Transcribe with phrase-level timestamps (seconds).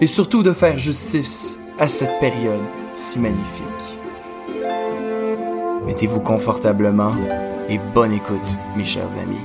[0.00, 3.64] et surtout de faire justice à cette période si magnifique.
[5.86, 7.14] Mettez-vous confortablement
[7.68, 9.36] et bonne écoute, mes chers amis.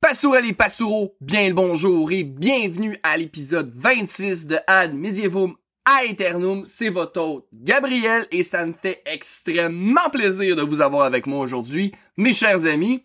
[0.00, 5.56] Pastourelles et pastoureaux, bien le bonjour et bienvenue à l'épisode 26 de Ad Medievum
[5.86, 6.64] Aeternum.
[6.66, 11.40] C'est votre hôte Gabriel et ça me fait extrêmement plaisir de vous avoir avec moi
[11.40, 13.04] aujourd'hui, mes chers amis.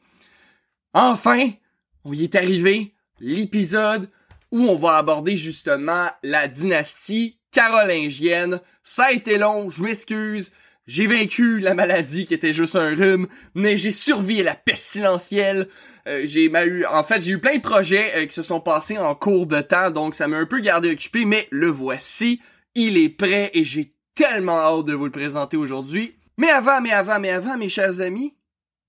[0.94, 1.50] Enfin,
[2.04, 4.10] on y est arrivé, l'épisode
[4.52, 8.60] où on va aborder justement la dynastie carolingienne.
[8.84, 10.52] Ça a été long, je m'excuse.
[10.88, 15.68] J'ai vaincu la maladie qui était juste un rhume, mais j'ai survécu à la pestilentielle.
[16.08, 18.98] Euh, j'ai eu, en fait, j'ai eu plein de projets euh, qui se sont passés
[18.98, 22.42] en cours de temps, donc ça m'a un peu gardé occupé, mais le voici,
[22.76, 26.16] il est prêt et j'ai tellement hâte de vous le présenter aujourd'hui.
[26.38, 28.36] Mais avant, mais avant, mais avant, mes chers amis,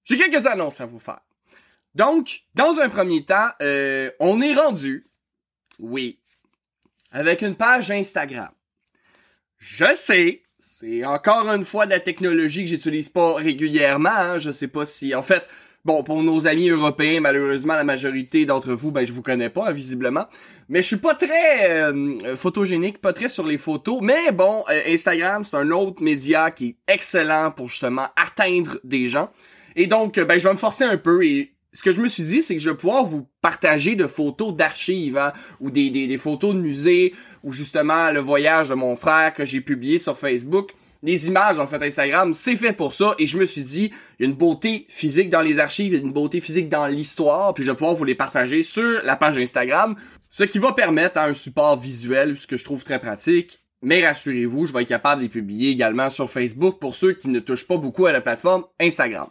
[0.04, 1.20] j'ai quelques annonces à vous faire.
[1.94, 5.10] Donc, dans un premier temps, euh, on est rendu,
[5.78, 6.20] oui,
[7.10, 8.50] avec une page Instagram.
[9.58, 14.10] Je sais, c'est encore une fois de la technologie que j'utilise pas régulièrement.
[14.10, 15.46] Hein, je sais pas si, en fait,
[15.84, 19.72] Bon, pour nos amis européens, malheureusement, la majorité d'entre vous, ben, je vous connais pas,
[19.72, 20.26] visiblement.
[20.72, 23.98] Mais je suis pas très euh, photogénique, pas très sur les photos.
[24.00, 29.06] Mais bon, euh, Instagram, c'est un autre média qui est excellent pour justement atteindre des
[29.06, 29.28] gens.
[29.76, 32.22] Et donc, ben, je vais me forcer un peu et ce que je me suis
[32.22, 36.06] dit, c'est que je vais pouvoir vous partager de photos d'archives, hein, ou des, des,
[36.06, 37.12] des, photos de musées,
[37.44, 40.70] ou justement le voyage de mon frère que j'ai publié sur Facebook
[41.02, 44.24] des images en fait Instagram, c'est fait pour ça et je me suis dit, il
[44.24, 46.86] y a une beauté physique dans les archives, il y a une beauté physique dans
[46.86, 49.96] l'histoire, puis je vais pouvoir vous les partager sur la page Instagram,
[50.32, 53.58] ce qui va permettre un support visuel, ce que je trouve très pratique.
[53.82, 57.28] Mais rassurez-vous, je vais être capable de les publier également sur Facebook pour ceux qui
[57.28, 59.26] ne touchent pas beaucoup à la plateforme Instagram.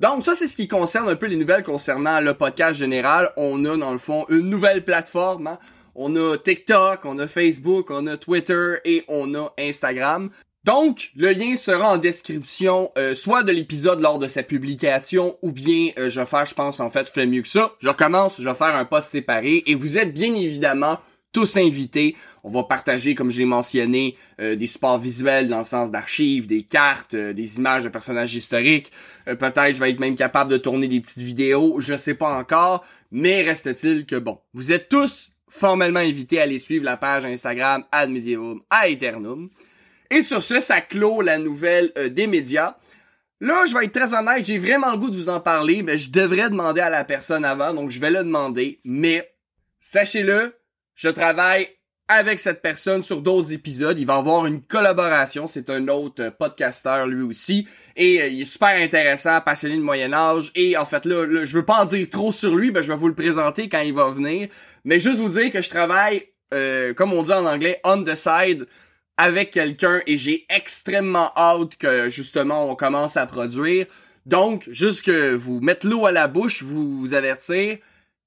[0.00, 3.30] Donc ça, c'est ce qui concerne un peu les nouvelles concernant le podcast général.
[3.36, 5.48] On a dans le fond une nouvelle plateforme.
[5.48, 5.58] Hein.
[5.94, 10.30] On a TikTok, on a Facebook, on a Twitter et on a Instagram.
[10.64, 15.52] Donc, le lien sera en description, euh, soit de l'épisode lors de sa publication, ou
[15.52, 17.72] bien euh, je vais faire, je pense, en fait, je fais mieux que ça.
[17.80, 20.98] Je recommence, je vais faire un post séparé, et vous êtes bien évidemment
[21.32, 22.16] tous invités.
[22.42, 26.46] On va partager, comme je l'ai mentionné, euh, des supports visuels dans le sens d'archives,
[26.46, 28.90] des cartes, des images de personnages historiques.
[29.26, 32.84] Peut-être je vais être même capable de tourner des petites vidéos, je sais pas encore,
[33.12, 37.84] mais reste-t-il que bon, vous êtes tous formellement invités à aller suivre la page Instagram
[37.92, 39.50] Ad Medievum Aeternum.
[40.10, 42.76] Et sur ce, ça clôt la nouvelle euh, des médias.
[43.40, 45.96] Là, je vais être très honnête, j'ai vraiment le goût de vous en parler, mais
[45.96, 48.80] je devrais demander à la personne avant, donc je vais le demander.
[48.84, 49.32] Mais
[49.78, 50.56] sachez-le,
[50.96, 51.68] je travaille
[52.08, 53.98] avec cette personne sur d'autres épisodes.
[53.98, 55.46] Il va avoir une collaboration.
[55.46, 57.68] C'est un autre euh, podcasteur lui aussi.
[57.96, 60.50] Et euh, il est super intéressant, passionné de Moyen Âge.
[60.54, 62.98] Et en fait là, je veux pas en dire trop sur lui, ben je vais
[62.98, 64.48] vous le présenter quand il va venir.
[64.84, 66.24] Mais juste vous dire que je travaille,
[66.96, 68.66] comme on dit en anglais, on the side
[69.18, 73.86] avec quelqu'un et j'ai extrêmement hâte que justement on commence à produire.
[74.24, 77.78] Donc, juste que vous mettez l'eau à la bouche, vous, vous avertir,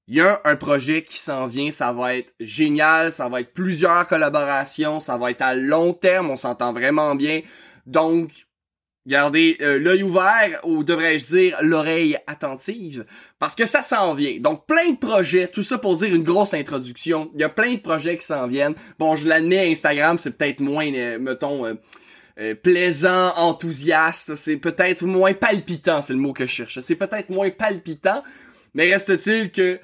[0.08, 3.52] il y a un projet qui s'en vient, ça va être génial, ça va être
[3.52, 7.40] plusieurs collaborations, ça va être à long terme, on s'entend vraiment bien.
[7.86, 8.30] Donc,
[9.04, 13.04] Gardez euh, l'œil ouvert, ou devrais-je dire l'oreille attentive,
[13.40, 14.38] parce que ça s'en vient.
[14.38, 17.28] Donc plein de projets, tout ça pour dire une grosse introduction.
[17.34, 18.74] Il y a plein de projets qui s'en viennent.
[19.00, 24.36] Bon, je l'admets, Instagram, c'est peut-être moins, euh, mettons, euh, plaisant, enthousiaste.
[24.36, 26.78] C'est peut-être moins palpitant, c'est le mot que je cherche.
[26.78, 28.22] C'est peut-être moins palpitant,
[28.72, 29.80] mais reste-t-il que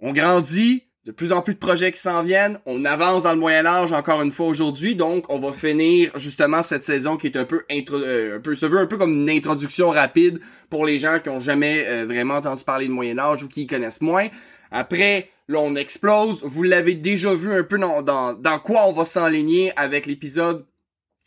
[0.00, 2.60] on grandit, de plus en plus de projets qui s'en viennent.
[2.66, 6.62] On avance dans le Moyen Âge encore une fois aujourd'hui, donc on va finir justement
[6.62, 9.12] cette saison qui est un peu intro euh, un peu se veut un peu comme
[9.12, 13.18] une introduction rapide pour les gens qui ont jamais euh, vraiment entendu parler de Moyen
[13.18, 14.28] Âge ou qui connaissent moins.
[14.70, 16.42] Après, là on explose.
[16.44, 20.66] Vous l'avez déjà vu un peu dans, dans, dans quoi on va s'enligner avec l'épisode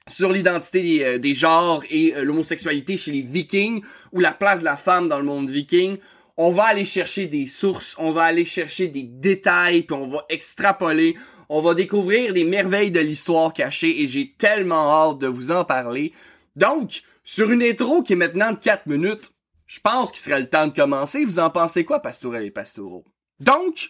[0.08, 3.82] sur l'identité des, des, genres et l'homosexualité chez les vikings
[4.12, 5.98] ou la place de la femme dans le monde viking,
[6.38, 10.26] on va aller chercher des sources, on va aller chercher des détails, puis on va
[10.30, 11.16] extrapoler,
[11.50, 15.64] on va découvrir des merveilles de l'histoire cachée et j'ai tellement hâte de vous en
[15.64, 16.14] parler.
[16.56, 19.32] Donc, sur une intro qui est maintenant de 4 minutes,
[19.66, 21.26] je pense qu'il serait le temps de commencer.
[21.26, 23.06] Vous en pensez quoi, Pastourel et Pastoureau?
[23.40, 23.90] Donc,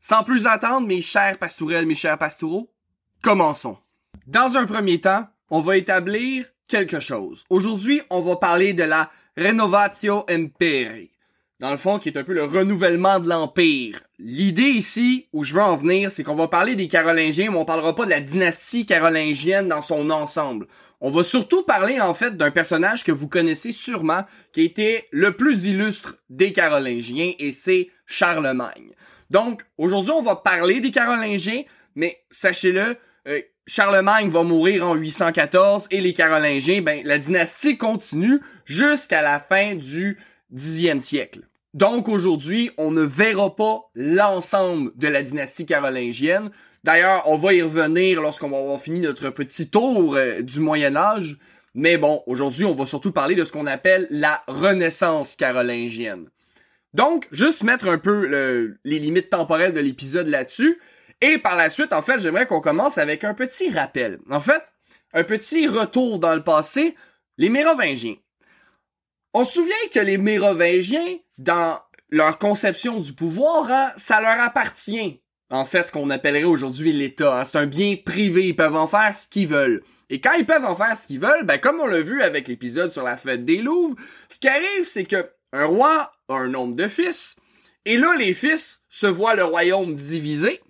[0.00, 2.72] sans plus attendre, mes chers Pastourelles, mes chers Pastoureaux,
[3.22, 3.78] commençons.
[4.26, 7.44] Dans un premier temps, on va établir quelque chose.
[7.50, 11.11] Aujourd'hui, on va parler de la Renovatio Imperi
[11.62, 14.00] dans le fond, qui est un peu le renouvellement de l'Empire.
[14.18, 17.64] L'idée ici, où je veux en venir, c'est qu'on va parler des Carolingiens, mais on
[17.64, 20.66] parlera pas de la dynastie carolingienne dans son ensemble.
[21.00, 25.36] On va surtout parler, en fait, d'un personnage que vous connaissez sûrement, qui était le
[25.36, 28.90] plus illustre des Carolingiens, et c'est Charlemagne.
[29.30, 31.62] Donc, aujourd'hui, on va parler des Carolingiens,
[31.94, 32.96] mais sachez-le,
[33.28, 39.38] euh, Charlemagne va mourir en 814 et les Carolingiens, ben, la dynastie continue jusqu'à la
[39.38, 40.18] fin du
[40.52, 41.42] Xe siècle.
[41.74, 46.50] Donc aujourd'hui, on ne verra pas l'ensemble de la dynastie carolingienne.
[46.84, 50.96] D'ailleurs, on va y revenir lorsqu'on va avoir fini notre petit tour euh, du Moyen
[50.96, 51.38] Âge.
[51.74, 56.28] Mais bon, aujourd'hui, on va surtout parler de ce qu'on appelle la Renaissance carolingienne.
[56.92, 60.78] Donc, juste mettre un peu les limites temporelles de l'épisode là-dessus.
[61.22, 64.18] Et par la suite, en fait, j'aimerais qu'on commence avec un petit rappel.
[64.28, 64.62] En fait,
[65.14, 66.94] un petit retour dans le passé.
[67.38, 68.16] Les Mérovingiens.
[69.34, 71.78] On se souvient que les Mérovingiens, dans
[72.10, 75.22] leur conception du pouvoir, hein, ça leur appartient.
[75.48, 77.40] En fait, ce qu'on appellerait aujourd'hui l'État.
[77.40, 77.44] Hein.
[77.44, 79.82] C'est un bien privé, ils peuvent en faire ce qu'ils veulent.
[80.10, 82.46] Et quand ils peuvent en faire ce qu'ils veulent, ben comme on l'a vu avec
[82.46, 83.96] l'épisode sur la fête des Louvres,
[84.28, 87.36] ce qui arrive, c'est que un roi a un nombre de fils,
[87.86, 90.60] et là, les fils se voient le royaume divisé,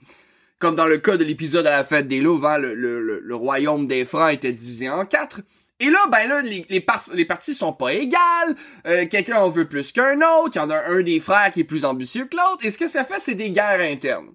[0.61, 3.88] comme dans le cas de l'épisode à la fête des Louvres, hein, le, le royaume
[3.88, 5.41] des Francs était divisé en quatre.
[5.82, 8.55] Et là, ben là, les, les, parties sont pas égales.
[8.87, 10.52] Euh, quelqu'un en veut plus qu'un autre.
[10.55, 12.64] Il y en a un des frères qui est plus ambitieux que l'autre.
[12.64, 14.29] Et ce que ça fait, c'est des guerres internes.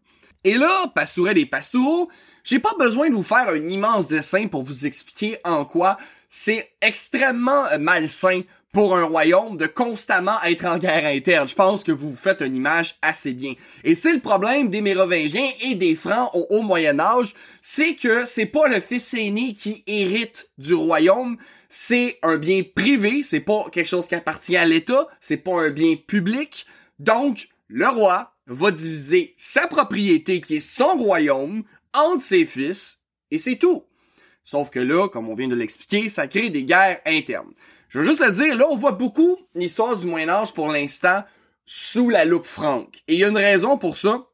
[0.43, 2.09] Et là, Pastourel et Pastoureau,
[2.43, 5.97] j'ai pas besoin de vous faire un immense dessin pour vous expliquer en quoi
[6.29, 8.41] c'est extrêmement malsain
[8.73, 11.47] pour un royaume de constamment être en guerre interne.
[11.47, 13.53] Je pense que vous vous faites une image assez bien.
[13.83, 18.25] Et c'est le problème des Mérovingiens et des Francs au haut Moyen Âge, c'est que
[18.25, 21.37] c'est pas le fils aîné qui hérite du royaume,
[21.69, 25.69] c'est un bien privé, c'est pas quelque chose qui appartient à l'État, c'est pas un
[25.69, 26.65] bien public.
[26.99, 32.99] Donc, le roi va diviser sa propriété qui est son royaume entre ses fils
[33.31, 33.83] et c'est tout.
[34.43, 37.51] Sauf que là, comme on vient de l'expliquer, ça crée des guerres internes.
[37.89, 41.23] Je veux juste le dire, là, on voit beaucoup l'histoire du Moyen-Âge pour l'instant
[41.65, 43.03] sous la loupe franque.
[43.07, 44.27] Et il y a une raison pour ça.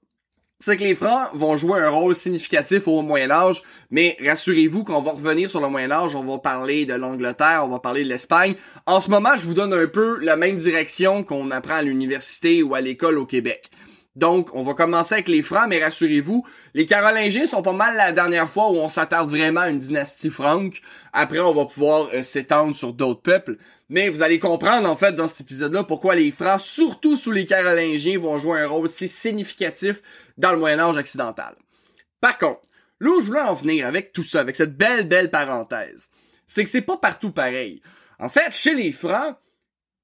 [0.59, 5.11] C'est que les Francs vont jouer un rôle significatif au Moyen-Âge, mais rassurez-vous qu'on va
[5.11, 8.55] revenir sur le Moyen-Âge, on va parler de l'Angleterre, on va parler de l'Espagne.
[8.85, 12.63] En ce moment, je vous donne un peu la même direction qu'on apprend à l'université
[12.63, 13.71] ou à l'école au Québec.
[14.15, 16.45] Donc, on va commencer avec les Francs, mais rassurez-vous,
[16.75, 20.29] les Carolingiens sont pas mal la dernière fois où on s'attarde vraiment à une dynastie
[20.29, 20.81] franque.
[21.13, 23.57] Après, on va pouvoir euh, s'étendre sur d'autres peuples.
[23.89, 27.45] Mais vous allez comprendre, en fait, dans cet épisode-là, pourquoi les Francs, surtout sous les
[27.45, 30.01] Carolingiens, vont jouer un rôle si significatif
[30.37, 31.55] dans le Moyen-Âge occidental.
[32.21, 32.61] Par contre,
[32.99, 36.11] là où je voulais en venir avec tout ça, avec cette belle, belle parenthèse,
[36.45, 37.81] c'est que c'est pas partout pareil.
[38.19, 39.35] En fait, chez les Francs,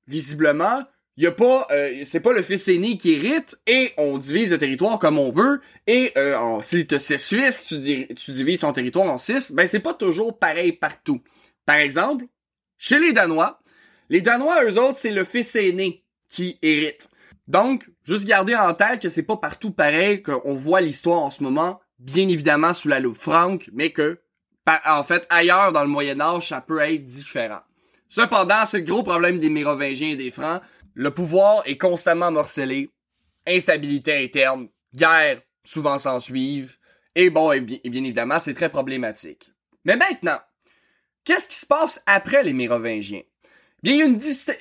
[0.07, 0.83] visiblement,
[1.23, 4.57] y a pas euh, c'est pas le fils aîné qui hérite et on divise le
[4.57, 9.11] territoire comme on veut et euh, si t'as 6 fils, tu, tu divises ton territoire
[9.11, 11.21] en 6, ben c'est pas toujours pareil partout.
[11.65, 12.25] Par exemple,
[12.77, 13.59] chez les Danois,
[14.09, 17.09] les Danois eux autres c'est le fils aîné qui hérite.
[17.47, 21.43] Donc, juste garder en tête que c'est pas partout pareil qu'on voit l'histoire en ce
[21.43, 24.19] moment, bien évidemment sous la loupe franque, mais que
[24.85, 27.61] en fait ailleurs dans le Moyen Âge ça peut être différent.
[28.09, 30.61] Cependant, c'est le gros problème des Mérovingiens et des Francs,
[30.99, 32.89] le pouvoir est constamment morcelé,
[33.47, 36.75] instabilité interne, guerre souvent s'en suivent,
[37.15, 39.49] et bon, et bien, évidemment, c'est très problématique.
[39.85, 40.39] Mais maintenant,
[41.23, 43.21] qu'est-ce qui se passe après les Mérovingiens?
[43.81, 44.05] Bien, il y a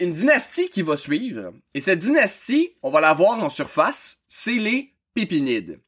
[0.05, 4.53] une, dynastie qui va suivre, et cette dynastie, on va la voir en surface, c'est
[4.53, 5.81] les Pépinides.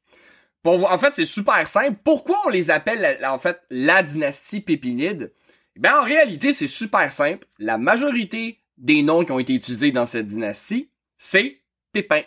[0.64, 2.00] En fait, c'est super simple.
[2.02, 5.32] Pourquoi on les appelle, en fait, la dynastie Pépinide?
[5.76, 7.46] Ben, en réalité, c'est super simple.
[7.60, 11.60] La majorité des noms qui ont été utilisés dans cette dynastie, c'est
[11.92, 12.22] Pépin.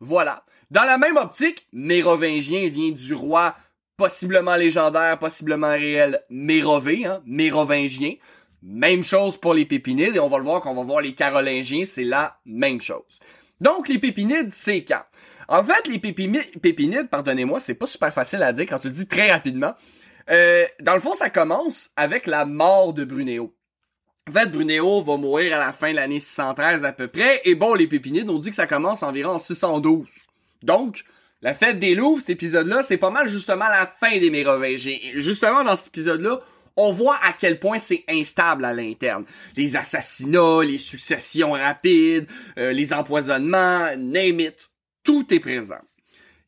[0.00, 0.44] Voilà.
[0.70, 3.54] Dans la même optique, Mérovingien vient du roi
[3.96, 8.14] possiblement légendaire, possiblement réel, Mérové, hein, Mérovingien.
[8.62, 11.14] Même chose pour les Pépinides, et on va le voir quand on va voir les
[11.14, 13.20] Carolingiens, c'est la même chose.
[13.60, 15.02] Donc, les Pépinides, c'est quand?
[15.48, 19.30] En fait, les Pépinides, pardonnez-moi, c'est pas super facile à dire quand tu dis très
[19.30, 19.74] rapidement.
[20.30, 23.54] Euh, dans le fond, ça commence avec la mort de Brunéo.
[24.30, 27.56] En fait, Brunéo va mourir à la fin de l'année 613 à peu près, et
[27.56, 30.06] bon, les Pépinides, on dit que ça commence environ en 612.
[30.62, 31.04] Donc,
[31.42, 34.96] la fête des Louvres, cet épisode-là, c'est pas mal justement la fin des Mérovingiens.
[35.02, 36.40] Et justement, dans cet épisode-là,
[36.76, 39.24] on voit à quel point c'est instable à l'interne.
[39.56, 44.70] Les assassinats, les successions rapides, euh, les empoisonnements, name it,
[45.02, 45.82] tout est présent.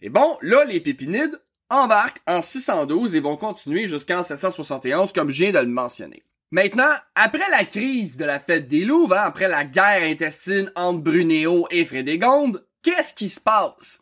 [0.00, 1.36] Et bon, là, les Pépinides
[1.68, 6.22] embarquent en 612 et vont continuer jusqu'en 771, comme je viens de le mentionner.
[6.52, 11.00] Maintenant, après la crise de la fête des Louvres, hein, après la guerre intestine entre
[11.00, 14.00] Brunéo et Frédégonde, qu'est-ce qui se passe?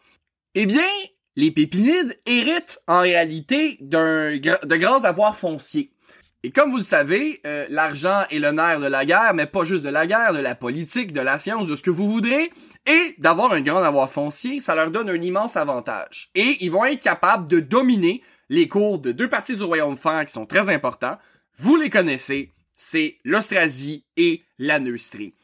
[0.57, 0.83] Eh bien,
[1.37, 5.92] les Pépinides héritent en réalité d'un de grands avoirs fonciers.
[6.42, 9.62] Et comme vous le savez, euh, l'argent est le nerf de la guerre, mais pas
[9.62, 12.50] juste de la guerre, de la politique, de la science, de ce que vous voudrez.
[12.85, 16.30] Et d'avoir un grand avoir foncier, ça leur donne un immense avantage.
[16.35, 20.25] Et ils vont être capables de dominer les cours de deux parties du royaume franc
[20.25, 21.16] qui sont très importants.
[21.59, 25.35] Vous les connaissez, c'est l'Austrasie et la Neustrie.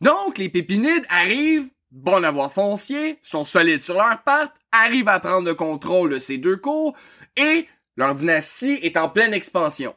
[0.00, 5.46] Donc, les Pépinides arrivent, bon avoir foncier, sont solides sur leurs pattes, arrivent à prendre
[5.46, 6.96] le contrôle de ces deux cours,
[7.36, 9.94] et leur dynastie est en pleine expansion.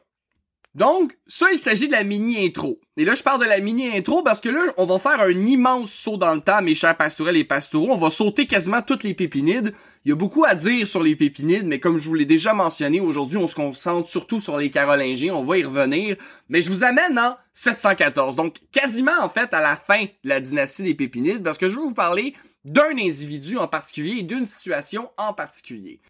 [0.74, 2.80] Donc, ça, il s'agit de la mini-intro.
[2.96, 5.92] Et là, je parle de la mini-intro parce que là, on va faire un immense
[5.92, 7.92] saut dans le temps, mes chers pastorels et pastoraux.
[7.92, 9.72] On va sauter quasiment toutes les pépinides.
[10.04, 12.54] Il y a beaucoup à dire sur les pépinides, mais comme je vous l'ai déjà
[12.54, 15.34] mentionné, aujourd'hui, on se concentre surtout sur les carolingiens.
[15.34, 16.16] On va y revenir.
[16.48, 18.34] Mais je vous amène en 714.
[18.34, 21.76] Donc, quasiment, en fait, à la fin de la dynastie des pépinides parce que je
[21.76, 26.00] vais vous parler d'un individu en particulier et d'une situation en particulier.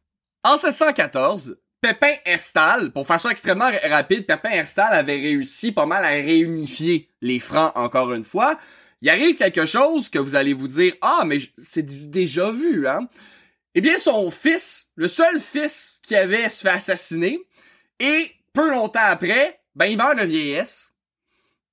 [0.42, 6.02] En 714, Pépin Herstal, pour faire ça extrêmement rapide, Pépin Herstal avait réussi pas mal
[6.02, 8.58] à réunifier les Francs encore une fois.
[9.02, 13.06] Il arrive quelque chose que vous allez vous dire, ah, mais c'est déjà vu, hein?
[13.74, 17.38] Eh bien, son fils, le seul fils qui avait se fait assassiner,
[18.00, 20.94] et peu longtemps après, ben, il meurt de vieillesse.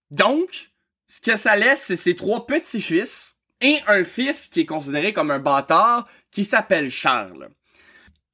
[0.09, 0.71] Donc,
[1.07, 5.31] ce que ça laisse, c'est ses trois petits-fils et un fils qui est considéré comme
[5.31, 7.49] un bâtard qui s'appelle Charles.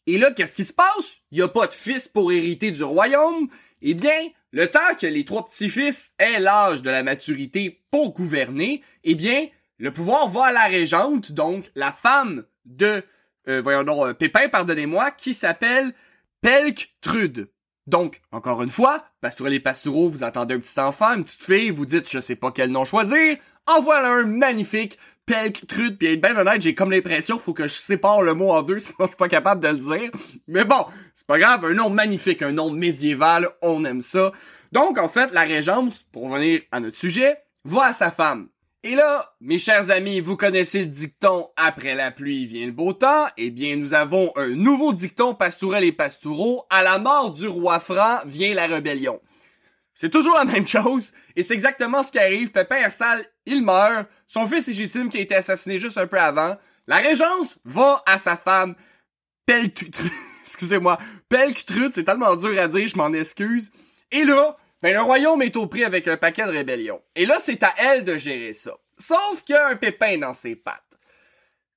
[0.07, 1.19] Et là, qu'est-ce qui se passe?
[1.31, 3.49] Il n'y a pas de fils pour hériter du royaume?
[3.81, 4.17] Eh bien,
[4.51, 9.47] le temps que les trois petits-fils aient l'âge de la maturité pour gouverner, eh bien,
[9.77, 13.03] le pouvoir va à la régente, donc la femme de,
[13.49, 15.93] euh, voyons donc, euh, Pépin, pardonnez-moi, qui s'appelle
[16.41, 17.49] Pelktrude.
[17.85, 21.69] Donc, encore une fois, sur les pastoraux, vous attendez un petit enfant, une petite fille,
[21.69, 26.07] vous dites je sais pas quel nom choisir, en voilà un magnifique Pelk Trude, puis
[26.07, 28.95] être bien honnête, j'ai comme l'impression faut que je sépare le mot en deux, sinon
[29.01, 30.11] je suis pas capable de le dire.
[30.47, 34.31] Mais bon, c'est pas grave, un nom magnifique, un nom médiéval, on aime ça.
[34.71, 38.47] Donc, en fait, la régence, pour revenir à notre sujet, va à sa femme.
[38.83, 42.93] Et là, mes chers amis, vous connaissez le dicton après la pluie vient le beau
[42.93, 43.27] temps.
[43.35, 46.63] Eh bien, nous avons un nouveau dicton pastourel et pastoureau.
[46.69, 49.19] À la mort du roi franc vient la rébellion.
[49.93, 52.51] C'est toujours la même chose, et c'est exactement ce qui arrive.
[52.51, 56.57] Pépin Herstal, il meurt, son fils légitime qui a été assassiné juste un peu avant,
[56.85, 58.75] la régence va à sa femme,
[59.45, 59.95] Pelktrude,
[60.43, 60.99] excusez-moi,
[61.29, 63.71] Pelktrude, c'est tellement dur à dire, je m'en excuse.
[64.11, 67.01] Et là, ben le royaume est au prix avec un paquet de rébellions.
[67.15, 68.71] Et là, c'est à elle de gérer ça.
[68.97, 70.83] Sauf qu'il y a un pépin dans ses pattes.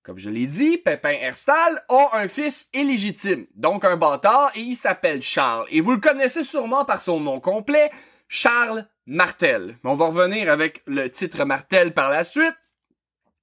[0.03, 4.75] Comme je l'ai dit, Pépin Herstal a un fils illégitime, donc un bâtard, et il
[4.75, 5.67] s'appelle Charles.
[5.71, 7.91] Et vous le connaissez sûrement par son nom complet,
[8.27, 9.79] Charles Martel.
[9.85, 12.55] On va revenir avec le titre Martel par la suite.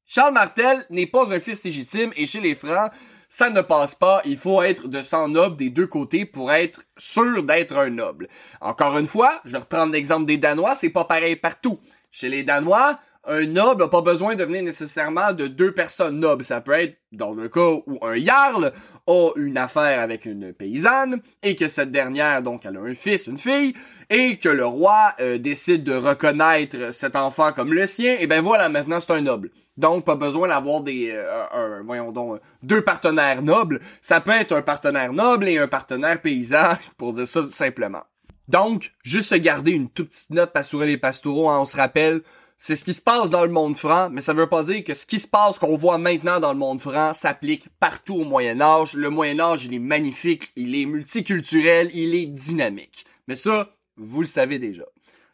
[0.06, 2.92] Charles Martel n'est pas un fils légitime et chez les Francs,
[3.30, 4.22] ça ne passe pas.
[4.24, 8.30] Il faut être de sang noble des deux côtés pour être sûr d'être un noble.
[8.62, 11.80] Encore une fois, je reprends l'exemple des Danois, c'est pas pareil partout.
[12.10, 16.44] Chez les Danois, un noble n'a pas besoin de venir nécessairement de deux personnes nobles.
[16.44, 18.72] Ça peut être dans le cas où un jarl
[19.06, 23.28] a une affaire avec une paysanne et que cette dernière, donc, elle a un fils,
[23.28, 23.74] une fille,
[24.10, 28.42] et que le roi euh, décide de reconnaître cet enfant comme le sien, et ben
[28.42, 29.52] voilà, maintenant c'est un noble.
[29.78, 33.80] Donc, pas besoin d'avoir des, euh, voyons donc, deux partenaires nobles.
[34.02, 38.04] Ça peut être un partenaire noble et un partenaire paysan, pour dire ça simplement.
[38.48, 42.22] Donc, juste garder une toute petite note pastorale les pastoraux, hein, on se rappelle,
[42.58, 44.96] c'est ce qui se passe dans le monde franc, mais ça veut pas dire que
[44.96, 48.60] ce qui se passe qu'on voit maintenant dans le monde franc s'applique partout au Moyen
[48.62, 48.96] Âge.
[48.96, 53.06] Le Moyen Âge, il est magnifique, il est multiculturel, il est dynamique.
[53.28, 54.86] Mais ça, vous le savez déjà.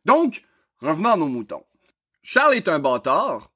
[0.03, 0.43] Donc,
[0.81, 1.63] revenons à nos moutons.
[2.23, 3.49] Charles est un bâtard,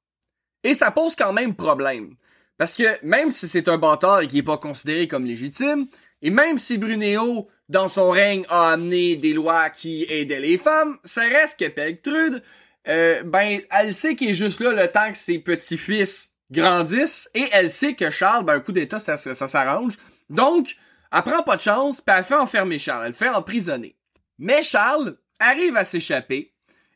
[0.64, 2.16] et ça pose quand même problème.
[2.58, 5.88] Parce que même si c'est un bâtard et qu'il n'est pas considéré comme légitime,
[6.22, 10.98] et même si Brunéo, dans son règne, a amené des lois qui aidaient les femmes,
[11.04, 12.42] ça reste que Pelktrude,
[12.88, 17.46] euh, ben, elle sait qu'il est juste là le temps que ses petits-fils grandissent et
[17.52, 19.94] elle sait que Charles, ben, un coup d'état, ça, s'arrange.
[20.30, 20.76] Donc,
[21.12, 23.98] elle prend pas de chance, puis elle fait enfermer Charles, elle fait emprisonner.
[24.40, 26.54] Mais Charles arrive à s'échapper,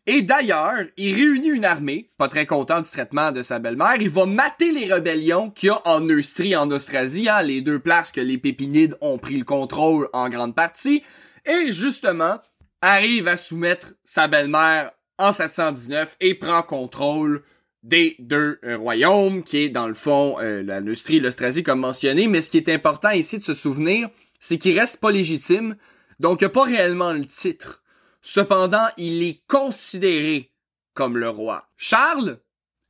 [0.08, 4.10] et d'ailleurs, il réunit une armée, pas très content du traitement de sa belle-mère, il
[4.10, 8.12] va mater les rébellions qu'il y a en Neustrie, en Austrasie, hein, les deux places
[8.12, 11.04] que les Pépinides ont pris le contrôle en grande partie,
[11.46, 12.40] et justement,
[12.82, 17.44] arrive à soumettre sa belle-mère en 719 et prend contrôle
[17.84, 22.42] des deux euh, royaumes, qui est dans le fond euh, et l'Austrasie comme mentionné, mais
[22.42, 24.10] ce qui est important ici de se souvenir,
[24.40, 25.76] c'est qu'il reste pas légitime,
[26.20, 27.82] donc il a pas réellement le titre
[28.22, 30.52] Cependant, il est considéré
[30.94, 31.68] comme le roi.
[31.76, 32.40] Charles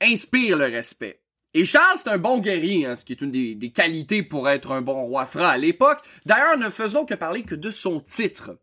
[0.01, 1.21] inspire le respect.
[1.53, 4.71] Et Charles, c'est un bon guerrier, hein, ce qui est une des, qualités pour être
[4.71, 5.99] un bon roi franc à l'époque.
[6.25, 8.57] D'ailleurs, ne faisons que parler que de son titre.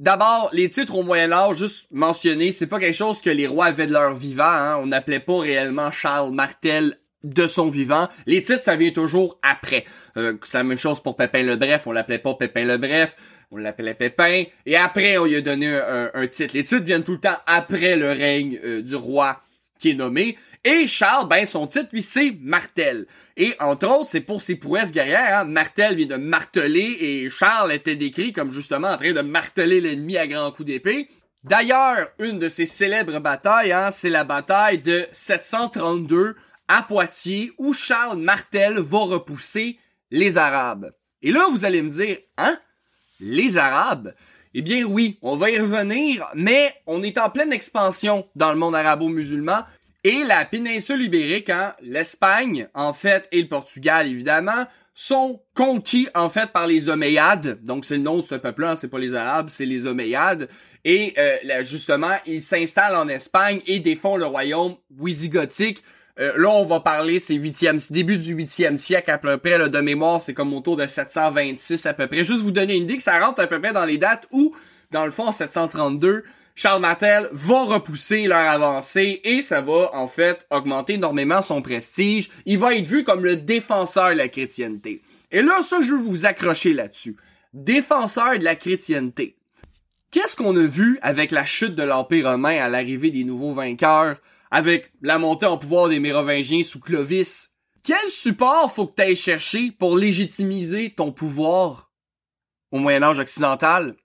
[0.00, 3.66] D'abord, les titres au Moyen Âge, juste mentionnés, c'est pas quelque chose que les rois
[3.66, 4.44] avaient de leur vivant.
[4.44, 4.76] Hein.
[4.80, 8.08] On n'appelait pas réellement Charles Martel de son vivant.
[8.26, 9.84] Les titres, ça vient toujours après.
[10.16, 13.16] Euh, c'est la même chose pour Pépin le Bref, on l'appelait pas Pépin le Bref
[13.54, 16.54] on l'appelait Pépin, et après on lui a donné un, titre.
[16.54, 19.42] Les titres viennent tout le temps après le règne euh, du roi
[19.78, 20.36] qui est nommé.
[20.64, 23.06] Et Charles, ben son titre, lui, c'est Martel.
[23.36, 25.40] Et entre autres, c'est pour ses prouesses guerrières.
[25.40, 25.44] Hein.
[25.44, 30.16] Martel vient de marteler et Charles était décrit comme justement en train de marteler l'ennemi
[30.16, 31.08] à grands coups d'épée.
[31.42, 36.36] D'ailleurs, une de ses célèbres batailles, hein, c'est la bataille de 732
[36.68, 39.78] à Poitiers, où Charles Martel va repousser
[40.10, 40.92] les Arabes.
[41.20, 42.56] Et là, vous allez me dire, hein?
[43.20, 44.14] les Arabes?
[44.54, 48.58] Eh bien oui, on va y revenir, mais on est en pleine expansion dans le
[48.58, 49.64] monde arabo-musulman.
[50.04, 56.28] Et la péninsule ibérique, hein, l'Espagne, en fait, et le Portugal, évidemment, sont conquis, en
[56.28, 57.58] fait, par les Omeyyades.
[57.64, 60.48] Donc, c'est le nom de ce peuple-là, c'est pas les Arabes, c'est les Omeyyades.
[60.84, 65.82] Et, euh, justement, ils s'installent en Espagne et défont le royaume wisigothique
[66.20, 69.68] euh, là, on va parler, c'est 8e, début du 8e siècle à peu près, là,
[69.68, 72.22] de mémoire, c'est comme autour de 726 à peu près.
[72.22, 74.54] Juste vous donner une idée que ça rentre à peu près dans les dates où,
[74.92, 76.22] dans le fond, en 732,
[76.54, 82.30] Charles Martel va repousser leur avancée et ça va, en fait, augmenter énormément son prestige.
[82.46, 85.02] Il va être vu comme le défenseur de la chrétienté.
[85.32, 87.16] Et là, ça, je veux vous accrocher là-dessus.
[87.52, 89.36] Défenseur de la chrétienté.
[90.10, 94.16] Qu'est-ce qu'on a vu avec la chute de l'Empire romain à l'arrivée des nouveaux vainqueurs?
[94.54, 97.50] avec la montée en pouvoir des Mérovingiens sous Clovis?
[97.82, 101.90] Quel support faut que tu ailles chercher pour légitimiser ton pouvoir
[102.70, 103.96] au Moyen Âge occidental?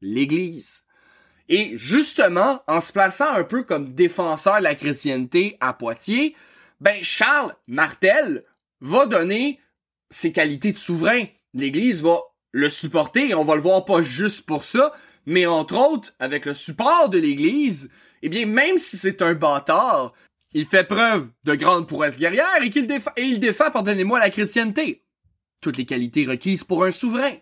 [0.00, 0.85] L'Église.
[1.48, 6.34] Et justement, en se plaçant un peu comme défenseur de la chrétienté à Poitiers,
[6.80, 8.44] ben Charles Martel
[8.80, 9.60] va donner
[10.10, 11.24] ses qualités de souverain.
[11.54, 12.18] L'Église va
[12.52, 14.92] le supporter et on va le voir pas juste pour ça,
[15.24, 17.90] mais entre autres, avec le support de l'Église,
[18.22, 20.12] eh bien, même si c'est un bâtard,
[20.52, 24.30] il fait preuve de grande prouesse guerrière et qu'il défend, et il défend, pardonnez-moi, la
[24.30, 25.04] chrétienté.
[25.60, 27.34] Toutes les qualités requises pour un souverain.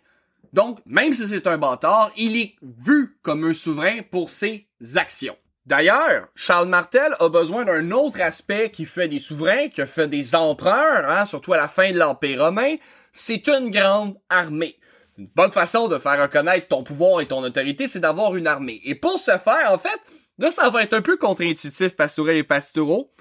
[0.54, 5.36] Donc, même si c'est un bâtard, il est vu comme un souverain pour ses actions.
[5.66, 10.34] D'ailleurs, Charles Martel a besoin d'un autre aspect qui fait des souverains, qui fait des
[10.34, 12.76] empereurs, hein, surtout à la fin de l'Empire romain,
[13.12, 14.78] c'est une grande armée.
[15.18, 18.80] Une bonne façon de faire reconnaître ton pouvoir et ton autorité, c'est d'avoir une armée.
[18.84, 20.00] Et pour ce faire, en fait,
[20.38, 23.12] Là, ça va être un peu contre-intuitif, pastourel et pastoraux.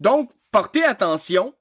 [0.00, 1.54] Donc, portez attention,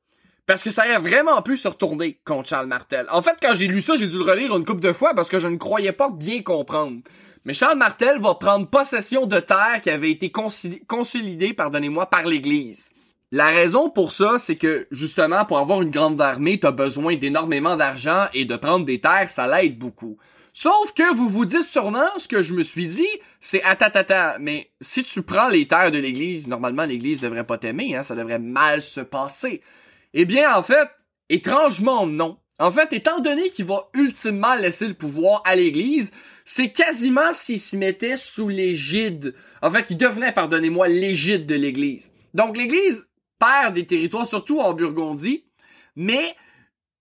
[0.52, 3.06] parce que ça aurait vraiment pu se retourner contre Charles Martel.
[3.10, 5.30] En fait, quand j'ai lu ça, j'ai dû le relire une couple de fois parce
[5.30, 6.98] que je ne croyais pas bien comprendre.
[7.46, 12.92] Mais Charles Martel va prendre possession de terres qui avaient été consolidées, pardonnez-moi, par l'Église.
[13.32, 17.78] La raison pour ça, c'est que, justement, pour avoir une grande armée, t'as besoin d'énormément
[17.78, 20.18] d'argent et de prendre des terres, ça l'aide beaucoup.
[20.52, 23.08] Sauf que vous vous dites sûrement, ce que je me suis dit,
[23.40, 27.96] c'est attends, mais si tu prends les terres de l'Église, normalement l'Église devrait pas t'aimer,
[27.96, 29.62] hein, ça devrait mal se passer.
[30.14, 30.90] Eh bien, en fait,
[31.30, 32.38] étrangement non.
[32.60, 36.12] En fait, étant donné qu'il va ultimement laisser le pouvoir à l'Église,
[36.46, 39.34] c'est quasiment s'il s'y mettait sous l'égide.
[39.62, 42.14] En fait, il devenait, pardonnez-moi, l'égide de l'Église.
[42.34, 43.08] Donc l'Église
[43.40, 45.46] perd des territoires, surtout en Burgondie,
[45.96, 46.36] mais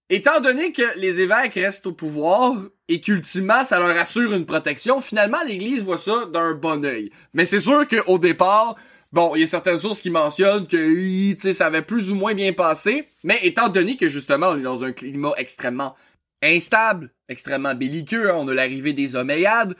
[0.08, 2.54] étant donné que les évêques restent au pouvoir
[2.88, 7.10] et qu'ultimement ça leur assure une protection, finalement l'Église voit ça d'un bon œil.
[7.34, 8.76] Mais c'est sûr qu'au départ,
[9.12, 12.52] bon, il y a certaines sources qui mentionnent que ça avait plus ou moins bien
[12.52, 15.94] passé, mais étant donné que justement on est dans un climat extrêmement
[16.42, 19.74] instable, extrêmement belliqueux, hein, on a l'arrivée des Omeyyades,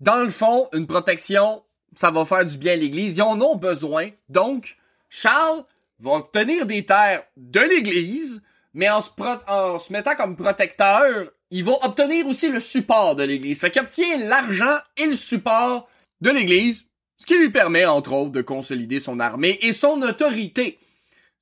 [0.00, 1.62] dans le fond, une protection,
[1.94, 4.10] ça va faire du bien à l'Église, ils en ont besoin.
[4.28, 4.76] Donc,
[5.08, 5.64] Charles
[5.98, 12.26] va obtenir des terres de l'Église, mais en se, mettant comme protecteur, il va obtenir
[12.26, 13.60] aussi le support de l'Église.
[13.60, 15.88] Fait qu'il obtient l'argent et le support
[16.20, 16.86] de l'Église,
[17.20, 20.78] ce qui lui permet, entre autres, de consolider son armée et son autorité.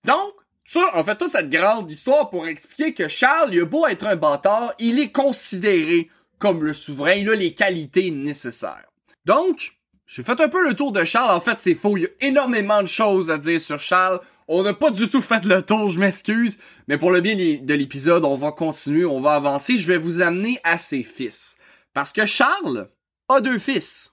[0.05, 0.33] Donc,
[0.65, 4.07] Ça, en fait, toute cette grande histoire pour expliquer que Charles, il a beau être
[4.07, 8.85] un bâtard, il est considéré comme le souverain, il a les qualités nécessaires.
[9.25, 11.35] Donc, j'ai fait un peu le tour de Charles.
[11.35, 11.97] En fait, c'est faux.
[11.97, 14.21] Il y a énormément de choses à dire sur Charles.
[14.47, 16.59] On n'a pas du tout fait le tour, je m'excuse.
[16.87, 19.77] Mais pour le bien de l'épisode, on va continuer, on va avancer.
[19.79, 21.57] Je vais vous amener à ses fils.
[21.95, 22.91] Parce que Charles
[23.29, 24.13] a deux fils.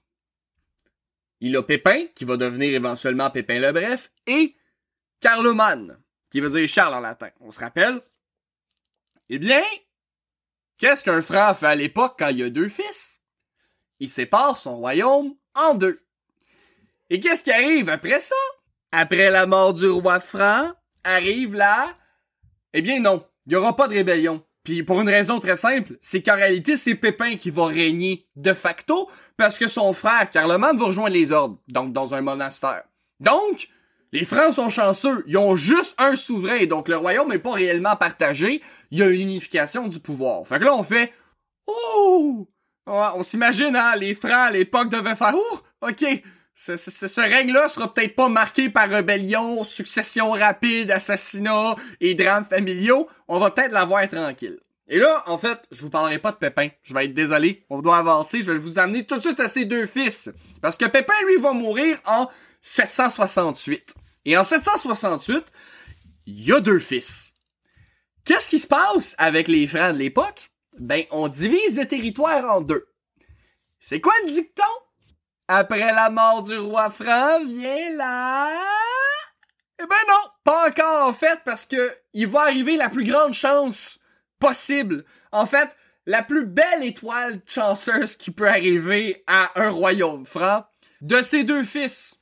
[1.41, 4.55] Il a Pépin, qui va devenir éventuellement Pépin le Bref, et
[5.19, 7.29] Carloman, qui veut dire Charles en latin.
[7.39, 8.01] On se rappelle?
[9.29, 9.63] Eh bien,
[10.77, 13.19] qu'est-ce qu'un frère fait à l'époque quand il a deux fils?
[13.99, 16.05] Il sépare son royaume en deux.
[17.09, 18.35] Et qu'est-ce qui arrive après ça?
[18.91, 20.71] Après la mort du roi franc,
[21.03, 21.95] arrive là...
[22.73, 24.44] Eh bien non, il n'y aura pas de rébellion.
[24.65, 28.51] Puis pour une raison très simple, c'est qu'en réalité, c'est Pépin qui va régner de
[28.51, 32.83] facto parce que son frère Carloman va rejoindre les ordres, donc dans un monastère.
[33.19, 33.69] Donc,
[34.11, 37.95] les Francs sont chanceux, ils ont juste un souverain, donc le royaume n'est pas réellement
[37.95, 40.47] partagé, il y a une unification du pouvoir.
[40.47, 41.13] Fait que là, on fait
[41.67, 42.47] «Oh!
[42.87, 45.59] on s'imagine, hein, les Francs à l'époque devaient faire «Oh!
[45.81, 46.05] OK,
[46.55, 53.09] ce, règne-là sera peut-être pas marqué par rébellion, succession rapide, assassinat et drames familiaux.
[53.27, 54.59] On va peut-être l'avoir tranquille.
[54.87, 56.69] Et là, en fait, je vous parlerai pas de Pépin.
[56.83, 57.65] Je vais être désolé.
[57.69, 58.41] On doit avancer.
[58.41, 60.29] Je vais vous amener tout de suite à ses deux fils.
[60.61, 62.29] Parce que Pépin, lui, va mourir en
[62.61, 63.95] 768.
[64.25, 65.51] Et en 768,
[66.27, 67.33] il y a deux fils.
[68.23, 70.51] Qu'est-ce qui se passe avec les Francs de l'époque?
[70.79, 72.87] Ben, on divise le territoire en deux.
[73.79, 74.63] C'est quoi le dicton?
[75.47, 78.49] Après la mort du roi franc, vient là...
[79.81, 83.33] Eh ben non, pas encore en fait, parce que il va arriver la plus grande
[83.33, 83.99] chance
[84.39, 85.03] possible.
[85.31, 90.65] En fait, la plus belle étoile chanceuse qui peut arriver à un royaume franc,
[91.01, 92.21] de ses deux fils,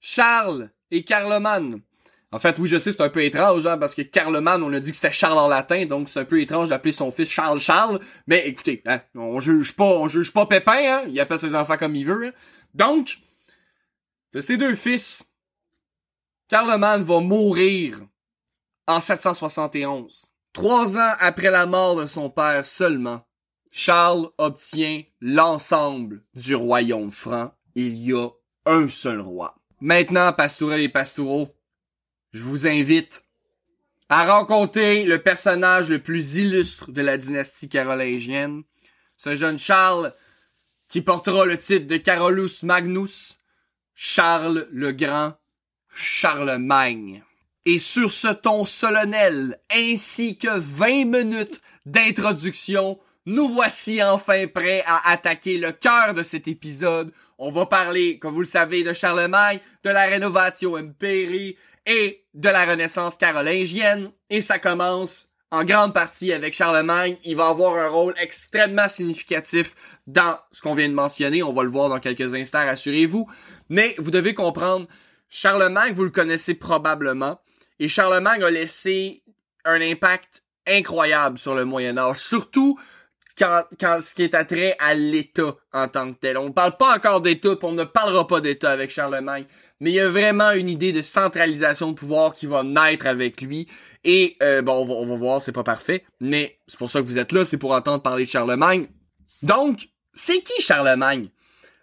[0.00, 1.80] Charles et Carloman.
[2.34, 4.80] En fait, oui, je sais, c'est un peu étrange, hein, parce que Carloman, on a
[4.80, 7.60] dit que c'était Charles en latin, donc c'est un peu étrange d'appeler son fils Charles
[7.60, 8.00] Charles.
[8.26, 11.76] Mais écoutez, hein, on juge pas, on juge pas Pépin, hein, il appelle ses enfants
[11.76, 12.28] comme il veut.
[12.28, 12.32] Hein.
[12.72, 13.18] Donc,
[14.32, 15.24] de ses deux fils,
[16.48, 18.00] Carloman va mourir
[18.86, 20.26] en 771.
[20.54, 23.26] Trois ans après la mort de son père seulement,
[23.70, 27.52] Charles obtient l'ensemble du royaume franc.
[27.74, 28.28] Il y a
[28.64, 29.58] un seul roi.
[29.80, 31.54] Maintenant, pastoureux et pastoureaux,
[32.32, 33.24] je vous invite
[34.08, 38.62] à rencontrer le personnage le plus illustre de la dynastie carolingienne,
[39.16, 40.14] ce jeune Charles
[40.88, 43.38] qui portera le titre de Carolus Magnus,
[43.94, 45.34] Charles le Grand,
[45.94, 47.22] Charlemagne.
[47.64, 55.10] Et sur ce ton solennel, ainsi que 20 minutes d'introduction, nous voici enfin prêts à
[55.10, 57.12] attaquer le cœur de cet épisode.
[57.38, 62.48] On va parler, comme vous le savez, de Charlemagne, de la Rénovatio Imperii et de
[62.48, 64.10] la Renaissance carolingienne.
[64.30, 67.16] Et ça commence en grande partie avec Charlemagne.
[67.24, 69.74] Il va avoir un rôle extrêmement significatif
[70.06, 71.42] dans ce qu'on vient de mentionner.
[71.42, 73.28] On va le voir dans quelques instants, rassurez-vous.
[73.68, 74.86] Mais vous devez comprendre,
[75.28, 77.38] Charlemagne, vous le connaissez probablement.
[77.78, 79.22] Et Charlemagne a laissé
[79.64, 82.18] un impact incroyable sur le Moyen Âge.
[82.18, 82.78] Surtout
[83.36, 86.38] quand, quand ce qui est attrait à l'État en tant que tel.
[86.38, 89.46] On ne parle pas encore d'État, on ne parlera pas d'État avec Charlemagne,
[89.82, 93.40] mais il y a vraiment une idée de centralisation de pouvoir qui va naître avec
[93.40, 93.66] lui.
[94.04, 97.00] Et euh, bon, on va, on va voir, c'est pas parfait, mais c'est pour ça
[97.00, 98.86] que vous êtes là, c'est pour entendre parler de Charlemagne.
[99.42, 101.30] Donc, c'est qui Charlemagne?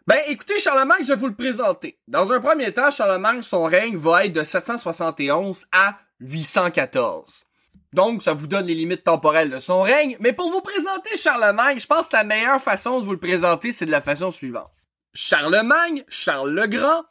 [0.08, 2.00] Ben, écoutez, Charlemagne, je vais vous le présenter.
[2.08, 7.44] Dans un premier temps, Charlemagne, son règne va être de 771 à 814.
[7.92, 10.16] Donc, ça vous donne les limites temporelles de son règne.
[10.22, 13.74] Mais pour vous présenter Charlemagne, je pense que la meilleure façon de vous le présenter,
[13.74, 14.72] c'est de la façon suivante.
[15.14, 17.04] Charlemagne, Charles le Grand,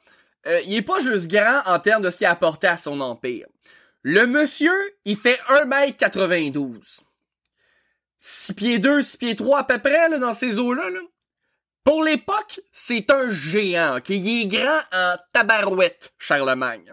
[0.49, 3.01] euh, il est pas juste grand en termes de ce qu'il a apporté à son
[3.01, 3.47] empire.
[4.03, 4.73] Le monsieur,
[5.05, 7.01] il fait 1m92.
[8.19, 11.01] 6 pieds 2, 6 pieds 3 à peu près, dans ces eaux-là, là.
[11.85, 16.93] Pour l'époque, c'est un géant, qui Il est grand en tabarouette, Charlemagne.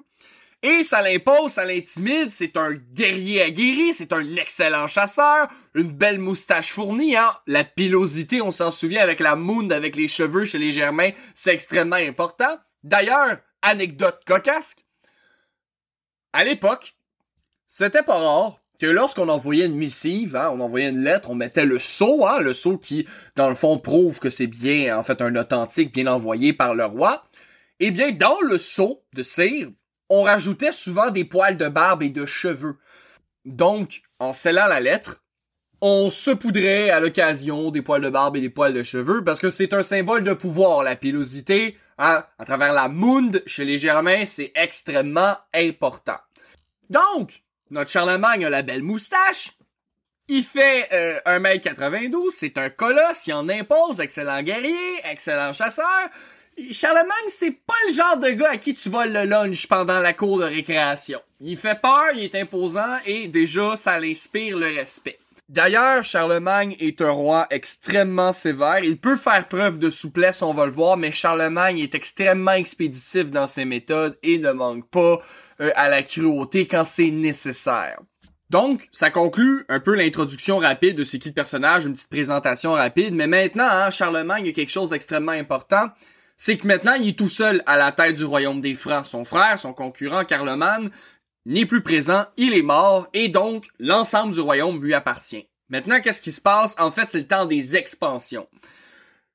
[0.64, 6.18] Et ça l'impose, ça l'intimide, c'est un guerrier aguerri, c'est un excellent chasseur, une belle
[6.18, 7.30] moustache fournie, hein?
[7.46, 11.54] La pilosité, on s'en souvient avec la mound avec les cheveux chez les Germains, c'est
[11.54, 12.58] extrêmement important.
[12.86, 14.76] D'ailleurs, anecdote cocasse,
[16.34, 16.96] à l'époque,
[17.66, 21.66] c'était pas rare que lorsqu'on envoyait une missive, hein, on envoyait une lettre, on mettait
[21.66, 25.20] le sceau, hein, le sceau qui, dans le fond, prouve que c'est bien, en fait,
[25.24, 27.26] un authentique bien envoyé par le roi.
[27.80, 29.70] Eh bien, dans le sceau de cire,
[30.10, 32.78] on rajoutait souvent des poils de barbe et de cheveux.
[33.46, 35.24] Donc, en scellant la lettre,
[35.82, 39.40] on se poudrait à l'occasion des poils de barbe et des poils de cheveux parce
[39.40, 41.78] que c'est un symbole de pouvoir, la pilosité.
[41.98, 46.18] Hein, à travers la mound, chez les Germains, c'est extrêmement important.
[46.90, 49.52] Donc, notre Charlemagne a la belle moustache.
[50.28, 56.10] Il fait euh, 1m92, c'est un colosse, il en impose, excellent guerrier, excellent chasseur.
[56.72, 60.14] Charlemagne, c'est pas le genre de gars à qui tu voles le lunch pendant la
[60.14, 61.22] cour de récréation.
[61.42, 65.20] Il fait peur, il est imposant et déjà ça l'inspire le respect.
[65.48, 68.84] D'ailleurs, Charlemagne est un roi extrêmement sévère.
[68.84, 73.30] Il peut faire preuve de souplesse, on va le voir, mais Charlemagne est extrêmement expéditif
[73.30, 75.20] dans ses méthodes et ne manque pas
[75.62, 78.00] euh, à la cruauté quand c'est nécessaire.
[78.50, 82.74] Donc, ça conclut un peu l'introduction rapide de ce qui le personnage, une petite présentation
[82.74, 85.90] rapide, mais maintenant, hein, Charlemagne a quelque chose d'extrêmement important,
[86.38, 89.06] c'est que maintenant, il est tout seul à la tête du royaume des Francs.
[89.06, 90.90] Son frère, son concurrent Carloman,
[91.46, 95.48] n'est plus présent, il est mort, et donc l'ensemble du royaume lui appartient.
[95.70, 96.76] Maintenant, qu'est-ce qui se passe?
[96.80, 98.48] En fait, c'est le temps des expansions.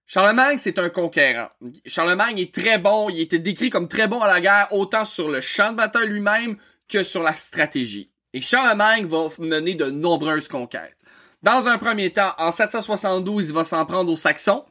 [0.07, 1.49] Charlemagne, c'est un conquérant.
[1.87, 5.29] Charlemagne est très bon, il était décrit comme très bon à la guerre, autant sur
[5.29, 6.57] le champ de bataille lui-même
[6.89, 8.11] que sur la stratégie.
[8.33, 10.97] Et Charlemagne va mener de nombreuses conquêtes.
[11.43, 14.65] Dans un premier temps, en 772, il va s'en prendre aux Saxons.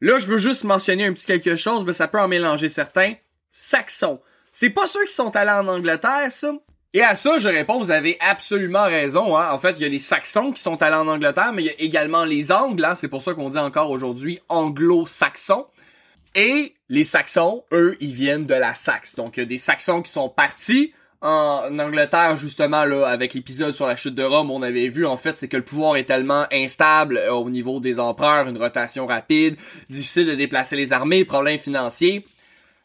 [0.00, 3.14] Là, je veux juste mentionner un petit quelque chose, mais ça peut en mélanger certains.
[3.50, 4.20] Saxons.
[4.52, 6.52] C'est pas ceux qui sont allés en Angleterre, ça.
[6.94, 9.36] Et à ça, je réponds, vous avez absolument raison.
[9.36, 9.50] Hein.
[9.52, 11.70] En fait, il y a les Saxons qui sont allés en Angleterre, mais il y
[11.70, 12.84] a également les Angles.
[12.84, 12.94] Hein.
[12.94, 15.66] C'est pour ça qu'on dit encore aujourd'hui anglo-saxons.
[16.34, 19.16] Et les Saxons, eux, ils viennent de la Saxe.
[19.16, 23.74] Donc, il y a des Saxons qui sont partis en Angleterre, justement, là, avec l'épisode
[23.74, 26.04] sur la chute de Rome, on avait vu, en fait, c'est que le pouvoir est
[26.04, 29.56] tellement instable euh, au niveau des empereurs, une rotation rapide,
[29.90, 32.24] difficile de déplacer les armées, problèmes financiers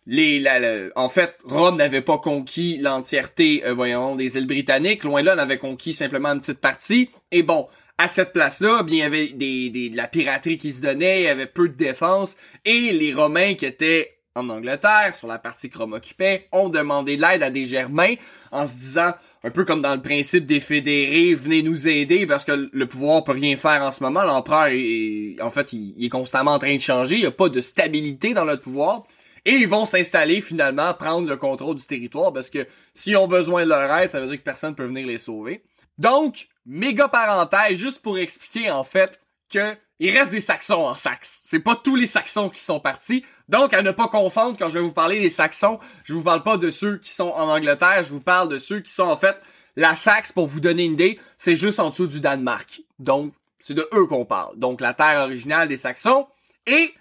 [0.06, 5.04] les, en fait, Rome n'avait pas conquis l'entièreté, euh, voyons, des îles britanniques.
[5.04, 7.10] Loin là, n'avait conquis simplement une petite partie.
[7.32, 10.72] Et bon, à cette place-là, bien, il y avait des, des, de la piraterie qui
[10.72, 12.36] se donnait, il y avait peu de défense.
[12.66, 17.18] Et les Romains qui étaient en Angleterre, sur la partie que Rome occupait, ont demandé
[17.18, 18.16] de l'aide à des Germains
[18.52, 19.12] en se disant,
[19.44, 23.24] un peu comme dans le principe des fédérés, venez nous aider parce que le pouvoir
[23.24, 24.24] peut rien faire en ce moment.
[24.24, 27.16] L'empereur est, en fait, il, il, est constamment en train de changer.
[27.16, 29.04] Il n'y a pas de stabilité dans notre pouvoir.
[29.46, 33.64] Et ils vont s'installer finalement, prendre le contrôle du territoire parce que s'ils ont besoin
[33.64, 35.64] de leur aide, ça veut dire que personne peut venir les sauver.
[35.98, 39.20] Donc, méga parenthèse, juste pour expliquer en fait
[39.52, 41.42] que il reste des Saxons en Saxe.
[41.44, 43.24] C'est pas tous les Saxons qui sont partis.
[43.48, 46.44] Donc, à ne pas confondre, quand je vais vous parler des Saxons, je vous parle
[46.44, 49.16] pas de ceux qui sont en Angleterre, je vous parle de ceux qui sont en
[49.16, 49.38] fait
[49.76, 52.82] la Saxe, pour vous donner une idée, c'est juste en dessous du Danemark.
[53.00, 54.58] Donc, c'est de eux qu'on parle.
[54.58, 56.28] Donc, la terre originale des Saxons.
[56.68, 56.94] Et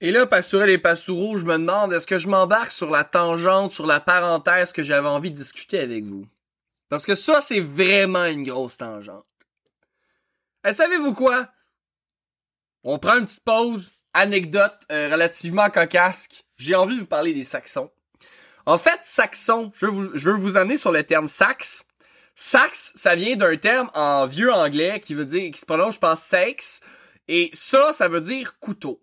[0.00, 3.72] et là, Pastourel et Pastoureau, je me demande, est-ce que je m'embarque sur la tangente,
[3.72, 6.26] sur la parenthèse que j'avais envie de discuter avec vous?
[6.88, 9.26] Parce que ça, c'est vraiment une grosse tangente.
[10.66, 11.48] Et savez-vous quoi?
[12.82, 16.28] On prend une petite pause, anecdote euh, relativement cocasse.
[16.56, 17.90] J'ai envie de vous parler des Saxons.
[18.66, 21.84] En fait, Saxon, je veux vous, je amener sur le terme sax.
[22.34, 26.00] Sax, ça vient d'un terme en vieux anglais qui veut dire, qui se prononce, je
[26.00, 26.80] pense, sex.
[27.28, 29.02] Et ça, ça veut dire couteau.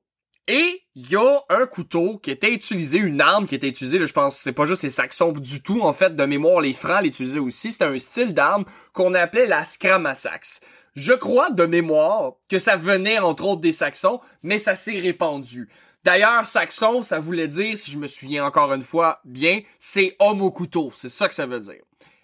[0.49, 4.13] Et il y a un couteau qui était utilisé, une arme qui était utilisée, je
[4.13, 7.39] pense c'est pas juste les Saxons du tout, en fait, de mémoire, les Francs l'utilisaient
[7.39, 10.61] aussi, c'était un style d'arme qu'on appelait la Scramasax.
[10.95, 15.67] Je crois de mémoire que ça venait entre autres des Saxons, mais ça s'est répandu.
[16.05, 20.41] D'ailleurs, Saxon, ça voulait dire, si je me souviens encore une fois bien, c'est homme
[20.41, 21.83] au couteau, c'est ça que ça veut dire.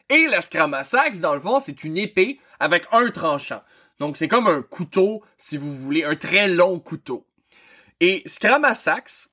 [0.09, 3.61] Et la Scramasax, dans le fond, c'est une épée avec un tranchant.
[3.99, 7.25] Donc c'est comme un couteau, si vous voulez, un très long couteau.
[7.99, 9.29] Et Scramasax,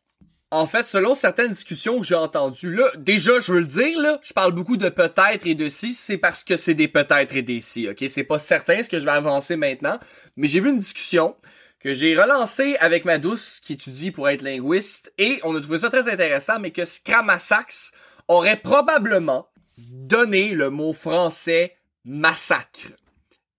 [0.51, 4.18] en fait, selon certaines discussions que j'ai entendues, là, déjà, je veux le dire, là,
[4.23, 7.42] je parle beaucoup de peut-être et de si, c'est parce que c'est des peut-être et
[7.42, 8.05] des si, ok?
[8.09, 9.99] C'est pas certain ce que je vais avancer maintenant,
[10.37, 11.37] mais j'ai vu une discussion
[11.79, 15.79] que j'ai relancée avec ma douce qui étudie pour être linguiste, et on a trouvé
[15.79, 17.92] ça très intéressant, mais que Scramasax
[18.29, 22.92] aurait probablement donné le mot français massacre.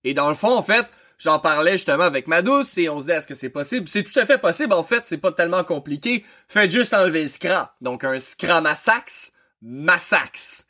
[0.03, 0.85] Et dans le fond, en fait,
[1.21, 3.87] J'en parlais justement avec ma douce et on se dit est-ce que c'est possible?
[3.87, 6.25] C'est tout à fait possible, en fait, c'est pas tellement compliqué.
[6.47, 7.75] Faites juste enlever le scra.
[7.79, 9.31] Donc un scramasax,
[9.61, 10.65] massax.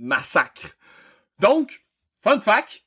[0.00, 0.74] Massacre.
[1.38, 1.84] Donc,
[2.20, 2.82] fun fact,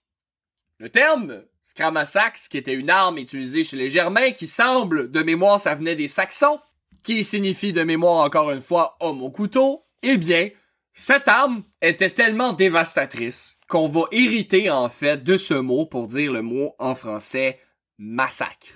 [0.80, 5.62] le terme scramasax, qui était une arme utilisée chez les Germains, qui semble, de mémoire,
[5.62, 6.60] ça venait des Saxons,
[7.04, 10.50] qui signifie de mémoire encore une fois homme au couteau, eh bien,
[10.94, 16.32] cette arme était tellement dévastatrice qu'on va hériter en fait de ce mot pour dire
[16.32, 17.60] le mot en français
[17.98, 18.68] massacre.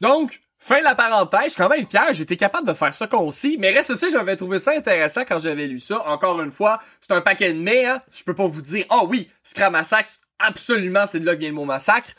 [0.00, 3.56] Donc, fin de la parenthèse, je quand même fier, j'étais capable de faire ça concis,
[3.58, 6.02] mais reste aussi, j'avais trouvé ça intéressant quand j'avais lu ça.
[6.08, 8.02] Encore une fois, c'est un paquet de mais, hein?
[8.10, 11.50] je peux pas vous dire, oh oui, Scram Massacre, absolument, c'est de là que vient
[11.50, 12.10] le mot massacre.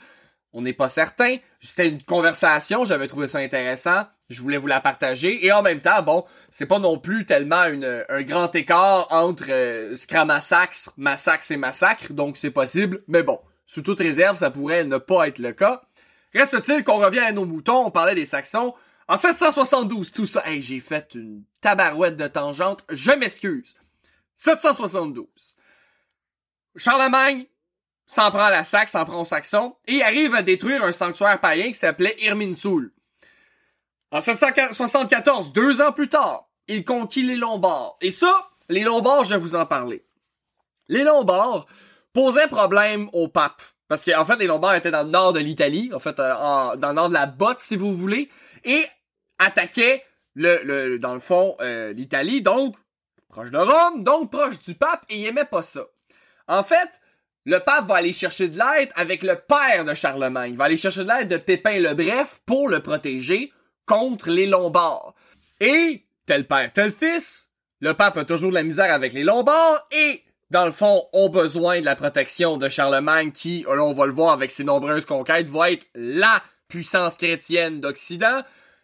[0.54, 1.38] On n'est pas certain.
[1.60, 4.06] C'était une conversation, j'avais trouvé ça intéressant.
[4.30, 5.46] Je voulais vous la partager.
[5.46, 9.46] Et en même temps, bon, c'est pas non plus tellement une, un grand écart entre
[9.50, 13.04] euh, Scramasax, Massax et Massacre, donc c'est possible.
[13.08, 15.82] Mais bon, sous toute réserve, ça pourrait ne pas être le cas.
[16.34, 18.74] Reste-t-il qu'on revient à nos moutons, on parlait des Saxons.
[19.08, 23.76] En 772, tout ça, hey, j'ai fait une tabarouette de tangente, je m'excuse.
[24.36, 25.28] 772.
[26.76, 27.46] Charlemagne
[28.10, 31.39] s'en prend à la Saxe, s'en prend aux Saxons, et arrive à détruire un sanctuaire
[31.39, 32.91] païen qui s'appelait Irminsul.
[34.12, 37.98] En 774, deux ans plus tard, il conquit les Lombards.
[38.02, 40.04] Et ça, les Lombards, je vais vous en parler.
[40.88, 41.67] Les Lombards
[42.12, 43.62] posaient problème au pape.
[43.88, 46.89] Parce qu'en fait, les Lombards étaient dans le nord de l'Italie, en fait, euh, dans
[46.89, 48.28] le nord de la botte, si vous voulez,
[48.63, 48.86] et
[49.38, 52.76] attaquaient, le, le dans le fond, euh, l'Italie, donc
[53.30, 55.82] proche de Rome, donc proche du pape, et il aimait pas ça.
[56.48, 57.00] En fait,
[57.50, 60.52] le pape va aller chercher de l'aide avec le père de Charlemagne.
[60.52, 63.52] Il va aller chercher de l'aide de Pépin le Bref pour le protéger
[63.88, 65.16] contre les Lombards.
[65.60, 69.88] Et, tel père, tel fils, le pape a toujours de la misère avec les Lombards
[69.92, 74.14] et, dans le fond, ont besoin de la protection de Charlemagne qui, on va le
[74.14, 78.44] voir avec ses nombreuses conquêtes, va être la puissance chrétienne d'Occident.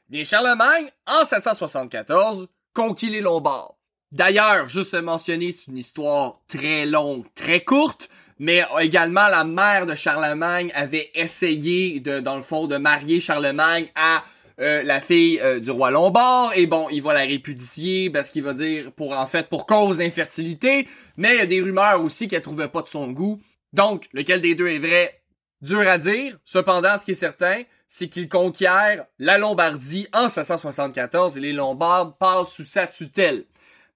[0.09, 3.75] Bien, Charlemagne, en 774, conquit les Lombards.
[4.11, 9.95] D'ailleurs, juste mentionner, c'est une histoire très longue, très courte, mais également la mère de
[9.95, 14.23] Charlemagne avait essayé de, dans le fond, de marier Charlemagne à
[14.61, 18.43] euh, la fille euh, du roi Lombard et bon, il va la répudier parce qu'il
[18.43, 22.27] va dire pour en fait pour cause d'infertilité, mais il y a des rumeurs aussi
[22.27, 23.41] qu'elle trouvait pas de son goût.
[23.73, 25.21] Donc, lequel des deux est vrai?
[25.61, 26.37] Dur à dire.
[26.45, 32.15] Cependant, ce qui est certain, c'est qu'il conquiert la Lombardie en 774 et les Lombards
[32.17, 33.45] passent sous sa tutelle.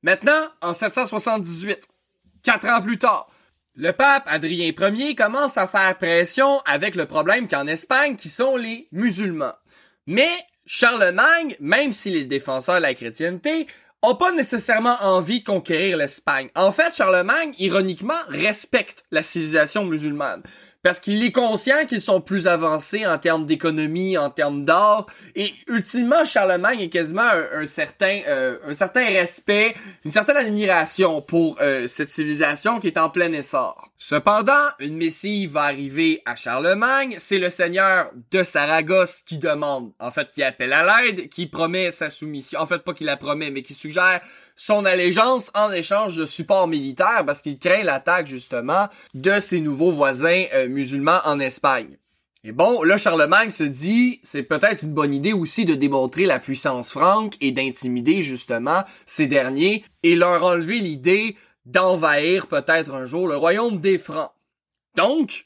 [0.03, 1.87] Maintenant, en 778,
[2.43, 3.29] quatre ans plus tard,
[3.79, 8.57] le pape Adrien Ier commence à faire pression avec le problème qu'en Espagne, qui sont
[8.57, 9.53] les musulmans.
[10.05, 10.29] Mais
[10.65, 13.67] Charlemagne, même s'il est défenseur de la chrétienté,
[14.03, 16.49] n'a pas nécessairement envie de conquérir l'Espagne.
[16.55, 20.43] En fait, Charlemagne, ironiquement, respecte la civilisation musulmane
[20.81, 25.53] parce qu'il est conscient qu'ils sont plus avancés en termes d'économie, en termes d'art, et
[25.67, 31.87] ultimement Charlemagne est quasiment un, certain, euh, un certain respect, une certaine admiration pour euh,
[31.87, 33.89] cette civilisation qui est en plein essor.
[33.97, 40.09] Cependant, une missive va arriver à Charlemagne, c'est le seigneur de Saragosse qui demande, en
[40.09, 43.51] fait, qui appelle à l'aide, qui promet sa soumission, en fait pas qu'il la promet,
[43.51, 44.21] mais qui suggère
[44.59, 49.93] son allégeance en échange de support militaire parce qu'il craint l'attaque justement de ses nouveaux
[49.93, 51.97] voisins euh, musulmans en Espagne.
[52.43, 56.39] Et bon, là, Charlemagne se dit, c'est peut-être une bonne idée aussi de démontrer la
[56.39, 63.29] puissance franque et d'intimider justement ces derniers et leur enlever l'idée d'envahir peut-être un jour
[63.29, 64.31] le royaume des Francs.
[64.95, 65.45] Donc,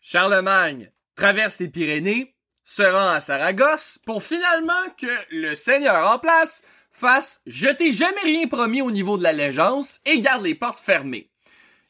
[0.00, 6.62] Charlemagne traverse les Pyrénées, se rend à Saragosse pour finalement que le seigneur en place
[7.46, 11.30] Je t'ai jamais rien promis au niveau de l'allégeance et garde les portes fermées.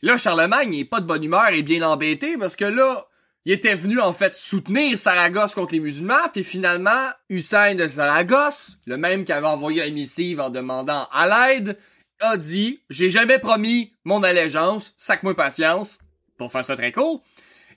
[0.03, 3.07] Là, Charlemagne n'est pas de bonne humeur et bien embêté parce que là,
[3.45, 8.77] il était venu en fait soutenir Saragosse contre les musulmans, puis finalement, Hussein de Saragosse,
[8.87, 11.79] le même qui avait envoyé la missive en demandant à l'aide,
[12.21, 15.99] a dit J'ai jamais promis mon allégeance, sac-moi patience,
[16.37, 17.23] pour faire ça très court.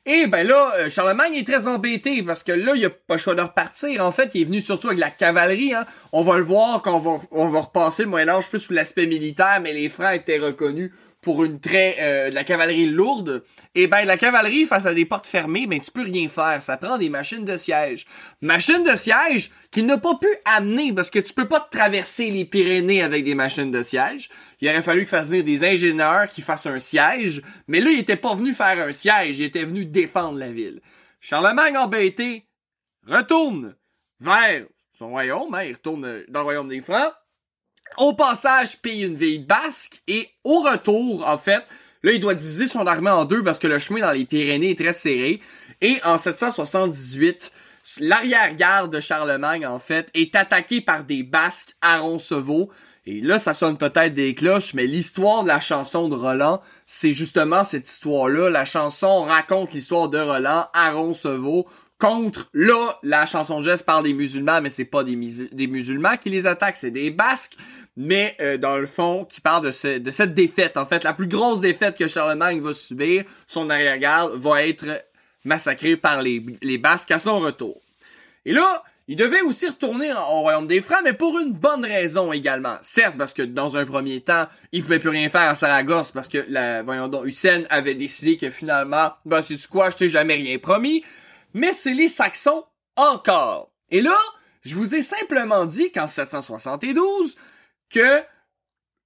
[0.08, 3.20] Et ben là, euh, Charlemagne est très embêté parce que là, il a pas le
[3.20, 4.04] choix de repartir.
[4.04, 5.76] En fait, il est venu surtout avec la cavalerie.
[5.76, 5.86] Hein.
[6.12, 9.06] On va le voir quand on va, on va repasser le Moyen-Âge plus sous l'aspect
[9.06, 13.44] militaire, mais les Francs étaient reconnus pour une très euh, de la cavalerie lourde,
[13.76, 16.62] et eh ben la cavalerie face à des portes fermées, ben tu peux rien faire,
[16.62, 18.08] ça prend des machines de siège.
[18.42, 22.44] Machines de siège qu'il n'a pas pu amener parce que tu peux pas traverser les
[22.44, 24.30] Pyrénées avec des machines de siège.
[24.60, 28.00] Il aurait fallu qu'il fasse venir des ingénieurs qui fassent un siège, mais là il
[28.00, 30.82] était pas venu faire un siège, il était venu défendre la ville.
[31.20, 32.48] Charlemagne embêté
[33.06, 33.76] retourne
[34.20, 37.14] vers son royaume, hein, il retourne dans le royaume des Francs
[37.98, 41.64] au passage, paye une ville basque et au retour, en fait,
[42.04, 44.72] là, il doit diviser son armée en deux parce que le chemin dans les Pyrénées
[44.72, 45.40] est très serré.
[45.82, 47.52] Et en 778,
[48.00, 52.70] l'arrière-garde de Charlemagne, en fait, est attaqué par des Basques à Roncevaux.
[53.08, 57.14] Et là, ça sonne peut-être des cloches, mais l'histoire de la chanson de Roland, c'est
[57.14, 58.52] justement cette histoire-là.
[58.52, 61.66] La chanson raconte l'histoire de Roland à Roncevaux
[62.02, 66.48] contre, là, la chanson geste parle des musulmans, mais c'est pas des, musulmans qui les
[66.48, 67.56] attaquent, c'est des basques,
[67.96, 70.78] mais euh, dans le fond, qui parle de, cette défaite.
[70.78, 74.86] En fait, la plus grosse défaite que Charlemagne va subir, son arrière-garde va être
[75.46, 77.80] massacré par les, les basques à son retour.
[78.46, 82.32] Et là, il devait aussi retourner au royaume des Francs, mais pour une bonne raison
[82.34, 82.78] également.
[82.82, 86.28] Certes, parce que dans un premier temps, il pouvait plus rien faire à Saragosse parce
[86.28, 90.36] que la, voyons donc, Hussein avait décidé que finalement, bah, c'est quoi, je t'ai jamais
[90.36, 91.04] rien promis.
[91.54, 93.72] Mais c'est les Saxons encore.
[93.90, 94.18] Et là,
[94.62, 97.36] je vous ai simplement dit qu'en 772,
[97.94, 98.24] que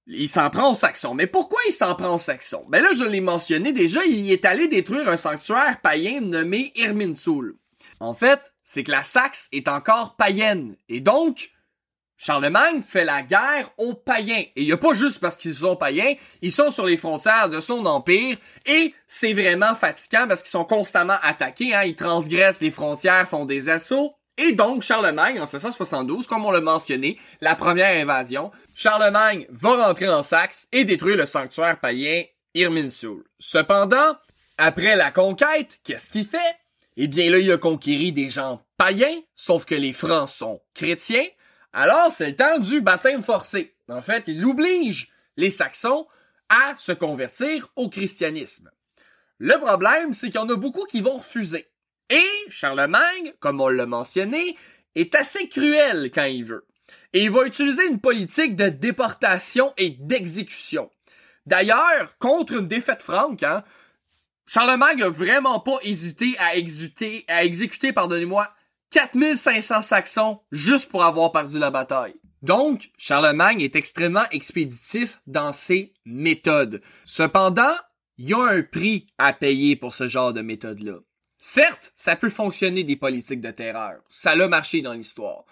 [0.06, 1.14] il s'en prend aux Saxons.
[1.14, 2.64] Mais pourquoi il s'en prend aux Saxons?
[2.68, 7.56] Ben là, je l'ai mentionné déjà, il est allé détruire un sanctuaire païen nommé Irminsul.
[7.98, 10.76] En fait, c'est que la Saxe est encore païenne.
[10.88, 11.50] Et donc,
[12.16, 14.44] Charlemagne fait la guerre aux païens.
[14.56, 17.48] Et il n'y a pas juste parce qu'ils sont païens, ils sont sur les frontières
[17.48, 22.60] de son empire et c'est vraiment fatigant parce qu'ils sont constamment attaqués, hein, ils transgressent
[22.60, 24.14] les frontières, font des assauts.
[24.38, 30.08] Et donc, Charlemagne, en 1672, comme on l'a mentionné, la première invasion, Charlemagne va rentrer
[30.08, 33.24] en Saxe et détruire le sanctuaire païen Irminsul.
[33.38, 34.16] Cependant,
[34.58, 36.38] après la conquête, qu'est-ce qu'il fait?
[36.98, 41.24] Eh bien là, il a conquéri des gens païens, sauf que les Francs sont chrétiens,
[41.78, 43.74] alors, c'est le temps du baptême forcé.
[43.90, 46.06] En fait, il oblige les Saxons
[46.48, 48.70] à se convertir au christianisme.
[49.38, 51.68] Le problème, c'est qu'il y en a beaucoup qui vont refuser.
[52.08, 54.56] Et Charlemagne, comme on l'a mentionné,
[54.94, 56.66] est assez cruel quand il veut.
[57.12, 60.90] Et il va utiliser une politique de déportation et d'exécution.
[61.44, 63.62] D'ailleurs, contre une défaite franque, hein,
[64.46, 66.52] Charlemagne a vraiment pas hésité à
[67.34, 68.50] à exécuter, pardonnez-moi,
[68.96, 72.14] 4500 Saxons juste pour avoir perdu la bataille.
[72.40, 76.80] Donc, Charlemagne est extrêmement expéditif dans ses méthodes.
[77.04, 77.74] Cependant,
[78.16, 81.00] il y a un prix à payer pour ce genre de méthode-là.
[81.38, 83.98] Certes, ça peut fonctionner des politiques de terreur.
[84.08, 85.44] Ça l'a marché dans l'histoire.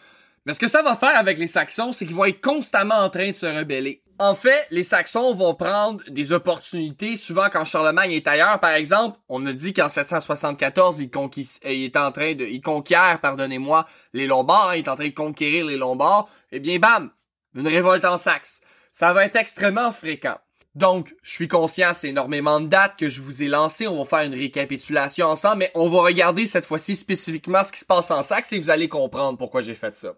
[0.46, 3.10] Mais ce que ça va faire avec les Saxons, c'est qu'ils vont être constamment en
[3.10, 4.02] train de se rebeller.
[4.20, 8.60] En fait, les Saxons vont prendre des opportunités souvent quand Charlemagne est ailleurs.
[8.60, 11.28] Par exemple, on a dit qu'en 774, il, euh,
[11.64, 14.68] il est en train de, il conquiert, pardonnez-moi, les Lombards.
[14.68, 16.28] Hein, il est en train de conquérir les Lombards.
[16.52, 17.10] Eh bien, bam,
[17.56, 18.60] une révolte en Saxe.
[18.92, 20.38] Ça va être extrêmement fréquent.
[20.76, 23.88] Donc, je suis conscient, c'est énormément de dates que je vous ai lancées.
[23.88, 27.80] On va faire une récapitulation ensemble, mais on va regarder cette fois-ci spécifiquement ce qui
[27.80, 30.14] se passe en Saxe et vous allez comprendre pourquoi j'ai fait ça.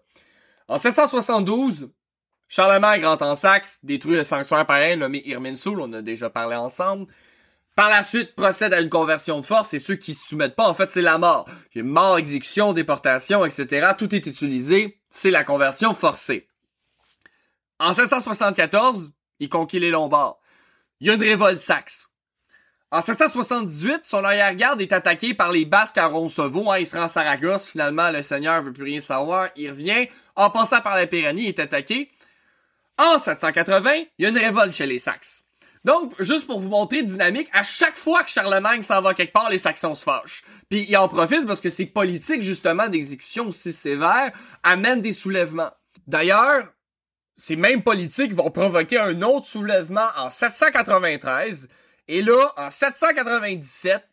[0.67, 1.89] En 772,
[2.47, 7.07] Charlemagne rentre en Saxe, détruit le sanctuaire païen nommé Irminsul, on a déjà parlé ensemble.
[7.75, 10.67] Par la suite, procède à une conversion de force et ceux qui se soumettent pas,
[10.67, 11.47] en fait, c'est la mort.
[11.75, 13.89] Mort, exécution, déportation, etc.
[13.95, 14.99] Tout est utilisé.
[15.11, 16.47] C'est la conversion forcée.
[17.79, 20.39] En 774, il conquit les Lombards.
[20.99, 22.09] Il y a une révolte saxe.
[22.89, 26.71] En 778, son arrière-garde est attaqué par les Basques à Roncevaux.
[26.71, 27.67] Hein, il se rend à Saragosse.
[27.67, 29.49] Finalement, le seigneur veut plus rien savoir.
[29.55, 30.07] Il revient.
[30.35, 32.09] En passant par la Pyrénées, il est attaqué.
[32.97, 35.43] En 780, il y a une révolte chez les Saxes.
[35.83, 39.49] Donc, juste pour vous montrer dynamique, à chaque fois que Charlemagne s'en va quelque part,
[39.49, 40.43] les Saxons se fâchent.
[40.69, 44.31] Puis il en profite parce que ces politiques, justement, d'exécution aussi sévères
[44.63, 45.71] amènent des soulèvements.
[46.07, 46.67] D'ailleurs,
[47.37, 51.69] ces mêmes politiques vont provoquer un autre soulèvement en 793.
[52.07, 54.03] Et là, en 797,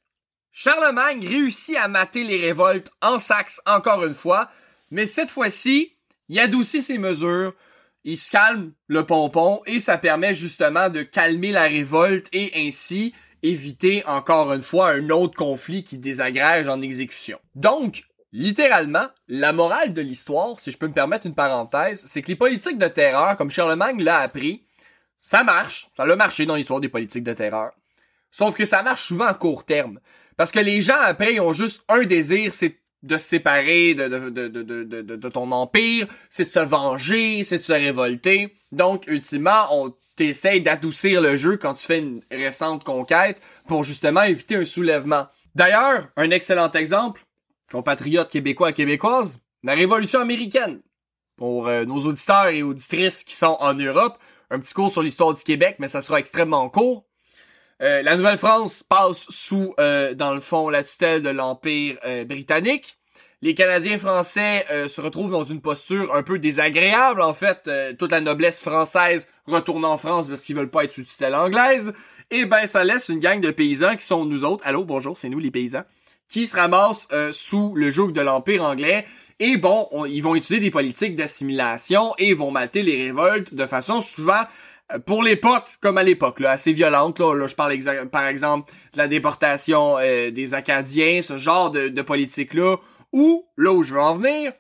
[0.53, 4.49] Charlemagne réussit à mater les révoltes en Saxe encore une fois.
[4.91, 5.97] Mais cette fois-ci,
[6.29, 7.55] il adoucit ses mesures
[8.05, 13.15] il se calme le pompon et ça permet justement de calmer la révolte et ainsi
[13.43, 17.39] éviter encore une fois un autre conflit qui désagrège en exécution.
[17.55, 22.29] Donc, littéralement, la morale de l'histoire, si je peux me permettre une parenthèse, c'est que
[22.29, 24.67] les politiques de terreur, comme Charlemagne l'a appris,
[25.21, 27.73] ça marche, ça a marché dans l'histoire des politiques de terreur.
[28.31, 30.01] Sauf que ça marche souvent à court terme.
[30.37, 34.09] Parce que les gens, après, ils ont juste un désir, c'est de se séparer de,
[34.09, 38.57] de, de, de, de ton empire, c'est de se venger, c'est de se révolter.
[38.73, 44.23] Donc, ultimement, on t'essaye d'adoucir le jeu quand tu fais une récente conquête pour justement
[44.23, 45.27] éviter un soulèvement.
[45.55, 47.23] D'ailleurs, un excellent exemple,
[47.71, 50.81] compatriotes québécois et québécoises, la Révolution américaine.
[51.37, 54.19] Pour euh, nos auditeurs et auditrices qui sont en Europe,
[54.51, 57.07] un petit cours sur l'histoire du Québec, mais ça sera extrêmement court.
[57.83, 62.99] Euh, la Nouvelle-France passe sous, euh, dans le fond, la tutelle de l'Empire euh, britannique.
[63.43, 67.21] Les Canadiens français se retrouvent dans une posture un peu désagréable.
[67.21, 71.05] En fait, toute la noblesse française retourne en France parce qu'ils veulent pas être sous
[71.05, 71.93] tutelle anglaise.
[72.31, 74.67] Et ben, ça laisse une gang de paysans qui sont nous autres.
[74.67, 75.83] Allô, bonjour, c'est nous les paysans.
[76.27, 79.05] Qui se ramassent sous le joug de l'Empire anglais.
[79.41, 84.01] Et bon, ils vont utiliser des politiques d'assimilation et vont mater les révoltes de façon
[84.01, 84.45] souvent
[84.99, 87.21] pour l'époque, comme à l'époque, là, assez violente.
[87.21, 87.79] Là, je parle
[88.11, 92.77] par exemple de la déportation euh, des Acadiens, ce genre de, politique-là,
[93.13, 94.53] ou là où je veux en venir,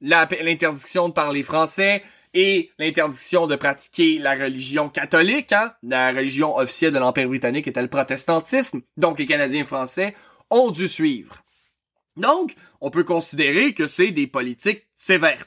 [0.00, 2.02] l'interdiction de parler français
[2.34, 7.82] et l'interdiction de pratiquer la religion catholique, hein, la religion officielle de l'Empire britannique était
[7.82, 10.14] le protestantisme, donc les Canadiens français
[10.50, 11.36] ont dû suivre.
[12.16, 15.46] Donc, on peut considérer que c'est des politiques sévères.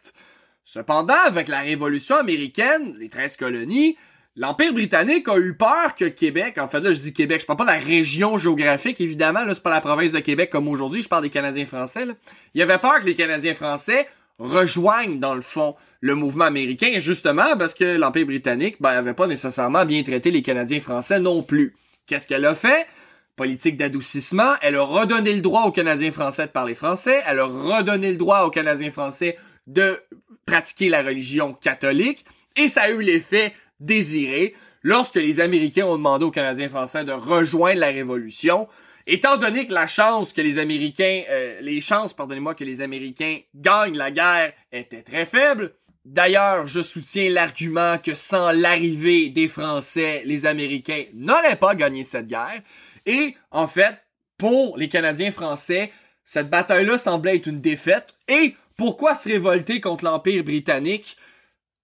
[0.64, 3.98] Cependant, avec la Révolution américaine, les 13 colonies,
[4.36, 7.58] l'Empire britannique a eu peur que Québec, en fait là je dis Québec, je parle
[7.58, 11.02] pas de la région géographique évidemment, là c'est pas la province de Québec comme aujourd'hui,
[11.02, 12.06] je parle des Canadiens français.
[12.06, 12.14] Là.
[12.54, 14.08] Il avait peur que les Canadiens français
[14.40, 19.28] rejoignent dans le fond le mouvement américain, justement parce que l'Empire britannique ben, avait pas
[19.28, 21.76] nécessairement bien traité les Canadiens français non plus.
[22.08, 22.88] Qu'est-ce qu'elle a fait?
[23.36, 27.46] Politique d'adoucissement, elle a redonné le droit aux Canadiens français de parler français, elle a
[27.46, 30.00] redonné le droit aux Canadiens français de
[30.46, 32.26] pratiquer la religion catholique,
[32.56, 37.12] et ça a eu l'effet désiré lorsque les Américains ont demandé aux Canadiens français de
[37.12, 38.68] rejoindre la Révolution.
[39.08, 43.40] Étant donné que la chance que les Américains, euh, les chances, pardonnez-moi, que les Américains
[43.56, 45.74] gagnent la guerre étaient très faibles.
[46.06, 52.28] D'ailleurs, je soutiens l'argument que sans l'arrivée des Français, les Américains n'auraient pas gagné cette
[52.28, 52.62] guerre.
[53.06, 53.98] Et, en fait,
[54.38, 55.92] pour les Canadiens français,
[56.24, 58.16] cette bataille-là semblait être une défaite.
[58.28, 61.18] Et pourquoi se révolter contre l'Empire britannique?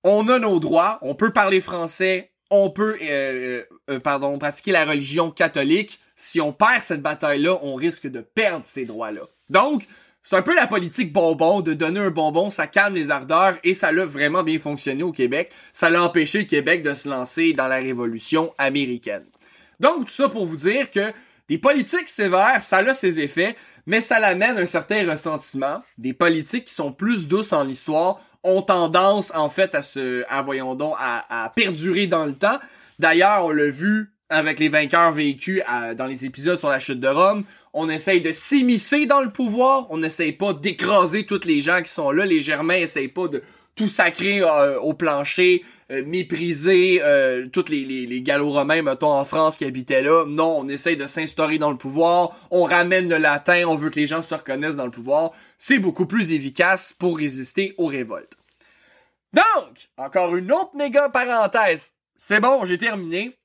[0.04, 4.86] On a nos droits, on peut parler français, on peut, euh, euh, pardon, pratiquer la
[4.86, 9.22] religion catholique si on perd cette bataille-là, on risque de perdre ces droits-là.
[9.50, 9.86] Donc,
[10.24, 13.74] c'est un peu la politique bonbon, de donner un bonbon, ça calme les ardeurs et
[13.74, 15.52] ça l'a vraiment bien fonctionné au Québec.
[15.74, 19.24] Ça l'a empêché le Québec de se lancer dans la révolution américaine.
[19.80, 21.14] Donc, tout ça pour vous dire que
[21.48, 25.82] des politiques sévères, ça a ses effets, mais ça l'amène un certain ressentiment.
[25.98, 30.42] Des politiques qui sont plus douces en histoire ont tendance, en fait, à se, à,
[30.42, 32.58] voyons donc, à, à perdurer dans le temps.
[32.98, 35.62] D'ailleurs, on l'a vu avec les vainqueurs vécus
[35.96, 37.44] dans les épisodes sur la chute de Rome.
[37.74, 39.86] On essaye de s'immiscer dans le pouvoir.
[39.90, 42.26] On n'essaye pas d'écraser tous les gens qui sont là.
[42.26, 43.44] Les Germains essayent pas de
[43.76, 49.24] tout sacrer euh, au plancher, euh, mépriser euh, tous les, les, les gallo-romains, mettons, en
[49.24, 50.26] France qui habitaient là.
[50.26, 52.36] Non, on essaye de s'instaurer dans le pouvoir.
[52.50, 53.66] On ramène le latin.
[53.68, 55.32] On veut que les gens se reconnaissent dans le pouvoir.
[55.60, 58.37] C'est beaucoup plus efficace pour résister aux révoltes.
[59.34, 61.94] Donc, encore une autre méga parenthèse.
[62.16, 63.38] C'est bon, j'ai terminé.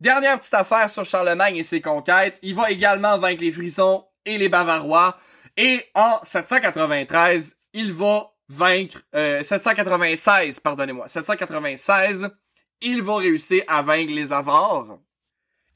[0.00, 2.38] Dernière petite affaire sur Charlemagne et ses conquêtes.
[2.42, 5.16] Il va également vaincre les Frisons et les Bavarois.
[5.56, 9.02] Et en 793, il va vaincre...
[9.14, 11.08] Euh, 796, pardonnez-moi.
[11.08, 12.30] 796,
[12.80, 14.98] il va réussir à vaincre les Avars.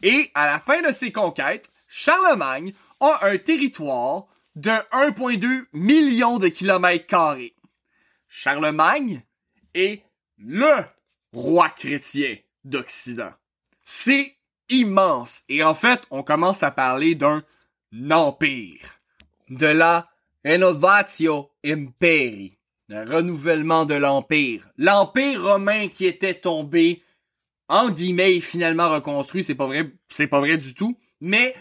[0.03, 6.49] Et à la fin de ses conquêtes, Charlemagne a un territoire de 1,2 million de
[6.49, 7.55] kilomètres carrés.
[8.39, 9.22] Charlemagne
[9.72, 10.03] est
[10.37, 10.84] le
[11.32, 13.32] roi chrétien d'Occident.
[13.82, 14.37] C'est
[14.68, 15.43] immense.
[15.49, 17.43] Et en fait, on commence à parler d'un
[18.11, 19.01] empire.
[19.49, 20.11] De la
[20.45, 22.59] renovatio imperi.
[22.89, 24.68] Le renouvellement de l'empire.
[24.76, 27.03] L'empire romain qui était tombé,
[27.68, 29.45] en guillemets, finalement reconstruit.
[29.45, 30.95] C'est pas vrai, c'est pas vrai du tout.
[31.22, 31.55] Mais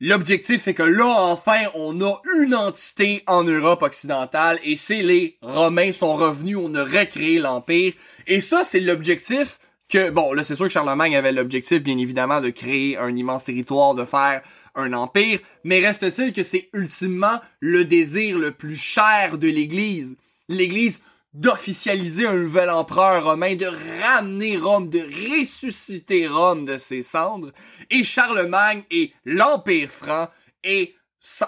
[0.00, 5.38] L'objectif est que là, enfin, on a une entité en Europe occidentale et c'est les
[5.40, 7.94] Romains sont revenus, on a recréé l'Empire.
[8.26, 12.42] Et ça, c'est l'objectif que, bon, là, c'est sûr que Charlemagne avait l'objectif, bien évidemment,
[12.42, 14.42] de créer un immense territoire, de faire
[14.74, 20.16] un empire, mais reste-t-il que c'est ultimement le désir le plus cher de l'Église?
[20.50, 21.00] L'Église
[21.36, 23.66] d'officialiser un nouvel empereur romain, de
[24.02, 27.52] ramener Rome, de ressusciter Rome de ses cendres,
[27.90, 30.30] et Charlemagne et l'Empire franc
[30.64, 30.94] et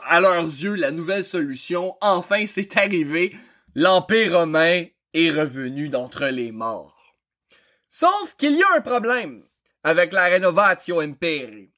[0.05, 1.97] à leurs yeux la nouvelle solution.
[2.03, 3.35] Enfin, c'est arrivé.
[3.75, 4.85] L'Empire romain
[5.15, 7.17] est revenu d'entre les morts.
[7.89, 9.43] Sauf qu'il y a un problème
[9.85, 11.73] avec la Renovatio Imperi.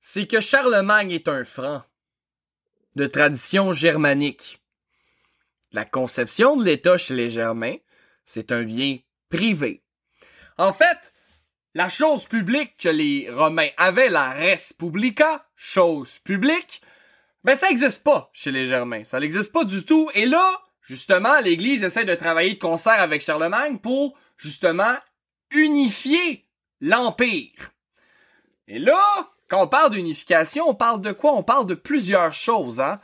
[0.00, 1.82] C'est que Charlemagne est un franc
[2.96, 4.61] de tradition germanique.
[5.72, 7.76] La conception de l'État chez les Germains,
[8.24, 8.98] c'est un bien
[9.30, 9.82] privé.
[10.58, 11.12] En fait,
[11.74, 16.82] la chose publique que les Romains avaient, la res publica, chose publique,
[17.44, 19.04] ben ça n'existe pas chez les Germains.
[19.04, 20.10] Ça n'existe pas du tout.
[20.14, 24.94] Et là, justement, l'Église essaie de travailler de concert avec Charlemagne pour, justement,
[25.50, 26.46] unifier
[26.80, 27.72] l'Empire.
[28.68, 29.02] Et là,
[29.48, 31.32] quand on parle d'unification, on parle de quoi?
[31.32, 33.00] On parle de plusieurs choses, hein?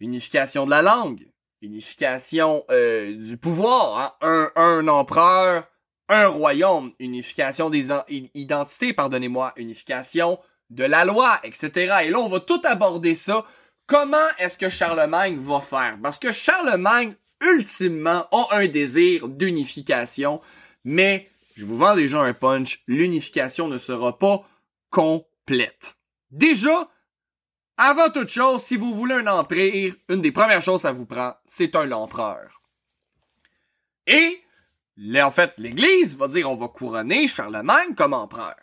[0.00, 1.26] Unification de la langue,
[1.64, 4.12] unification euh, du pouvoir, hein?
[4.20, 5.66] un, un empereur,
[6.08, 7.88] un royaume, unification des
[8.34, 10.38] identités, pardonnez-moi, unification
[10.70, 11.96] de la loi, etc.
[12.04, 13.44] Et là, on va tout aborder ça.
[13.86, 15.98] Comment est-ce que Charlemagne va faire?
[16.02, 20.40] Parce que Charlemagne, ultimement, a un désir d'unification,
[20.84, 24.42] mais je vous vends déjà un punch, l'unification ne sera pas
[24.90, 25.96] complète.
[26.30, 26.88] Déjà,
[27.76, 31.34] avant toute chose, si vous voulez un empire, une des premières choses ça vous prend,
[31.44, 32.62] c'est un empereur.
[34.06, 34.40] Et,
[35.20, 38.54] en fait, l'Église va dire on va couronner Charlemagne comme empereur.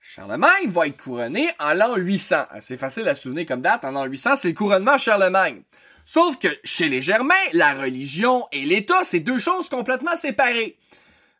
[0.00, 2.36] Charlemagne va être couronné en l'an 800.
[2.60, 3.84] C'est facile à souvenir comme date.
[3.84, 5.62] En l'an 800, c'est le couronnement Charlemagne.
[6.04, 10.78] Sauf que chez les Germains, la religion et l'État, c'est deux choses complètement séparées.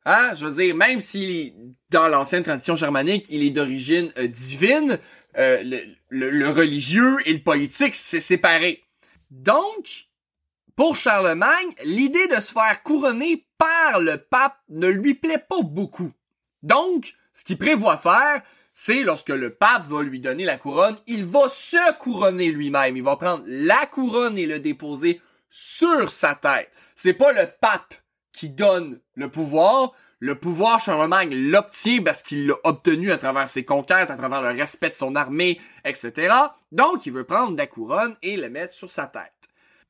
[0.04, 0.34] Hein?
[0.34, 1.54] Je veux dire, même si
[1.90, 4.98] dans l'ancienne tradition germanique, il est d'origine euh, divine,
[5.38, 8.84] euh, le, le, religieux et le politique, c'est séparé.
[9.30, 10.08] Donc,
[10.76, 16.12] pour Charlemagne, l'idée de se faire couronner par le pape ne lui plaît pas beaucoup.
[16.62, 18.42] Donc, ce qu'il prévoit faire,
[18.72, 22.96] c'est lorsque le pape va lui donner la couronne, il va se couronner lui-même.
[22.96, 26.70] Il va prendre la couronne et le déposer sur sa tête.
[26.94, 27.94] C'est pas le pape
[28.32, 29.92] qui donne le pouvoir.
[30.20, 34.58] Le pouvoir, Charlemagne l'obtient parce qu'il l'a obtenu à travers ses conquêtes, à travers le
[34.58, 36.34] respect de son armée, etc.
[36.72, 39.32] Donc, il veut prendre la couronne et le mettre sur sa tête.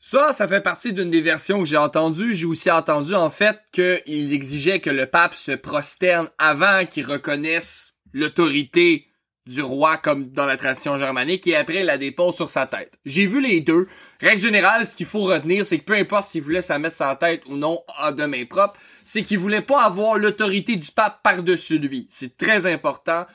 [0.01, 2.35] Ça, ça fait partie d'une des versions que j'ai entendues.
[2.35, 7.95] J'ai aussi entendu, en fait, qu'il exigeait que le pape se prosterne avant qu'il reconnaisse
[8.13, 9.08] l'autorité
[9.49, 12.99] du roi comme dans la tradition germanique et après la dépose sur sa tête.
[13.07, 13.89] J'ai vu les deux.
[14.21, 17.17] Règle générale, ce qu'il faut retenir, c'est que peu importe s'il voulait ça mettre sa
[17.17, 21.23] tête ou non en de main propre, c'est qu'il voulait pas avoir l'autorité du pape
[21.23, 22.07] par-dessus lui.
[22.11, 23.27] C'est très important.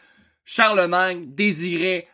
[0.45, 2.07] Charlemagne désirait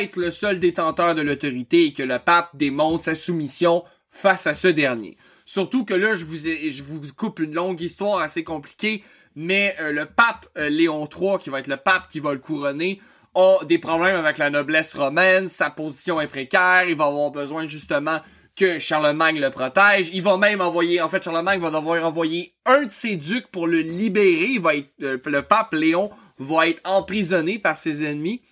[0.00, 4.54] être le seul détenteur de l'autorité et que le pape démontre sa soumission face à
[4.54, 5.16] ce dernier.
[5.44, 9.04] Surtout que là, je vous, je vous coupe une longue histoire assez compliquée,
[9.36, 12.40] mais euh, le pape euh, Léon III, qui va être le pape qui va le
[12.40, 12.98] couronner,
[13.34, 17.66] a des problèmes avec la noblesse romaine, sa position est précaire, il va avoir besoin
[17.66, 18.20] justement
[18.58, 20.10] que Charlemagne le protège.
[20.12, 23.68] Il va même envoyer, en fait, Charlemagne va devoir envoyer un de ses ducs pour
[23.68, 24.58] le libérer.
[24.58, 28.42] Va être, euh, le pape Léon va être emprisonné par ses ennemis.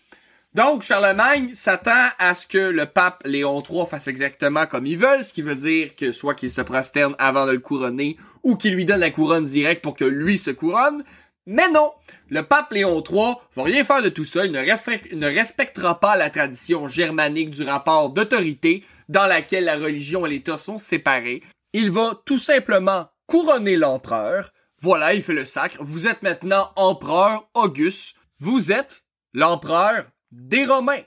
[0.55, 5.23] Donc, Charlemagne s'attend à ce que le pape Léon III fasse exactement comme il veut,
[5.23, 8.75] ce qui veut dire que soit qu'il se prosterne avant de le couronner ou qu'il
[8.75, 11.05] lui donne la couronne directe pour que lui se couronne.
[11.47, 11.93] Mais non,
[12.29, 16.29] le pape Léon III va rien faire de tout ça, il ne, respectera pas la
[16.29, 21.45] tradition germanique du rapport d'autorité dans laquelle la religion et l'État sont séparés.
[21.73, 24.53] Il va tout simplement couronner l'empereur.
[24.81, 25.77] Voilà, il fait le sacre.
[25.81, 28.17] Vous êtes maintenant empereur Auguste.
[28.41, 31.05] Vous êtes l'empereur des Romains.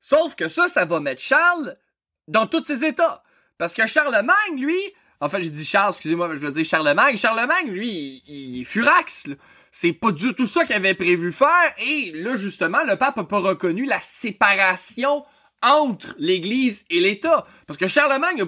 [0.00, 1.76] Sauf que ça, ça va mettre Charles
[2.26, 3.22] dans tous ses états.
[3.58, 4.78] Parce que Charlemagne, lui,
[5.20, 7.16] en fait, j'ai dit Charles, excusez-moi, je veux dire Charlemagne.
[7.16, 9.28] Charlemagne, lui, il, est furax.
[9.70, 11.74] C'est pas du tout ça qu'il avait prévu faire.
[11.78, 15.24] Et là, justement, le pape a pas reconnu la séparation
[15.62, 17.46] entre l'Église et l'État.
[17.66, 18.44] Parce que Charlemagne,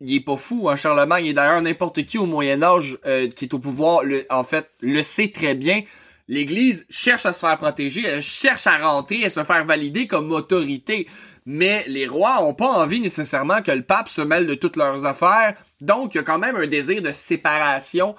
[0.00, 0.68] il est pas fou.
[0.68, 0.76] Hein.
[0.76, 4.70] Charlemagne est d'ailleurs n'importe qui au Moyen Âge euh, qui est au pouvoir, en fait,
[4.80, 5.82] le sait très bien.
[6.28, 10.32] L'Église cherche à se faire protéger, elle cherche à rentrer et se faire valider comme
[10.32, 11.06] autorité.
[11.44, 15.04] Mais les rois ont pas envie nécessairement que le pape se mêle de toutes leurs
[15.04, 18.14] affaires donc, il y a quand même un désir de séparation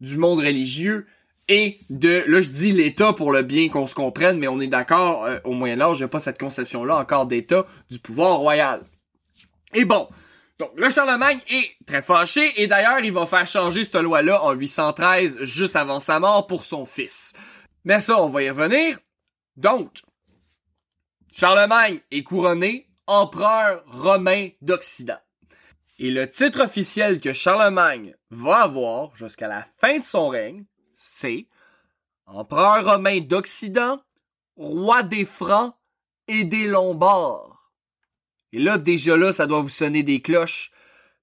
[0.00, 1.04] du monde religieux
[1.48, 4.68] et de, là je dis l'État pour le bien qu'on se comprenne, mais on est
[4.68, 8.82] d'accord, euh, au Moyen Âge, il n'y pas cette conception-là encore d'État du pouvoir royal.
[9.74, 10.08] Et bon,
[10.60, 14.52] donc le Charlemagne est très fâché et d'ailleurs il va faire changer cette loi-là en
[14.52, 17.32] 813, juste avant sa mort, pour son fils.
[17.84, 18.96] Mais ça, on va y revenir.
[19.56, 19.90] Donc,
[21.32, 25.18] Charlemagne est couronné empereur romain d'Occident.
[26.00, 31.46] Et le titre officiel que Charlemagne va avoir jusqu'à la fin de son règne, c'est
[32.26, 34.00] Empereur romain d'Occident,
[34.56, 35.74] roi des Francs
[36.28, 37.72] et des Lombards.
[38.52, 40.70] Et là, déjà là, ça doit vous sonner des cloches,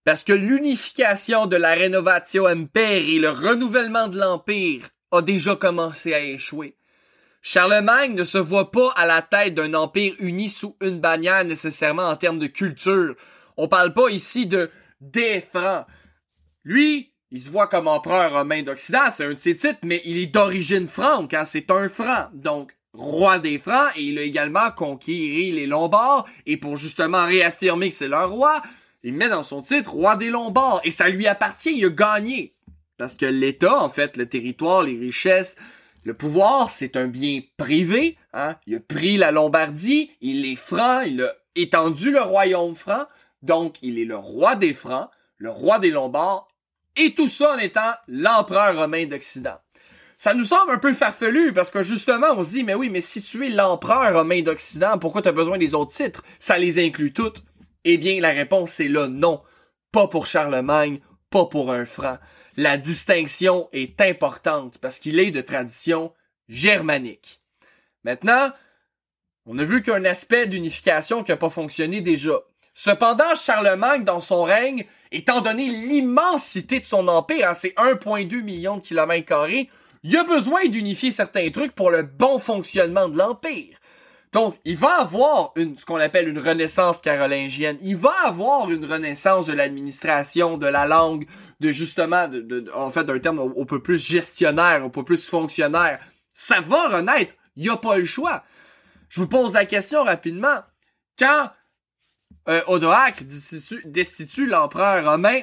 [0.03, 6.13] parce que l'unification de la Rénovatio Empire et le renouvellement de l'Empire a déjà commencé
[6.13, 6.75] à échouer.
[7.41, 12.09] Charlemagne ne se voit pas à la tête d'un empire uni sous une bannière nécessairement
[12.09, 13.15] en termes de culture,
[13.57, 14.69] on parle pas ici de
[15.01, 15.43] des.
[16.63, 20.17] Lui, il se voit comme empereur romain d'Occident, c'est un de ses titres, mais il
[20.17, 22.29] est d'origine franque, hein, c'est un franc.
[22.33, 27.89] Donc, roi des francs, et il a également conquis les Lombards, et pour justement réaffirmer
[27.89, 28.61] que c'est leur roi,
[29.03, 32.55] il met dans son titre roi des Lombards, et ça lui appartient, il a gagné.
[32.97, 35.57] Parce que l'État, en fait, le territoire, les richesses,
[36.03, 38.55] le pouvoir, c'est un bien privé, hein.
[38.67, 43.05] Il a pris la Lombardie, il est franc, il a étendu le royaume franc,
[43.45, 46.47] donc, il est le roi des Francs, le roi des Lombards,
[46.95, 49.57] et tout ça en étant l'empereur romain d'Occident.
[50.17, 53.01] Ça nous semble un peu farfelu parce que justement, on se dit, mais oui, mais
[53.01, 56.23] si tu es l'empereur romain d'Occident, pourquoi tu as besoin des autres titres?
[56.39, 57.43] Ça les inclut toutes.
[57.83, 59.41] Eh bien, la réponse est là, non.
[59.91, 62.17] Pas pour Charlemagne, pas pour un franc.
[62.57, 66.13] La distinction est importante parce qu'il est de tradition
[66.47, 67.41] germanique.
[68.05, 68.51] Maintenant,
[69.45, 72.39] on a vu qu'un aspect d'unification qui n'a pas fonctionné déjà.
[72.77, 78.75] Cependant, Charlemagne, dans son règne, étant donné l'immensité de son empire, hein, c'est 1,2 million
[78.75, 79.69] de kilomètres carrés,
[80.03, 83.77] il a besoin d'unifier certains trucs pour le bon fonctionnement de l'empire.
[84.33, 87.77] Donc, il va avoir ce qu'on appelle une renaissance carolingienne.
[87.81, 91.25] Il va avoir une renaissance de l'administration, de la langue,
[91.61, 95.99] de justement, de, en fait, d'un terme un peu plus gestionnaire, un peu plus fonctionnaire.
[96.33, 97.33] Ça va renaître.
[97.55, 98.43] Il n'y a pas le choix.
[99.07, 100.59] Je vous pose la question rapidement.
[101.17, 101.49] Quand
[102.47, 103.23] euh, Odoac
[103.85, 105.41] destitue, l'empereur romain,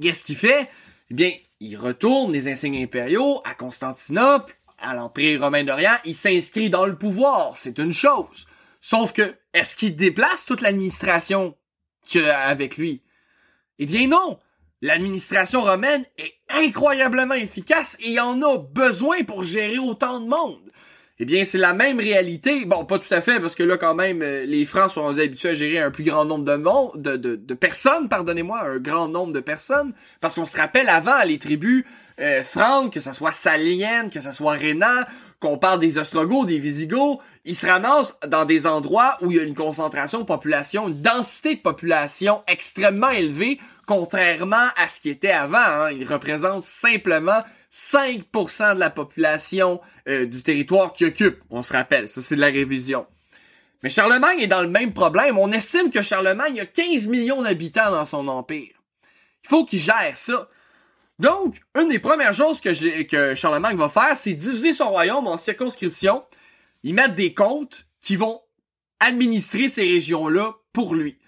[0.00, 0.68] qu'est-ce qu'il fait?
[1.10, 6.70] Eh bien, il retourne les insignes impériaux à Constantinople, à l'Empire romain d'Orient, il s'inscrit
[6.70, 8.46] dans le pouvoir, c'est une chose.
[8.80, 11.56] Sauf que, est-ce qu'il déplace toute l'administration
[12.14, 13.02] avec lui?
[13.78, 14.38] Eh bien non!
[14.82, 20.70] L'administration romaine est incroyablement efficace et en a besoin pour gérer autant de monde.
[21.18, 22.66] Eh bien, c'est la même réalité.
[22.66, 25.50] Bon, pas tout à fait, parce que là, quand même, euh, les Francs sont habitués
[25.50, 29.40] à gérer un plus grand nombre de, monde, de, personnes, pardonnez-moi, un grand nombre de
[29.40, 29.94] personnes.
[30.20, 31.84] Parce qu'on se rappelle avant, les tribus
[32.20, 32.42] euh,
[32.92, 35.04] que ça soit salienne, que ça soit rénan,
[35.40, 39.40] qu'on parle des Ostrogoths, des Visigoths, ils se ramassent dans des endroits où il y
[39.40, 45.10] a une concentration de population, une densité de population extrêmement élevée, contrairement à ce qui
[45.10, 45.58] était avant.
[45.58, 45.90] Hein.
[45.92, 47.42] Ils représentent simplement
[47.76, 51.42] 5% de la population euh, du territoire qui occupe.
[51.50, 53.06] On se rappelle, ça c'est de la révision.
[53.82, 55.36] Mais Charlemagne est dans le même problème.
[55.38, 58.82] On estime que Charlemagne a 15 millions d'habitants dans son empire.
[59.44, 60.48] Il faut qu'il gère ça.
[61.18, 66.24] Donc, une des premières choses que, Charlemagne va faire, c'est diviser son royaume en circonscriptions.
[66.82, 68.40] Il mettre des comptes qui vont
[69.00, 71.18] administrer ces régions-là pour lui.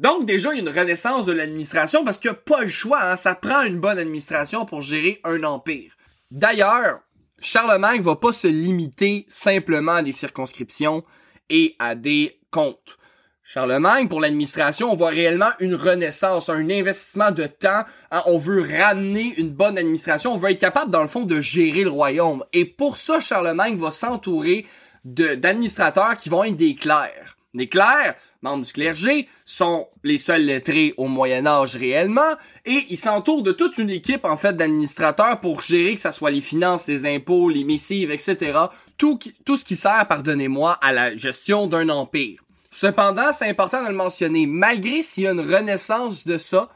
[0.00, 2.68] Donc déjà, il y a une renaissance de l'administration parce qu'il n'y a pas le
[2.68, 3.02] choix.
[3.02, 3.16] Hein.
[3.16, 5.96] Ça prend une bonne administration pour gérer un empire.
[6.30, 7.00] D'ailleurs,
[7.40, 11.04] Charlemagne va pas se limiter simplement à des circonscriptions
[11.50, 12.98] et à des comptes.
[13.42, 17.84] Charlemagne, pour l'administration, on voit réellement une renaissance, un investissement de temps.
[18.10, 18.22] Hein.
[18.26, 20.34] On veut ramener une bonne administration.
[20.34, 22.44] On veut être capable, dans le fond, de gérer le royaume.
[22.52, 24.66] Et pour ça, Charlemagne va s'entourer
[25.04, 27.38] d'administrateurs qui vont être des clercs.
[27.54, 32.96] Les clercs, membres du clergé, sont les seuls lettrés au Moyen Âge réellement, et ils
[32.96, 36.86] s'entourent de toute une équipe en fait d'administrateurs pour gérer que ce soit les finances,
[36.86, 38.58] les impôts, les missives, etc.
[38.96, 42.42] Tout, tout ce qui sert, pardonnez-moi, à la gestion d'un empire.
[42.70, 46.68] Cependant, c'est important de le mentionner, malgré s'il y a une renaissance de ça,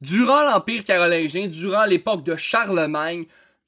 [0.00, 3.26] durant l'Empire carolingien, durant l'époque de Charlemagne,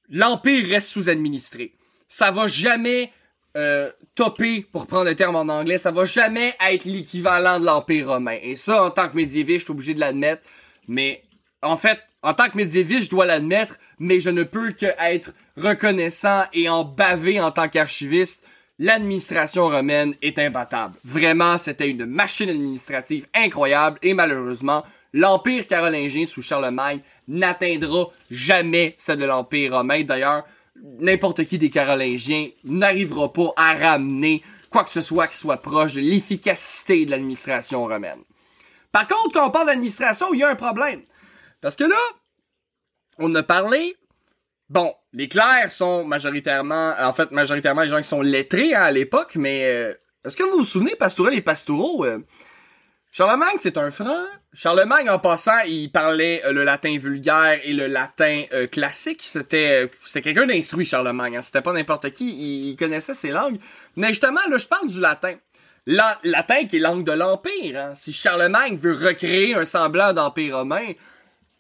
[0.09, 1.74] l'Empire reste sous-administré.
[2.09, 3.12] Ça va jamais
[3.57, 8.09] euh, topé, pour prendre le terme en anglais, ça va jamais être l'équivalent de l'Empire
[8.09, 8.39] romain.
[8.43, 10.43] Et ça, en tant que médiéviste, je suis obligé de l'admettre.
[10.89, 11.23] Mais,
[11.63, 15.35] en fait, en tant que médiéviste, je dois l'admettre, mais je ne peux que être
[15.57, 18.45] reconnaissant et en baver en tant qu'archiviste.
[18.79, 20.95] L'administration romaine est imbattable.
[21.05, 24.83] Vraiment, c'était une machine administrative incroyable et malheureusement,
[25.13, 30.03] l'Empire carolingien sous Charlemagne n'atteindra jamais celle de l'Empire romain.
[30.03, 30.45] D'ailleurs,
[30.83, 35.95] n'importe qui des Carolingiens n'arrivera pas à ramener quoi que ce soit qui soit proche
[35.95, 38.20] de l'efficacité de l'administration romaine.
[38.91, 41.03] Par contre, quand on parle d'administration, il y a un problème.
[41.61, 41.97] Parce que là,
[43.18, 43.97] on a parlé,
[44.68, 48.91] bon, les clercs sont majoritairement, en fait, majoritairement les gens qui sont lettrés hein, à
[48.91, 52.18] l'époque, mais euh, est-ce que vous vous souvenez, pastourels et pastoraux, euh,
[53.15, 54.25] Charlemagne, c'est un franc.
[54.55, 59.21] Charlemagne, en passant, il parlait euh, le latin vulgaire et le latin euh, classique.
[59.23, 61.37] C'était euh, c'était quelqu'un d'instruit, Charlemagne.
[61.37, 61.43] Hein.
[61.43, 62.71] C'était pas n'importe qui.
[62.71, 63.59] Il, connaissait ces langues.
[63.97, 65.35] Mais justement, là, je parle du latin.
[65.85, 67.79] La, latin qui est langue de l'Empire.
[67.79, 67.95] Hein.
[67.95, 70.93] Si Charlemagne veut recréer un semblant d'Empire romain,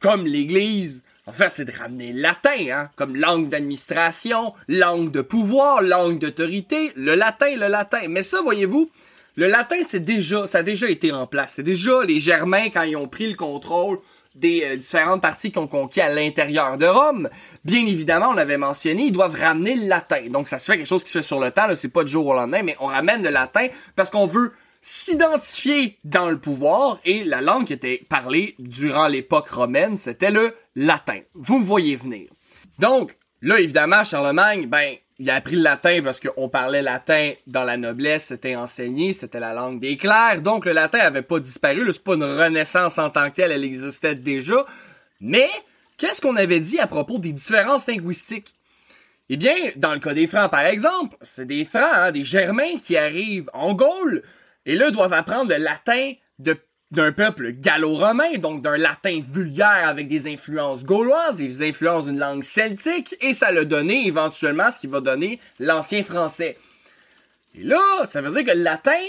[0.00, 5.20] comme l'Église, en fait, c'est de ramener le latin, hein, comme langue d'administration, langue de
[5.20, 8.08] pouvoir, langue d'autorité, le latin, le latin.
[8.08, 8.90] Mais ça, voyez-vous,
[9.36, 11.54] le latin, c'est déjà, ça a déjà été en place.
[11.56, 13.98] C'est déjà les Germains, quand ils ont pris le contrôle
[14.34, 17.28] des euh, différentes parties qu'ils ont conquis à l'intérieur de Rome.
[17.64, 20.22] Bien évidemment, on l'avait mentionné, ils doivent ramener le latin.
[20.30, 22.12] Donc ça se fait quelque chose qui se fait sur le temps, c'est pas du
[22.12, 26.98] jour au lendemain, mais on ramène le latin parce qu'on veut s'identifier dans le pouvoir
[27.04, 31.20] et la langue qui était parlée durant l'époque romaine, c'était le latin.
[31.34, 32.28] Vous me voyez venir.
[32.78, 37.64] Donc, là, évidemment, Charlemagne, ben, il a appris le latin parce qu'on parlait latin dans
[37.64, 41.92] la noblesse, c'était enseigné, c'était la langue des clercs, donc le latin avait pas disparu,
[41.92, 44.64] c'est pas une renaissance en tant que telle, elle existait déjà.
[45.20, 45.48] Mais,
[45.98, 48.54] qu'est-ce qu'on avait dit à propos des différences linguistiques?
[49.28, 52.78] Eh bien, dans le cas des Francs, par exemple, c'est des Francs, hein, des Germains
[52.82, 54.22] qui arrivent en Gaule,
[54.66, 56.56] et là doivent apprendre le latin de
[56.92, 62.44] d'un peuple gallo-romain, donc d'un latin vulgaire avec des influences gauloises, des influences d'une langue
[62.44, 66.58] celtique, et ça l'a donné éventuellement ce qui va donner l'ancien français.
[67.54, 69.00] Et là, ça veut dire que le latin,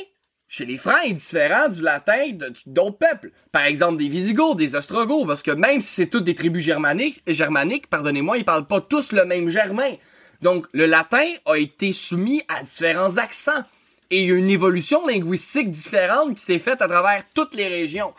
[0.48, 2.24] chez les Francs, est différent du latin
[2.66, 3.32] d'autres peuples.
[3.52, 7.22] Par exemple, des Visigoths, des Ostrogoths, parce que même si c'est toutes des tribus germaniques,
[7.28, 9.92] germaniques pardonnez-moi, ils parlent pas tous le même germain.
[10.42, 13.64] Donc, le latin a été soumis à différents accents.
[14.10, 17.68] Et il y a une évolution linguistique différente qui s'est faite à travers toutes les
[17.68, 18.14] régions.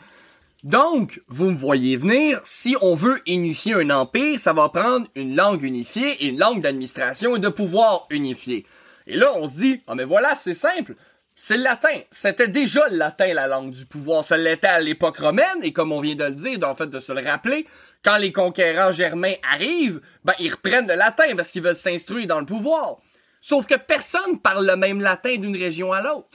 [0.65, 5.37] Donc, vous me voyez venir, si on veut unifier un empire, ça va prendre une
[5.37, 8.65] langue unifiée et une langue d'administration et de pouvoir unifié.
[9.07, 10.95] Et là, on se dit, ah mais voilà, c'est simple.
[11.37, 11.99] C'est le latin.
[12.11, 14.25] C'était déjà le latin, la langue du pouvoir.
[14.25, 16.99] Ça l'était à l'époque romaine, et comme on vient de le dire, en fait, de
[16.99, 17.67] se le rappeler,
[18.03, 22.41] quand les conquérants germains arrivent, ben, ils reprennent le latin parce qu'ils veulent s'instruire dans
[22.41, 22.99] le pouvoir.
[23.47, 26.31] Sauf que personne parle le même latin d'une région à l'autre.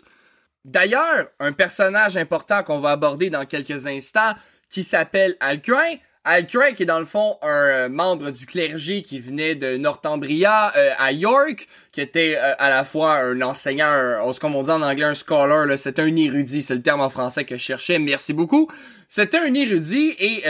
[0.64, 4.36] D'ailleurs, un personnage important qu'on va aborder dans quelques instants,
[4.70, 9.20] qui s'appelle Alcuin, Alcuin qui est dans le fond un euh, membre du clergé qui
[9.20, 14.34] venait de Northumbria euh, à York, qui était euh, à la fois un enseignant, un,
[14.39, 17.43] comme on dit en anglais un scholar, c'était un érudit, c'est le terme en français
[17.43, 18.70] que je cherchais, merci beaucoup.
[19.12, 20.45] C'était un érudit et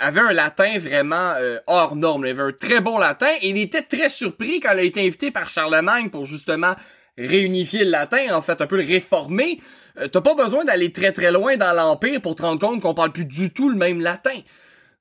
[0.00, 1.34] avait un latin vraiment
[1.68, 4.80] hors norme, il avait un très bon latin et il était très surpris quand il
[4.80, 6.74] a été invité par Charlemagne pour justement
[7.16, 9.60] réunifier le latin, en fait, un peu le réformer.
[9.98, 12.94] Euh, t'as pas besoin d'aller très très loin dans l'Empire pour te rendre compte qu'on
[12.94, 14.38] parle plus du tout le même latin.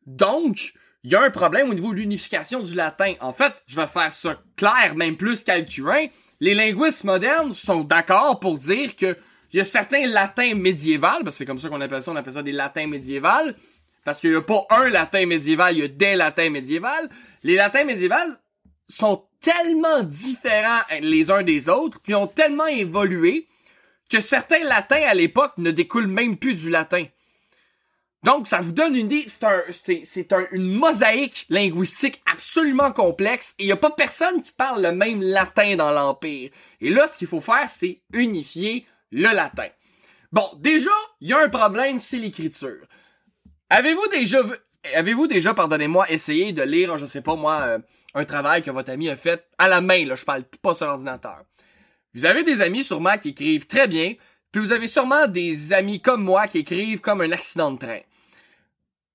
[0.06, 3.14] Donc, il y a un problème au niveau de l'unification du latin.
[3.22, 6.08] En fait, je vais faire ça clair, même plus qu'Alcuin.
[6.40, 9.18] Les linguistes modernes sont d'accord pour dire que
[9.52, 12.16] il y a certains latins médiévaux, parce que c'est comme ça qu'on appelle ça, on
[12.16, 13.56] appelle ça des latins médiévals,
[14.04, 16.88] parce qu'il n'y a pas un latin médiéval, il y a des latins médiévaux.
[17.44, 18.16] Les latins médiévaux
[18.88, 23.48] sont tellement différents les uns des autres, puis ont tellement évolué
[24.10, 27.06] que certains latins à l'époque ne découlent même plus du latin.
[28.24, 29.62] Donc, ça vous donne une idée, c'est un,
[30.04, 34.82] c'est, un, une mosaïque linguistique absolument complexe et il n'y a pas personne qui parle
[34.82, 36.50] le même latin dans l'Empire.
[36.82, 39.68] Et là, ce qu'il faut faire, c'est unifier le latin.
[40.32, 40.92] Bon, déjà,
[41.22, 42.86] il y a un problème, c'est l'écriture.
[43.70, 44.42] Avez-vous déjà,
[44.96, 47.80] avez-vous déjà, pardonnez-moi, essayé de lire, je sais pas moi, euh,
[48.14, 50.86] un travail que votre ami a fait à la main, là, je parle pas sur
[50.86, 51.44] l'ordinateur.
[52.14, 54.16] Vous avez des amis sûrement qui écrivent très bien,
[54.52, 58.00] puis vous avez sûrement des amis comme moi qui écrivent comme un accident de train.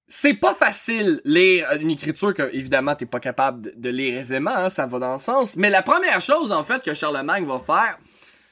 [0.07, 4.69] C'est pas facile lire une écriture que, évidemment, t'es pas capable de, lire aisément, hein,
[4.69, 5.57] ça va dans le sens.
[5.57, 7.99] Mais la première chose, en fait, que Charlemagne va faire,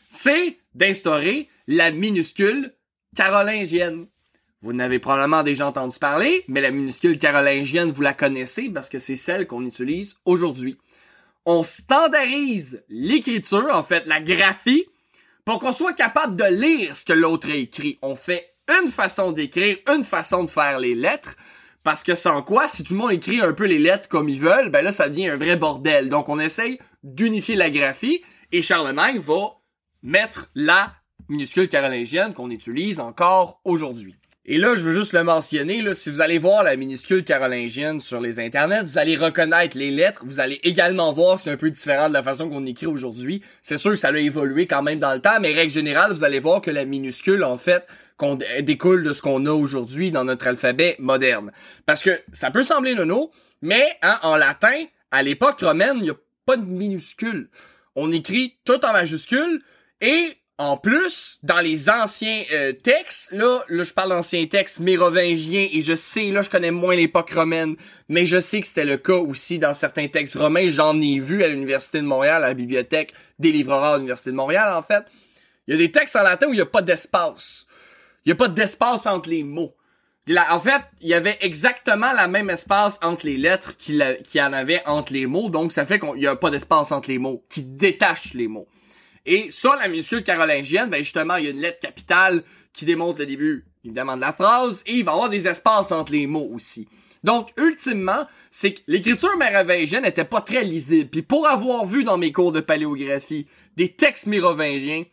[0.09, 2.75] c'est d'instaurer la minuscule
[3.17, 4.07] carolingienne.
[4.63, 9.01] Vous n'avez probablement déjà entendu parler, mais la minuscule carolingienne, vous la connaissez parce que
[9.01, 10.79] c'est celle qu'on utilise aujourd'hui.
[11.45, 14.87] On standardise l'écriture, en fait, la graphie,
[15.45, 17.99] pour qu'on soit capable de lire ce que l'autre a écrit.
[18.03, 21.35] On fait une façon d'écrire, une façon de faire les lettres,
[21.83, 24.39] parce que sans quoi, si tout le monde écrit un peu les lettres comme ils
[24.39, 26.09] veulent, ben là, ça devient un vrai bordel.
[26.09, 29.57] Donc, on essaye d'unifier la graphie, et Charlemagne va
[30.03, 30.95] mettre la
[31.29, 34.17] minuscule carolingienne qu'on utilise encore aujourd'hui.
[34.45, 38.01] Et là, je veux juste le mentionner, là, si vous allez voir la minuscule carolingienne
[38.01, 41.57] sur les internets, vous allez reconnaître les lettres, vous allez également voir que c'est un
[41.57, 43.41] peu différent de la façon qu'on écrit aujourd'hui.
[43.63, 46.25] C'est sûr que ça a évolué quand même dans le temps, mais règle générale, vous
[46.25, 47.87] allez voir que la minuscule, en fait,
[48.17, 51.53] qu'on découle de ce qu'on a aujourd'hui dans notre alphabet moderne.
[51.87, 53.31] Parce que ça peut sembler nono,
[53.61, 57.49] mais hein, en latin, à l'époque romaine, il n'y a pas de minuscule.
[57.95, 59.63] On écrit tout en majuscule
[60.03, 65.67] et en plus, dans les anciens euh, textes, là, là, je parle d'anciens textes mérovingiens
[65.73, 67.77] et je sais, là, je connais moins l'époque romaine,
[68.09, 70.69] mais je sais que c'était le cas aussi dans certains textes romains.
[70.69, 74.37] J'en ai vu à l'Université de Montréal, à la bibliothèque des livreurs à l'Université de
[74.37, 75.05] Montréal, en fait.
[75.67, 77.67] Il y a des textes en latin où il n'y a pas d'espace.
[78.25, 79.75] Il n'y a pas d'espace entre les mots.
[80.29, 84.53] en fait, il y avait exactement la même espace entre les lettres qu'il y en
[84.53, 87.45] avait entre les mots, donc ça fait qu'il n'y a pas d'espace entre les mots,
[87.49, 88.69] qui détache les mots.
[89.27, 92.43] Et sur la minuscule carolingienne, ben justement, il y a une lettre capitale
[92.73, 95.93] qui démontre le début, évidemment, de la phrase, et il va y avoir des espaces
[95.93, 96.89] entre les mots aussi.
[97.25, 101.09] Donc, ultimement, c'est que l'écriture mérovingienne n'était pas très lisible.
[101.09, 103.47] Puis pour avoir vu dans mes cours de paléographie
[103.77, 105.05] des textes mérovingiens,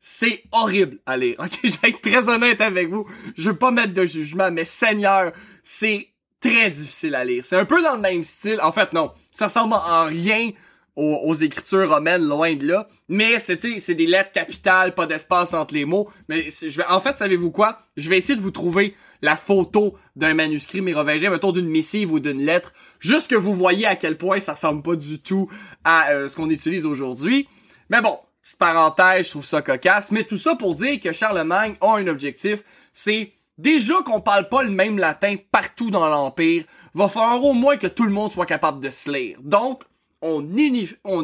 [0.00, 1.36] c'est horrible à lire.
[1.40, 3.06] Ok, je vais être très honnête avec vous.
[3.36, 6.08] Je veux pas mettre de jugement, mais Seigneur, c'est
[6.40, 7.44] très difficile à lire.
[7.44, 8.60] C'est un peu dans le même style.
[8.62, 9.12] En fait, non.
[9.30, 10.50] Ça ressemble en rien
[10.98, 12.88] aux, écritures romaines, loin de là.
[13.08, 16.08] Mais c'est des lettres capitales, pas d'espace entre les mots.
[16.28, 17.78] Mais je vais, en fait, savez-vous quoi?
[17.96, 22.20] Je vais essayer de vous trouver la photo d'un manuscrit mérovingien, mettons d'une missive ou
[22.20, 25.50] d'une lettre, juste que vous voyez à quel point ça ressemble pas du tout
[25.84, 27.48] à euh, ce qu'on utilise aujourd'hui.
[27.90, 30.10] Mais bon, petite parenthèse, je trouve ça cocasse.
[30.10, 34.62] Mais tout ça pour dire que Charlemagne a un objectif, c'est Déjà qu'on parle pas
[34.62, 36.62] le même latin partout dans l'Empire,
[36.94, 39.38] va falloir au moins que tout le monde soit capable de se lire.
[39.42, 39.82] Donc,
[40.22, 40.42] on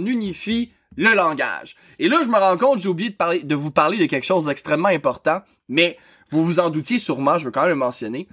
[0.07, 1.76] unifie, le langage.
[1.99, 4.88] Et là, je me rends compte, j'ai oublié de, vous parler de quelque chose d'extrêmement
[4.88, 5.99] important, mais
[6.30, 8.28] vous vous en doutiez sûrement, je veux quand même le mentionner.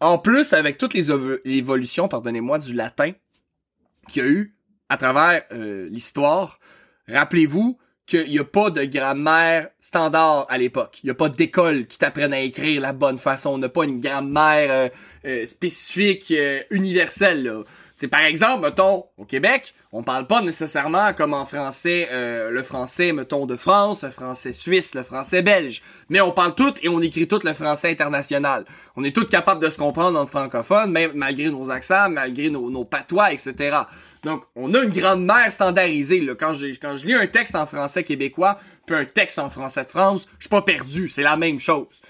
[0.00, 1.10] En plus, avec toutes les
[1.44, 3.12] évolutions, pardonnez-moi, du latin
[4.08, 4.56] qu'il y a eu
[4.88, 6.58] à travers euh, l'histoire,
[7.08, 10.98] rappelez-vous qu'il n'y a pas de grammaire standard à l'époque.
[11.02, 13.50] Il n'y a pas d'école qui t'apprenne à écrire la bonne façon.
[13.50, 14.88] On n'a pas une grammaire euh,
[15.24, 16.32] euh, spécifique,
[16.70, 17.64] universelle.
[17.96, 23.12] C'est par exemple, mettons, au Québec, on parle pas nécessairement comme en français, le français,
[23.12, 25.82] mettons, de France, le français suisse, le français belge.
[26.08, 28.64] Mais on parle tout et on écrit tout le français international.
[28.96, 33.32] On est tous capables de se comprendre en francophone, malgré nos accents, malgré nos, patois,
[33.32, 33.78] etc.
[34.24, 36.20] Donc, on a une grammaire standardisée.
[36.20, 36.34] Là.
[36.34, 39.90] Quand, quand je lis un texte en français québécois, puis un texte en français de
[39.90, 41.08] France, je suis pas perdu.
[41.08, 42.00] C'est la même chose.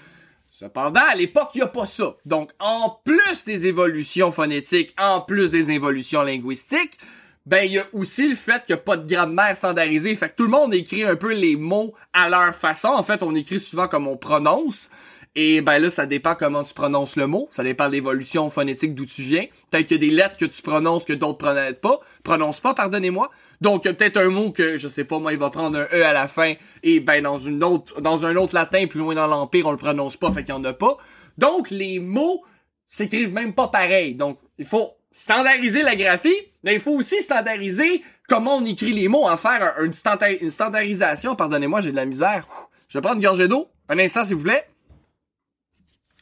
[0.57, 2.15] Cependant, à l'époque, il n'y a pas ça.
[2.25, 6.97] Donc, en plus des évolutions phonétiques, en plus des évolutions linguistiques,
[7.45, 10.15] ben, il y a aussi le fait qu'il n'y a pas de grammaire standardisée.
[10.15, 12.87] Fait que tout le monde écrit un peu les mots à leur façon.
[12.87, 14.89] En fait, on écrit souvent comme on prononce.
[15.37, 17.49] Et ben là, ça dépend comment tu prononces le mot.
[17.51, 19.43] Ça dépend de l'évolution phonétique d'où tu viens.
[19.69, 21.99] Peut-être qu'il y a des lettres que tu prononces que d'autres prononcent pas.
[22.23, 23.29] Prononce pas, pardonnez-moi.
[23.59, 26.13] Donc, peut-être un mot que, je sais pas, moi, il va prendre un E à
[26.13, 26.53] la fin.
[26.83, 29.77] Et ben, dans une autre, dans un autre latin, plus loin dans l'Empire, on le
[29.77, 30.97] prononce pas, fait qu'il y en a pas.
[31.37, 32.41] Donc, les mots
[32.87, 34.15] s'écrivent même pas pareil.
[34.15, 39.09] Donc, il faut standardiser la graphie, mais il faut aussi standardiser comment on écrit les
[39.09, 41.35] mots, en faire une, standardisation.
[41.35, 42.47] Pardonnez-moi, j'ai de la misère.
[42.87, 43.67] Je vais prendre une gorgée d'eau.
[43.89, 44.65] Un instant, s'il vous plaît.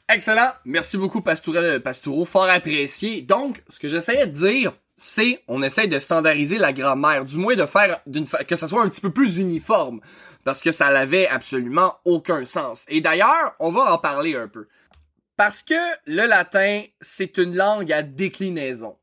[0.09, 0.51] Excellent.
[0.65, 2.25] Merci beaucoup, Pastourel Pastoureau.
[2.25, 3.21] Fort apprécié.
[3.21, 7.55] Donc, ce que j'essayais de dire, c'est on essaye de standardiser la grammaire, du moins
[7.55, 10.01] de faire d'une que ça soit un petit peu plus uniforme,
[10.43, 12.85] parce que ça n'avait absolument aucun sens.
[12.89, 14.67] Et d'ailleurs, on va en parler un peu.
[15.35, 15.73] Parce que
[16.05, 18.97] le latin, c'est une langue à déclinaison.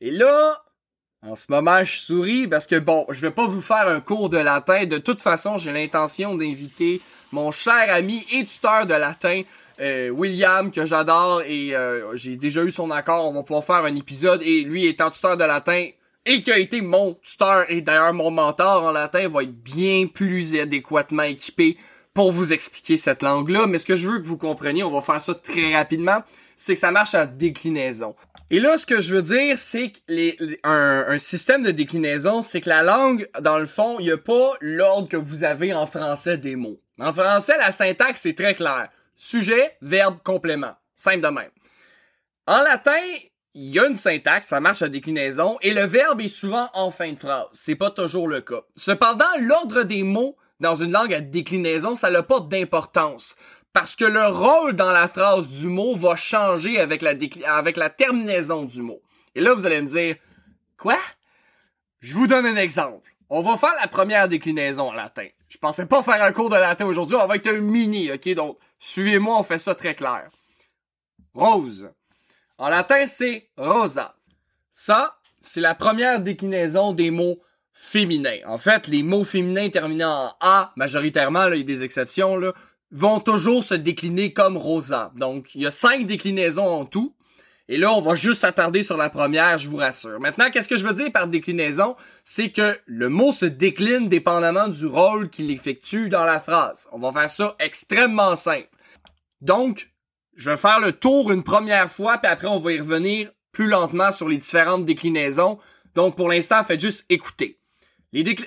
[0.00, 0.62] Et là,
[1.22, 4.28] en ce moment, je souris parce que bon, je vais pas vous faire un cours
[4.30, 4.84] de latin.
[4.84, 7.00] De toute façon, j'ai l'intention d'inviter
[7.32, 9.42] mon cher ami et tuteur de latin,
[9.80, 13.84] euh, William que j'adore et euh, j'ai déjà eu son accord, on va pouvoir faire
[13.84, 15.88] un épisode et lui étant tuteur de latin
[16.24, 20.06] et qui a été mon tuteur et d'ailleurs mon mentor en latin va être bien
[20.06, 21.76] plus adéquatement équipé
[22.14, 23.66] pour vous expliquer cette langue-là.
[23.66, 26.22] Mais ce que je veux que vous compreniez, on va faire ça très rapidement,
[26.56, 28.16] c'est que ça marche à déclinaison.
[28.50, 32.60] Et là, ce que je veux dire, c'est que un, un, système de déclinaison, c'est
[32.60, 35.86] que la langue, dans le fond, il n'y a pas l'ordre que vous avez en
[35.86, 36.80] français des mots.
[36.98, 38.88] En français, la syntaxe est très claire.
[39.16, 40.74] Sujet, verbe, complément.
[40.94, 41.50] Simple de même.
[42.46, 43.00] En latin,
[43.54, 46.90] il y a une syntaxe, ça marche à déclinaison, et le verbe est souvent en
[46.90, 47.46] fin de phrase.
[47.52, 48.60] C'est pas toujours le cas.
[48.76, 53.34] Cependant, l'ordre des mots dans une langue à déclinaison, ça n'a pas d'importance.
[53.72, 57.14] Parce que le rôle dans la phrase du mot va changer avec la,
[57.46, 59.02] avec terminaison du mot.
[59.34, 60.16] Et là, vous allez me dire,
[60.78, 60.96] quoi?
[62.00, 63.10] Je vous donne un exemple.
[63.28, 65.28] On va faire la première déclinaison en latin.
[65.48, 68.34] Je pensais pas faire un cours de latin aujourd'hui, on va être un mini, ok?
[68.34, 70.30] Donc, suivez-moi, on fait ça très clair.
[71.34, 71.90] Rose.
[72.58, 74.16] En latin, c'est rosa.
[74.72, 77.40] Ça, c'est la première déclinaison des mots
[77.72, 78.38] féminins.
[78.46, 82.36] En fait, les mots féminins terminant en A, majoritairement, là, il y a des exceptions,
[82.36, 82.52] là,
[82.90, 85.12] vont toujours se décliner comme rosa.
[85.16, 87.14] Donc, il y a cinq déclinaisons en tout.
[87.68, 90.20] Et là, on va juste s'attarder sur la première, je vous rassure.
[90.20, 91.96] Maintenant, qu'est-ce que je veux dire par déclinaison?
[92.22, 96.88] C'est que le mot se décline dépendamment du rôle qu'il effectue dans la phrase.
[96.92, 98.68] On va faire ça extrêmement simple.
[99.40, 99.90] Donc,
[100.36, 103.66] je vais faire le tour une première fois, puis après, on va y revenir plus
[103.66, 105.58] lentement sur les différentes déclinaisons.
[105.96, 107.58] Donc, pour l'instant, faites juste écouter.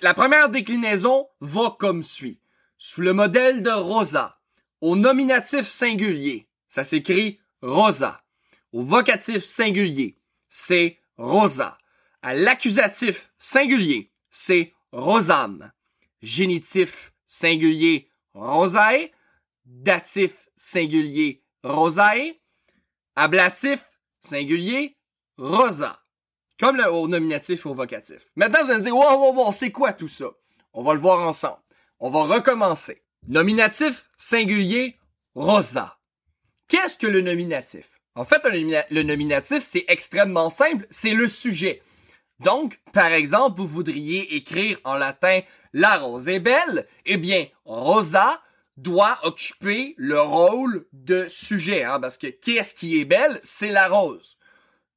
[0.01, 2.39] la première déclinaison va comme suit.
[2.77, 4.39] Sous le modèle de rosa,
[4.79, 8.21] au nominatif singulier, ça s'écrit rosa.
[8.71, 10.17] Au vocatif singulier,
[10.47, 11.77] c'est rosa.
[12.21, 15.71] À l'accusatif singulier, c'est rosam.
[16.21, 19.11] Génitif singulier, rosae.
[19.65, 22.35] Datif singulier, rosae.
[23.15, 23.79] Ablatif
[24.19, 24.97] singulier,
[25.37, 26.03] rosa.
[26.59, 28.27] Comme le, au nominatif au vocatif.
[28.35, 30.25] Maintenant, vous allez me dire, wow, wow, wow, c'est quoi tout ça?
[30.73, 31.61] On va le voir ensemble.
[31.99, 33.03] On va recommencer.
[33.27, 34.97] Nominatif singulier,
[35.35, 35.99] rosa.
[36.67, 37.98] Qu'est-ce que le nominatif?
[38.19, 41.81] En fait, le nominatif, c'est extrêmement simple, c'est le sujet.
[42.41, 45.39] Donc, par exemple, vous voudriez écrire en latin
[45.71, 48.41] la rose est belle, eh bien, rosa
[48.75, 53.39] doit occuper le rôle de sujet, hein, parce que qu'est-ce qui est belle?
[53.41, 54.37] C'est la rose.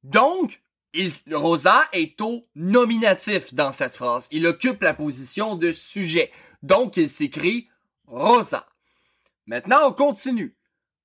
[0.03, 0.61] Donc,
[1.31, 4.27] rosa est au nominatif dans cette phrase.
[4.31, 6.29] Il occupe la position de sujet.
[6.61, 7.69] Donc, il s'écrit
[8.05, 8.67] rosa.
[9.45, 10.57] Maintenant, on continue.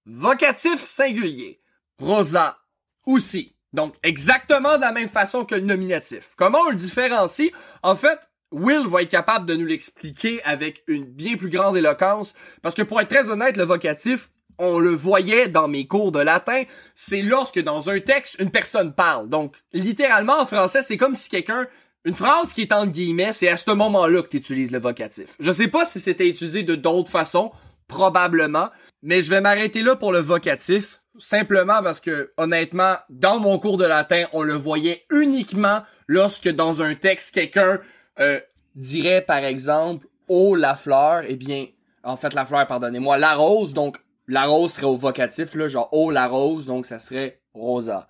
[0.04, 1.60] Vocatif singulier
[1.99, 2.59] rosa
[3.07, 3.55] aussi.
[3.72, 6.30] Donc, exactement de la même façon que le nominatif.
[6.36, 7.51] Comment on le différencie?
[7.82, 12.34] En fait, Will va être capable de nous l'expliquer avec une bien plus grande éloquence,
[12.62, 16.18] parce que pour être très honnête, le vocatif, on le voyait dans mes cours de
[16.18, 19.28] latin, c'est lorsque dans un texte, une personne parle.
[19.28, 21.68] Donc, littéralement en français, c'est comme si quelqu'un
[22.05, 25.34] Une phrase qui est entre guillemets, c'est à ce moment-là que tu utilises le vocatif.
[25.40, 27.53] Je sais pas si c'était utilisé de d'autres façons,
[27.86, 28.70] probablement,
[29.03, 33.76] mais je vais m'arrêter là pour le vocatif, simplement parce que, honnêtement, dans mon cours
[33.76, 37.80] de latin, on le voyait uniquement lorsque dans un texte, quelqu'un
[38.20, 38.40] euh,
[38.74, 41.66] dirait, par exemple, «Oh, la fleur», eh bien,
[42.02, 45.88] en fait, la fleur, pardonnez-moi, la rose, donc la rose serait au vocatif, là, genre
[45.92, 48.08] «Oh, la rose», donc ça serait «rosa».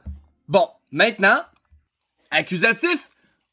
[0.49, 1.41] Bon, maintenant,
[2.31, 3.09] accusatif,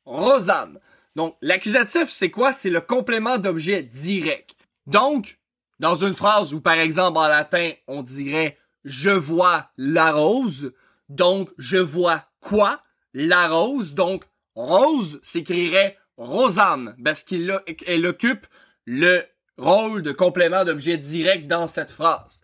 [0.06, 0.80] rosam.
[1.16, 2.53] Donc, l'accusatif, c'est quoi?
[2.53, 4.56] C'est le complément d'objet direct.
[4.88, 5.38] Donc,
[5.80, 10.74] dans une phrase où, par exemple, en latin, on dirait je vois la rose,
[11.10, 12.82] donc je vois quoi?
[13.14, 14.24] La rose, donc
[14.56, 18.48] rose s'écrirait rosam, parce qu'elle occupe
[18.86, 19.24] le
[19.58, 22.42] rôle de complément d'objet direct dans cette phrase.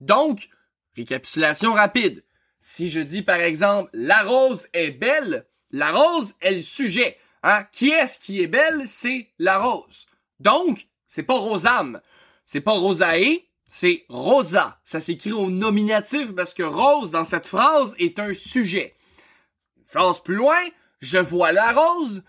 [0.00, 0.48] Donc,
[0.96, 2.24] récapitulation rapide.
[2.58, 7.16] Si je dis par exemple la rose est belle, la rose est le sujet.
[7.42, 7.64] Hein?
[7.72, 8.84] Qui est-ce qui est belle?
[8.86, 10.06] C'est la rose.
[10.40, 12.00] Donc, c'est pas Rosam.
[12.44, 13.42] C'est pas Rosae,
[13.74, 14.78] c'est Rosa.
[14.84, 18.94] Ça s'écrit au nominatif parce que rose dans cette phrase est un sujet.
[19.86, 20.60] phrase plus loin,
[21.00, 22.22] je vois la rose.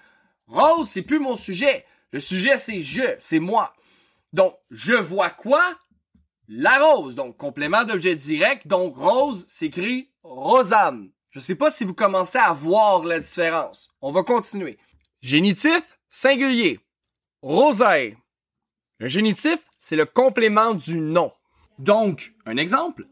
[0.48, 1.86] Rose, c'est plus mon sujet.
[2.12, 3.74] Le sujet, c'est je, c'est moi.
[4.32, 5.62] Donc, je vois quoi?
[6.48, 7.14] La rose.
[7.16, 8.66] Donc, complément d'objet direct.
[8.66, 11.12] Donc, rose s'écrit rosam.
[11.30, 13.90] Je sais pas si vous commencez à voir la différence.
[14.00, 14.78] On va continuer.
[15.22, 16.80] Génitif, singulier.
[17.42, 18.16] Rosae.
[19.00, 21.32] Le génitif, c'est le complément du nom.
[21.80, 23.06] Donc, un exemple.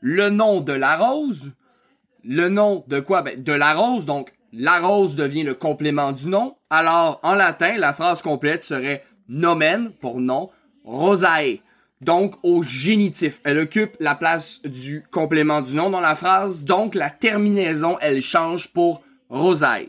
[0.00, 1.52] Le nom de la rose.
[2.24, 3.22] Le nom de quoi?
[3.22, 4.06] Ben, de la rose.
[4.06, 6.56] Donc, la rose devient le complément du nom.
[6.70, 10.50] Alors, en latin, la phrase complète serait nomen pour nom,
[10.84, 11.58] rosae.
[12.00, 13.40] Donc, au génitif.
[13.44, 16.64] Elle occupe la place du complément du nom dans la phrase.
[16.64, 19.88] Donc, la terminaison, elle change pour rosae.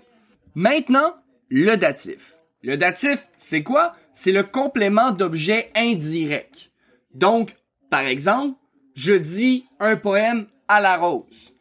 [0.56, 1.14] Maintenant,
[1.50, 2.39] le datif.
[2.62, 3.96] Le datif, c'est quoi?
[4.12, 6.72] C'est le complément d'objet indirect.
[7.14, 7.56] Donc,
[7.90, 8.58] par exemple,
[8.96, 11.54] je dis un poème à la rose.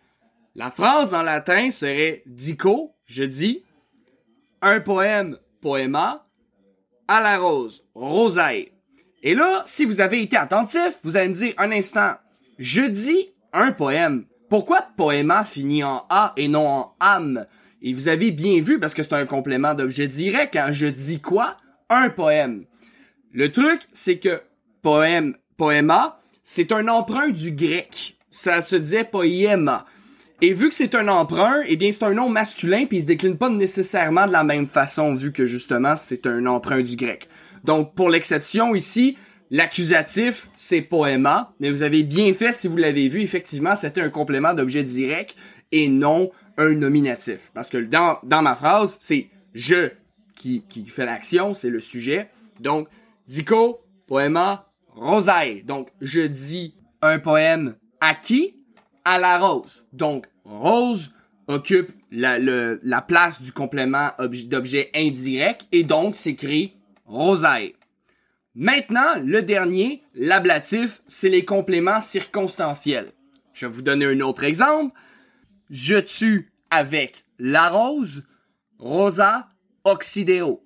[0.57, 3.63] La phrase en latin serait dico, je dis
[4.61, 6.27] un poème poema
[7.07, 8.67] à la rose, rosae.
[9.23, 12.15] Et là, si vous avez été attentif, vous allez me dire un instant,
[12.59, 14.27] je dis un poème.
[14.49, 17.47] Pourquoi poema finit en A et non en âme?
[17.83, 21.21] Et vous avez bien vu, parce que c'est un complément d'objet direct, quand je dis
[21.21, 21.57] quoi?
[21.91, 22.65] Un poème.
[23.33, 24.41] Le truc, c'est que
[24.83, 28.17] poème, poema, c'est un emprunt du grec.
[28.31, 29.87] Ça se disait poema.
[30.41, 33.07] Et vu que c'est un emprunt, eh bien c'est un nom masculin puis il se
[33.07, 37.29] décline pas nécessairement de la même façon vu que justement c'est un emprunt du grec.
[37.65, 39.19] Donc pour l'exception ici,
[39.51, 44.11] l'accusatif c'est poema, mais vous avez bien fait si vous l'avez vu, effectivement c'était un
[44.11, 45.35] complément d'objet direct
[45.73, 47.51] et non un nominatif.
[47.55, 49.91] Parce que dans, dans ma phrase, c'est je
[50.37, 52.29] qui, qui fait l'action, c'est le sujet.
[52.61, 52.89] Donc,
[53.27, 55.63] dico, poema, rosae.
[55.65, 58.57] Donc, je dis un poème à qui?
[59.05, 59.87] À la rose.
[59.93, 61.13] Donc, rose
[61.47, 67.73] occupe la, le, la place du complément d'objet indirect et donc s'écrit rosae.
[68.55, 73.13] Maintenant, le dernier, l'ablatif, c'est les compléments circonstanciels.
[73.53, 74.95] Je vais vous donner un autre exemple
[75.71, 78.25] je tue avec la rose,
[78.79, 79.49] rosa
[79.85, 80.63] oxydeo.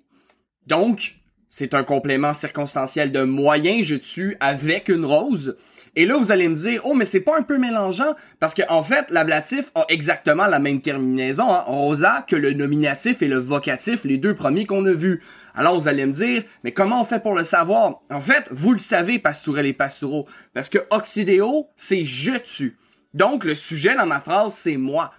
[0.67, 1.15] Donc,
[1.49, 5.55] c'est un complément circonstanciel de moyen, je tue avec une rose.
[5.95, 8.15] Et là, vous allez me dire, oh, mais c'est pas un peu mélangeant?
[8.39, 13.21] Parce que, en fait, l'ablatif a exactement la même terminaison, hein, rosa, que le nominatif
[13.21, 15.21] et le vocatif, les deux premiers qu'on a vus.
[15.53, 18.01] Alors, vous allez me dire, mais comment on fait pour le savoir?
[18.09, 22.77] En fait, vous le savez, pastourel et pastoureaux, parce que oxydéo, c'est je tue.
[23.13, 25.13] Donc, le sujet dans ma phrase, c'est moi.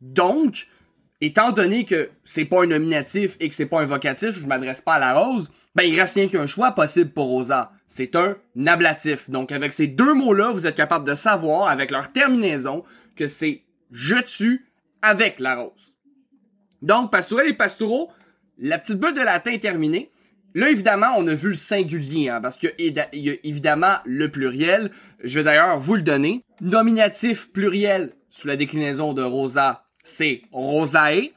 [0.00, 0.68] Donc,
[1.20, 4.80] étant donné que c'est pas un nominatif et que c'est pas un vocatif, je m'adresse
[4.80, 7.72] pas à la rose, ben il reste rien qu'un choix possible pour Rosa.
[7.86, 8.36] C'est un
[8.66, 9.30] ablatif.
[9.30, 12.84] Donc avec ces deux mots-là, vous êtes capable de savoir avec leur terminaison
[13.16, 14.66] que c'est je tue
[15.00, 15.94] avec la rose.
[16.82, 18.10] Donc pastourel et pastoureau,
[18.58, 20.10] la petite bulle de latin est terminée.
[20.54, 23.08] Là, évidemment, on a vu le singulier, hein, parce qu'il y, a
[23.42, 24.90] évidemment le pluriel.
[25.24, 26.44] Je vais d'ailleurs vous le donner.
[26.60, 31.30] Nominatif pluriel sous la déclinaison de rosa, c'est rosae.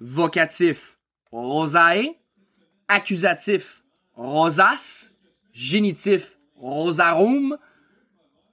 [0.00, 0.98] Vocatif,
[1.30, 2.14] rosae.
[2.88, 3.82] Accusatif,
[4.14, 5.10] rosas.
[5.52, 7.56] Génitif, rosarum.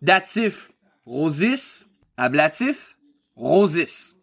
[0.02, 0.72] Datif,
[1.06, 1.85] rosis.
[2.18, 2.98] Ablatif,
[3.35, 4.18] rosis.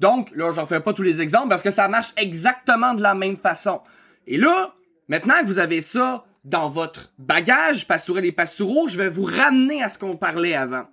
[0.00, 3.14] Donc, là, j'en fais pas tous les exemples parce que ça marche exactement de la
[3.14, 3.80] même façon.
[4.26, 4.74] Et là,
[5.08, 9.82] Maintenant que vous avez ça dans votre bagage, pastourel et pastoureau, je vais vous ramener
[9.82, 10.86] à ce qu'on parlait avant.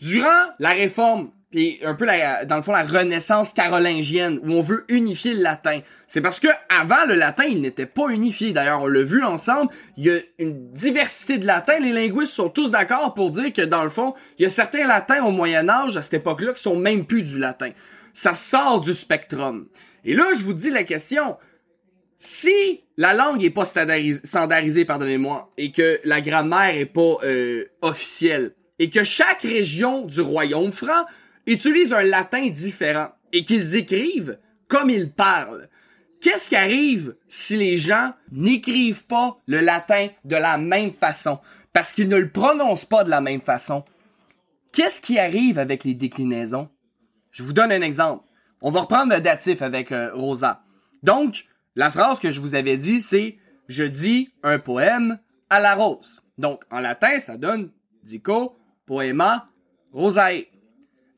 [0.00, 4.62] Durant la réforme puis un peu la, dans le fond la renaissance carolingienne où on
[4.62, 5.80] veut unifier le latin.
[6.06, 8.52] C'est parce que avant le latin, il n'était pas unifié.
[8.52, 11.78] D'ailleurs, on l'a vu ensemble, il y a une diversité de latin.
[11.78, 14.86] Les linguistes sont tous d'accord pour dire que dans le fond, il y a certains
[14.86, 17.70] latins au Moyen Âge à cette époque-là qui sont même plus du latin.
[18.12, 19.68] Ça sort du spectrum.
[20.04, 21.36] Et là, je vous dis la question.
[22.18, 28.54] Si la langue est pas standardisée, pardonnez-moi, et que la grammaire est pas euh, officielle,
[28.78, 31.04] et que chaque région du royaume franc
[31.46, 35.68] utilise un latin différent et qu'ils écrivent comme ils parlent.
[36.20, 41.38] Qu'est-ce qui arrive si les gens n'écrivent pas le latin de la même façon?
[41.72, 43.84] Parce qu'ils ne le prononcent pas de la même façon?
[44.72, 46.68] Qu'est-ce qui arrive avec les déclinaisons?
[47.30, 48.24] Je vous donne un exemple.
[48.62, 50.62] On va reprendre le datif avec euh, Rosa.
[51.02, 51.44] Donc,
[51.76, 53.36] la phrase que je vous avais dit, c'est
[53.68, 55.18] je dis un poème
[55.50, 56.22] à la rose.
[56.38, 57.70] Donc, en latin, ça donne
[58.02, 59.48] dico poema
[59.92, 60.46] rosae.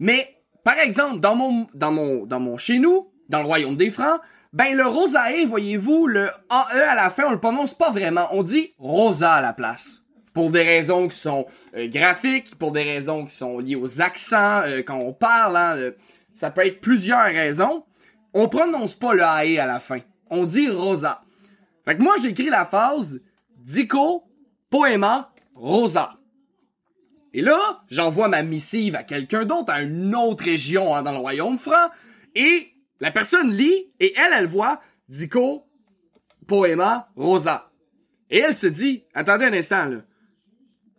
[0.00, 3.90] Mais, par exemple, dans mon, dans mon, dans mon chez nous, dans le royaume des
[3.90, 4.20] Francs,
[4.52, 8.28] ben le rosae, voyez-vous, le AE à la fin, on le prononce pas vraiment.
[8.32, 10.02] On dit rosa à la place.
[10.32, 14.62] Pour des raisons qui sont euh, graphiques, pour des raisons qui sont liées aux accents,
[14.66, 15.90] euh, quand on parle, hein,
[16.32, 17.84] ça peut être plusieurs raisons.
[18.32, 20.00] On prononce pas le AE à la fin.
[20.30, 21.22] On dit rosa.
[21.84, 23.20] Fait que moi, j'écris la phrase
[23.56, 24.24] Dico,
[24.70, 26.18] poema, rosa.
[27.34, 31.18] Et là, j'envoie ma missive à quelqu'un d'autre, à une autre région hein, dans le
[31.18, 31.90] royaume franc,
[32.34, 35.68] et la personne lit, et elle, elle voit Dico,
[36.48, 37.70] Poema, Rosa.
[38.30, 39.90] Et elle se dit, attendez un instant.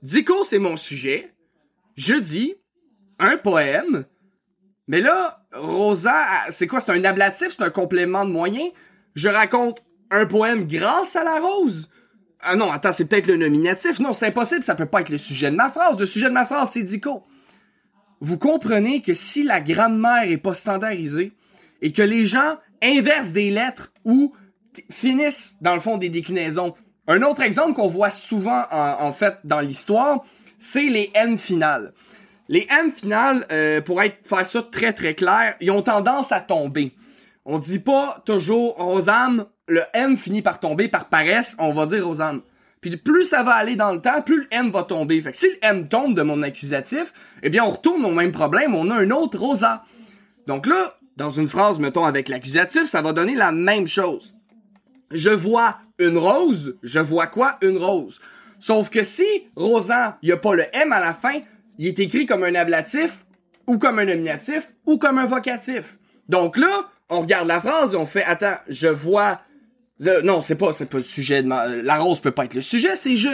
[0.02, 1.34] Dico, c'est mon sujet.
[1.98, 2.56] Je dis
[3.18, 4.06] un poème.
[4.88, 6.16] Mais là, Rosa,
[6.52, 6.80] c'est quoi?
[6.80, 7.50] C'est un ablatif?
[7.50, 8.70] C'est un complément de moyen?
[9.16, 9.82] Je raconte
[10.12, 11.90] un poème grâce à la rose?
[12.42, 14.00] Ah non, attends, c'est peut-être le nominatif.
[14.00, 16.00] Non, c'est impossible, ça peut pas être le sujet de ma phrase.
[16.00, 17.24] Le sujet de ma phrase, c'est Dico.
[18.22, 21.34] Vous comprenez que si la grammaire est pas standardisée
[21.82, 24.34] et que les gens inversent des lettres ou
[24.92, 26.74] finissent dans le fond des déclinaisons.
[27.08, 30.24] Un autre exemple qu'on voit souvent en, fait dans l'histoire,
[30.58, 31.94] c'est les N finales.
[32.48, 36.42] Les N finales, euh, pour être faire ça très très clair, ils ont tendance à
[36.42, 36.94] tomber.
[37.52, 42.06] On dit pas toujours Rosam, le M finit par tomber par paresse, on va dire
[42.06, 42.44] Rosam.
[42.80, 45.20] Puis plus ça va aller dans le temps, plus le M va tomber.
[45.20, 47.12] Fait que si le M tombe de mon accusatif,
[47.42, 49.84] eh bien on retourne au même problème, on a un autre Rosa.
[50.46, 54.36] Donc là, dans une phrase, mettons, avec l'accusatif, ça va donner la même chose.
[55.10, 57.58] Je vois une rose, je vois quoi?
[57.64, 58.22] Une rose.
[58.60, 61.40] Sauf que si Rosan, il n'y a pas le M à la fin,
[61.80, 63.26] il est écrit comme un ablatif,
[63.66, 65.98] ou comme un nominatif, ou comme un vocatif.
[66.28, 69.42] Donc là, on regarde la phrase et on fait attends, je vois
[70.00, 72.62] le, non, c'est pas c'est pas le sujet de la rose peut pas être le
[72.62, 73.30] sujet, c'est je.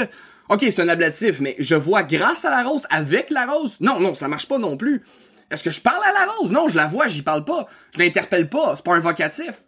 [0.50, 3.78] OK, c'est un ablatif, mais je vois grâce à la rose avec la rose.
[3.80, 5.02] Non, non, ça marche pas non plus.
[5.50, 6.52] Est-ce que je parle à la rose?
[6.52, 7.68] Non, je la vois, j'y parle pas.
[7.94, 9.64] Je l'interpelle pas, c'est pas un vocatif.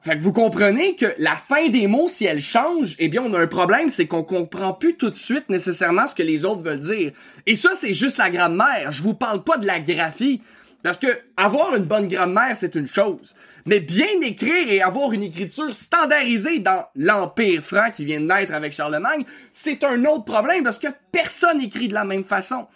[0.00, 3.32] Fait que vous comprenez que la fin des mots, si elle change, eh bien, on
[3.32, 6.60] a un problème, c'est qu'on comprend plus tout de suite nécessairement ce que les autres
[6.60, 7.12] veulent dire.
[7.46, 8.92] Et ça, c'est juste la grammaire.
[8.92, 10.42] Je vous parle pas de la graphie.
[10.84, 11.06] Parce que
[11.38, 13.34] avoir une bonne grammaire, c'est une chose.
[13.64, 18.52] Mais bien écrire et avoir une écriture standardisée dans l'Empire franc qui vient de naître
[18.52, 22.66] avec Charlemagne, c'est un autre problème parce que personne écrit de la même façon.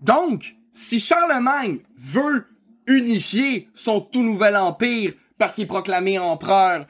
[0.00, 2.46] Donc, si Charlemagne veut
[2.88, 6.86] unifier son tout nouvel empire parce qu'il est proclamé empereur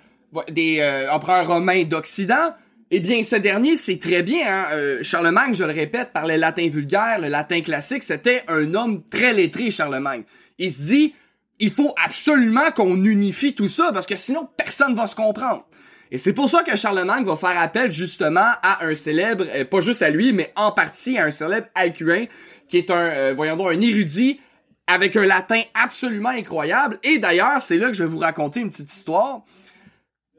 [0.50, 2.54] des euh, empereurs romains d'Occident,
[2.90, 4.46] eh bien, ce dernier, c'est très bien.
[4.46, 4.64] Hein?
[4.72, 8.02] Euh, Charlemagne, je le répète, parlait latin vulgaire, le latin classique.
[8.02, 10.24] C'était un homme très lettré, Charlemagne
[10.62, 11.14] il se dit,
[11.58, 15.66] il faut absolument qu'on unifie tout ça parce que sinon personne va se comprendre.
[16.10, 19.80] Et c'est pour ça que Charlemagne va faire appel justement à un célèbre, euh, pas
[19.80, 22.26] juste à lui, mais en partie à un célèbre Alcuin,
[22.68, 24.38] qui est un, euh, voyons donc, un érudit
[24.86, 26.98] avec un latin absolument incroyable.
[27.02, 29.42] Et d'ailleurs, c'est là que je vais vous raconter une petite histoire.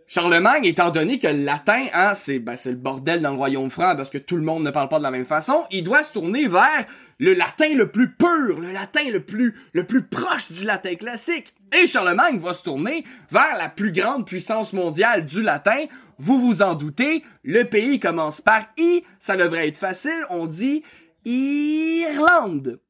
[0.05, 3.95] Charlemagne, étant donné que le latin, hein, ben, c'est le bordel dans le royaume franc
[3.95, 6.13] parce que tout le monde ne parle pas de la même façon, il doit se
[6.13, 6.85] tourner vers
[7.23, 11.53] le latin le plus pur, le latin le plus le plus proche du latin classique.
[11.71, 15.85] Et Charlemagne va se tourner vers la plus grande puissance mondiale du latin.
[16.17, 20.83] Vous vous en doutez, le pays commence par I, ça devrait être facile, on dit
[21.23, 22.81] Irlande.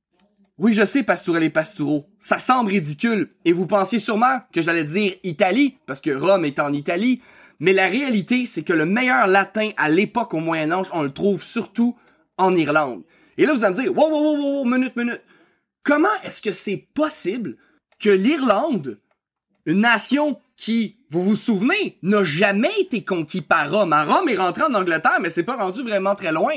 [0.58, 2.08] Oui, je sais, Pastourel et Pastoureau.
[2.18, 3.30] Ça semble ridicule.
[3.46, 7.22] Et vous pensiez sûrement que j'allais dire Italie, parce que Rome est en Italie.
[7.60, 11.44] Mais la réalité, c'est que le meilleur latin à l'époque au Moyen-Âge, on le trouve
[11.44, 11.96] surtout
[12.38, 13.04] en Irlande.
[13.38, 15.22] Et là, vous allez me dire, wow, wow, wow, wow, minute, minute.
[15.84, 17.58] Comment est-ce que c'est possible
[18.00, 19.00] que l'Irlande,
[19.66, 23.94] une nation qui, vous vous souvenez, n'a jamais été conquis par Rome?
[23.94, 26.54] Rome est rentré en Angleterre, mais c'est pas rendu vraiment très loin.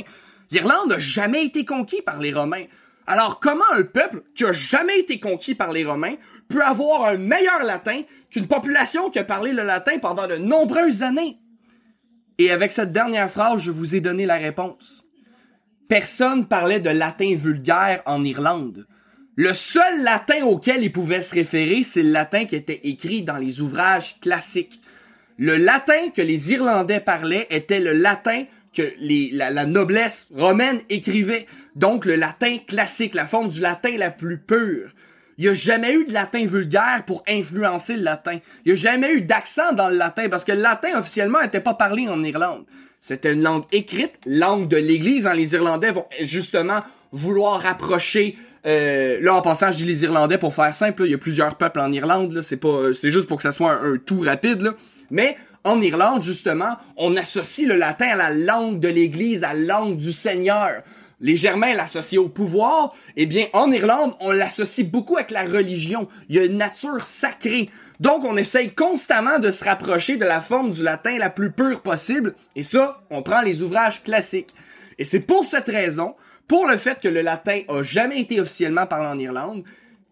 [0.51, 2.65] L'Irlande n'a jamais été conquis par les Romains.
[3.07, 6.17] Alors comment un peuple qui a jamais été conquis par les Romains
[6.49, 11.03] peut avoir un meilleur latin qu'une population qui a parlé le latin pendant de nombreuses
[11.03, 11.39] années?
[12.39, 15.06] Et avec cette dernière phrase, je vous ai donné la réponse.
[15.89, 18.87] Personne parlait de latin vulgaire en Irlande.
[19.37, 23.37] Le seul latin auquel ils pouvaient se référer, c'est le latin qui était écrit dans
[23.37, 24.81] les ouvrages classiques.
[25.39, 28.45] Le latin que les Irlandais parlaient était le latin
[28.75, 31.47] que la, la, noblesse romaine écrivait.
[31.77, 34.91] Donc le latin classique, la forme du latin la plus pure.
[35.39, 38.39] Il n'y a jamais eu de latin vulgaire pour influencer le latin.
[38.65, 41.61] Il n'y a jamais eu d'accent dans le latin parce que le latin officiellement n'était
[41.61, 42.65] pas parlé en Irlande.
[43.07, 45.29] C'était une langue écrite, langue de l'Église.
[45.29, 45.35] Hein.
[45.35, 46.81] Les Irlandais vont justement
[47.13, 48.37] vouloir rapprocher.
[48.67, 51.05] Euh, là, en passant, je dis les Irlandais pour faire simple.
[51.05, 52.41] il y a plusieurs peuples en Irlande.
[52.43, 54.61] C'est pas, c'est juste pour que ça soit un, tout rapide.
[54.61, 54.75] Là.
[55.13, 59.61] Mais en Irlande, justement, on associe le latin à la langue de l'Église, à la
[59.61, 60.83] langue du Seigneur
[61.21, 66.09] les Germains l'associaient au pouvoir, eh bien, en Irlande, on l'associe beaucoup avec la religion.
[66.29, 67.71] Il y a une nature sacrée.
[68.01, 71.81] Donc, on essaye constamment de se rapprocher de la forme du latin la plus pure
[71.81, 72.35] possible.
[72.55, 74.55] Et ça, on prend les ouvrages classiques.
[74.99, 76.15] Et c'est pour cette raison,
[76.49, 79.65] pour le fait que le latin a jamais été officiellement parlé en Irlande,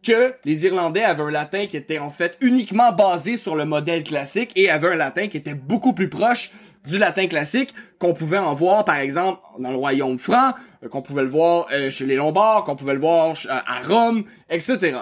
[0.02, 4.04] que les Irlandais avaient un latin qui était en fait uniquement basé sur le modèle
[4.04, 6.50] classique et avaient un latin qui était beaucoup plus proche
[6.86, 10.52] du latin classique qu'on pouvait en voir par exemple dans le royaume franc,
[10.82, 14.24] euh, qu'on pouvait le voir euh, chez les Lombards, qu'on pouvait le voir à Rome,
[14.50, 14.98] etc.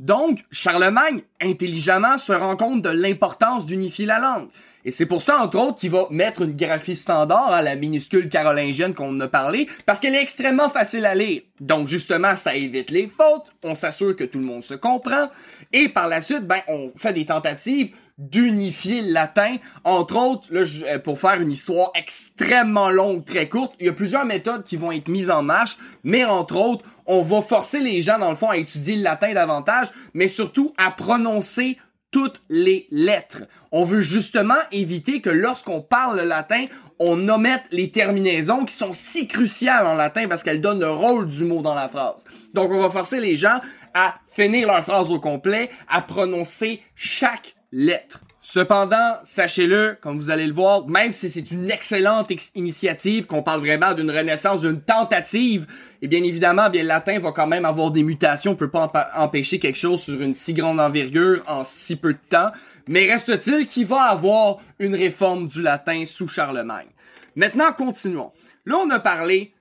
[0.00, 4.48] Donc, Charlemagne, intelligemment, se rend compte de l'importance d'unifier la langue.
[4.84, 8.28] Et c'est pour ça, entre autres, qu'il va mettre une graphie standard à la minuscule
[8.28, 11.42] carolingienne qu'on a parlé, parce qu'elle est extrêmement facile à lire.
[11.60, 15.28] Donc, justement, ça évite les fautes, on s'assure que tout le monde se comprend,
[15.72, 17.90] et par la suite, ben, on fait des tentatives
[18.20, 19.56] d'unifier le latin.
[19.84, 24.26] Entre autres, euh, pour faire une histoire extrêmement longue, très courte, il y a plusieurs
[24.26, 28.18] méthodes qui vont être mises en marche, mais entre autres, on va forcer les gens,
[28.18, 31.78] dans le fond, à étudier le latin davantage, mais surtout à prononcer
[32.10, 33.44] toutes les lettres.
[33.72, 36.66] On veut justement éviter que lorsqu'on parle le latin,
[36.98, 41.28] on omette les terminaisons qui sont si cruciales en latin parce qu'elles donnent le rôle
[41.28, 42.24] du mot dans la phrase.
[42.52, 43.60] Donc on va forcer les gens
[43.94, 48.22] à finir leur phrase au complet, à prononcer chaque lettre.
[48.42, 53.60] Cependant, sachez-le, comme vous allez le voir, même si c'est une excellente initiative, qu'on parle
[53.60, 55.66] vraiment d'une renaissance, d'une tentative,
[56.00, 58.90] et bien évidemment, bien le latin va quand même avoir des mutations, on peut pas
[59.14, 62.50] empêcher quelque chose sur une si grande envergure en si peu de temps,
[62.88, 66.88] mais reste-t-il qu'il va avoir une réforme du latin sous Charlemagne?
[67.36, 68.32] Maintenant, continuons.
[68.64, 69.52] Là, on a parlé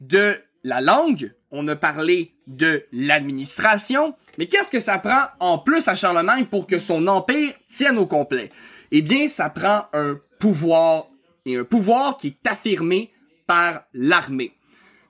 [0.00, 5.86] de la langue, on a parlé de l'administration, mais qu'est-ce que ça prend en plus
[5.88, 8.50] à Charlemagne pour que son empire tienne au complet?
[8.90, 11.06] Eh bien, ça prend un pouvoir,
[11.46, 13.10] et un pouvoir qui est affirmé
[13.46, 14.52] par l'armée.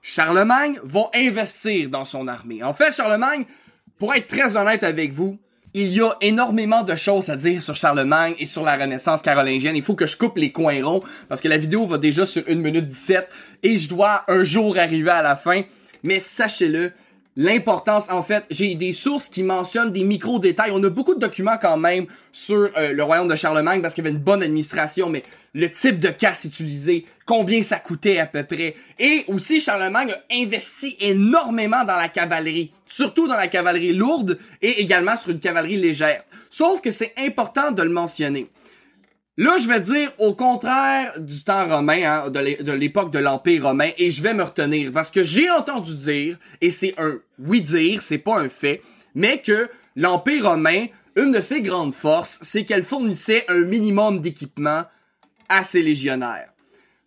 [0.01, 2.63] Charlemagne va investir dans son armée.
[2.63, 3.45] En fait, Charlemagne,
[3.97, 5.39] pour être très honnête avec vous,
[5.73, 9.75] il y a énormément de choses à dire sur Charlemagne et sur la Renaissance carolingienne.
[9.75, 12.43] Il faut que je coupe les coins ronds parce que la vidéo va déjà sur
[12.47, 13.27] 1 minute 17
[13.63, 15.63] et je dois un jour arriver à la fin.
[16.01, 16.93] Mais sachez-le,
[17.35, 20.71] l'importance, en fait, j'ai des sources qui mentionnent des micro-détails.
[20.73, 24.03] On a beaucoup de documents quand même sur euh, le royaume de Charlemagne parce qu'il
[24.03, 28.25] y avait une bonne administration, mais le type de casse utilisé, combien ça coûtait à
[28.25, 28.75] peu près.
[28.99, 34.81] Et aussi, Charlemagne a investi énormément dans la cavalerie, surtout dans la cavalerie lourde et
[34.81, 36.23] également sur une cavalerie légère.
[36.49, 38.49] Sauf que c'est important de le mentionner.
[39.37, 43.89] Là, je vais dire au contraire du temps romain, hein, de l'époque de l'Empire romain,
[43.97, 48.01] et je vais me retenir parce que j'ai entendu dire, et c'est un oui dire,
[48.01, 48.81] c'est pas un fait,
[49.13, 50.85] mais que l'Empire romain,
[51.17, 54.83] une de ses grandes forces, c'est qu'elle fournissait un minimum d'équipement
[55.49, 56.53] à ses légionnaires.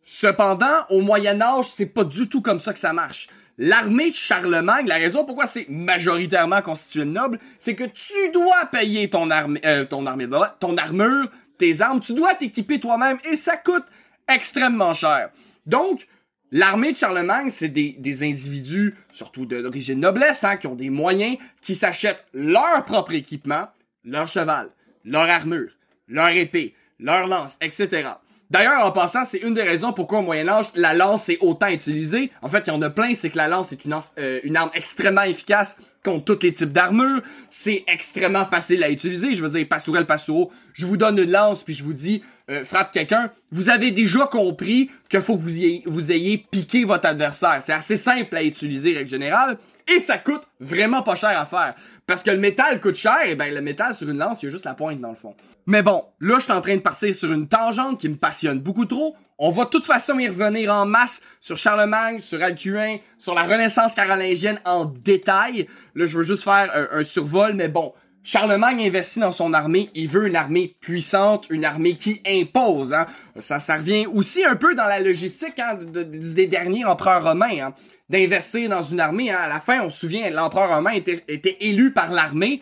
[0.02, 3.28] Cependant, au Moyen Âge, c'est pas du tout comme ça que ça marche.
[3.56, 8.66] L'armée de Charlemagne, la raison pourquoi c'est majoritairement constitué de nobles, c'est que tu dois
[8.70, 10.28] payer ton armée, euh, ton armée,
[10.60, 11.28] ton armure,
[11.58, 13.84] tes armes, tu dois t'équiper toi-même et ça coûte
[14.28, 15.30] extrêmement cher.
[15.66, 16.06] Donc,
[16.50, 21.36] l'armée de Charlemagne, c'est des, des individus, surtout d'origine noblesse, hein, qui ont des moyens,
[21.60, 23.68] qui s'achètent leur propre équipement,
[24.04, 24.70] leur cheval,
[25.04, 25.70] leur armure,
[26.06, 28.10] leur épée, leur lance, etc.
[28.50, 31.68] D'ailleurs, en passant, c'est une des raisons pourquoi au Moyen Âge, la lance est autant
[31.68, 32.30] utilisée.
[32.40, 34.56] En fait, il y en a plein, c'est que la lance est une, euh, une
[34.56, 37.22] arme extrêmement efficace contre tous les types d'armure.
[37.50, 39.34] C'est extrêmement facile à utiliser.
[39.34, 42.64] Je veux dire, pastourel, pastoureau, je vous donne une lance, puis je vous dis, euh,
[42.64, 43.30] frappe quelqu'un.
[43.50, 47.60] Vous avez déjà compris qu'il faut que vous ayez, ayez piqué votre adversaire.
[47.62, 49.58] C'est assez simple à utiliser, règle générale.
[49.86, 51.74] Et ça coûte vraiment pas cher à faire.
[52.06, 54.48] Parce que le métal coûte cher, et ben le métal sur une lance, il y
[54.48, 55.34] a juste la pointe dans le fond.
[55.66, 58.60] Mais bon, là je suis en train de partir sur une tangente qui me passionne
[58.60, 59.16] beaucoup trop.
[59.40, 63.44] On va de toute façon y revenir en masse sur Charlemagne, sur Alcuin, sur la
[63.44, 65.68] Renaissance carolingienne en détail.
[65.94, 67.92] Là, je veux juste faire un, survol, mais bon,
[68.24, 72.92] Charlemagne investit dans son armée, il veut une armée puissante, une armée qui impose.
[72.92, 73.06] Hein.
[73.38, 77.74] Ça, ça revient aussi un peu dans la logistique hein, des derniers empereurs romains, hein,
[78.08, 79.30] d'investir dans une armée.
[79.30, 82.60] À la fin, on se souvient, l'empereur romain était élu par l'armée.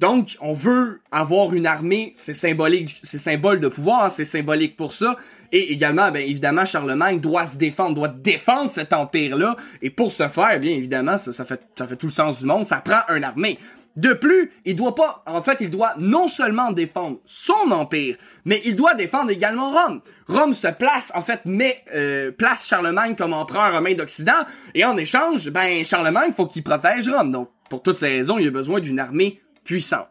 [0.00, 4.76] Donc, on veut avoir une armée, c'est symbolique, c'est symbole de pouvoir, hein, c'est symbolique
[4.76, 5.16] pour ça.
[5.50, 9.56] Et également, bien évidemment, Charlemagne doit se défendre, doit défendre cet empire-là.
[9.82, 13.00] Et pour ce faire, bien évidemment, ça, fait tout le sens du monde, ça prend
[13.14, 13.58] une armée.
[13.96, 18.62] De plus, il doit pas, en fait, il doit non seulement défendre son empire, mais
[18.64, 20.02] il doit défendre également Rome.
[20.28, 24.44] Rome se place, en fait, met euh, place Charlemagne comme empereur romain d'Occident,
[24.74, 27.32] et en échange, ben Charlemagne faut qu'il protège Rome.
[27.32, 30.08] Donc, pour toutes ces raisons, il a besoin d'une armée puissante.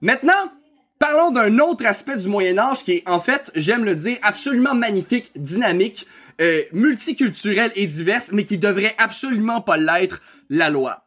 [0.00, 0.50] Maintenant,
[0.98, 4.74] parlons d'un autre aspect du Moyen Âge qui est en fait, j'aime le dire, absolument
[4.74, 6.06] magnifique, dynamique,
[6.40, 11.04] euh, multiculturel et diverse, mais qui devrait absolument pas l'être, la loi.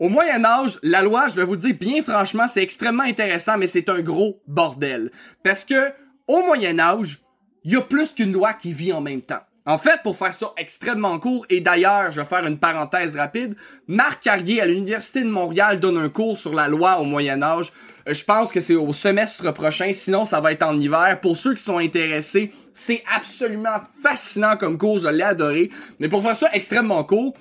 [0.00, 3.68] Au Moyen Âge, la loi, je vais vous dire bien franchement, c'est extrêmement intéressant, mais
[3.68, 5.12] c'est un gros bordel.
[5.44, 5.92] Parce que,
[6.26, 7.20] au Moyen Âge,
[7.62, 9.44] il y a plus qu'une loi qui vit en même temps.
[9.66, 13.54] En fait, pour faire ça extrêmement court, et d'ailleurs, je vais faire une parenthèse rapide,
[13.86, 17.72] Marc Carrier à l'Université de Montréal donne un cours sur la loi au Moyen Âge.
[18.08, 21.20] Euh, je pense que c'est au semestre prochain, sinon ça va être en hiver.
[21.20, 25.70] Pour ceux qui sont intéressés, c'est absolument fascinant comme cours, je l'ai adoré.
[25.98, 27.34] Mais pour faire ça extrêmement court,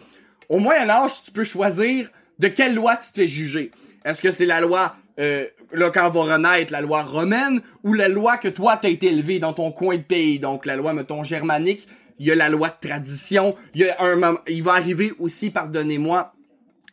[0.50, 3.72] au Moyen Âge, tu peux choisir de quelle loi tu te fais juger.
[4.04, 8.08] Est-ce que c'est la loi euh, là, quand va renaître la loi romaine ou la
[8.08, 11.24] loi que toi t'as été élevé dans ton coin de pays, donc la loi, mettons,
[11.24, 11.88] germanique,
[12.20, 13.88] il y a la loi de tradition, il
[14.48, 16.34] y va arriver aussi, pardonnez-moi,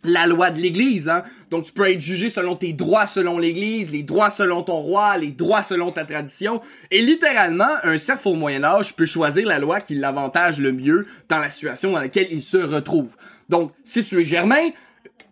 [0.06, 1.08] la loi de l'Église.
[1.08, 1.22] Hein?
[1.50, 5.18] Donc tu peux être jugé selon tes droits selon l'Église, les droits selon ton roi,
[5.18, 6.60] les droits selon ta tradition.
[6.90, 11.06] Et littéralement, un cerf au Moyen Âge peut choisir la loi qui l'avantage le mieux
[11.28, 13.16] dans la situation dans laquelle il se retrouve.
[13.48, 14.70] Donc si tu es germain,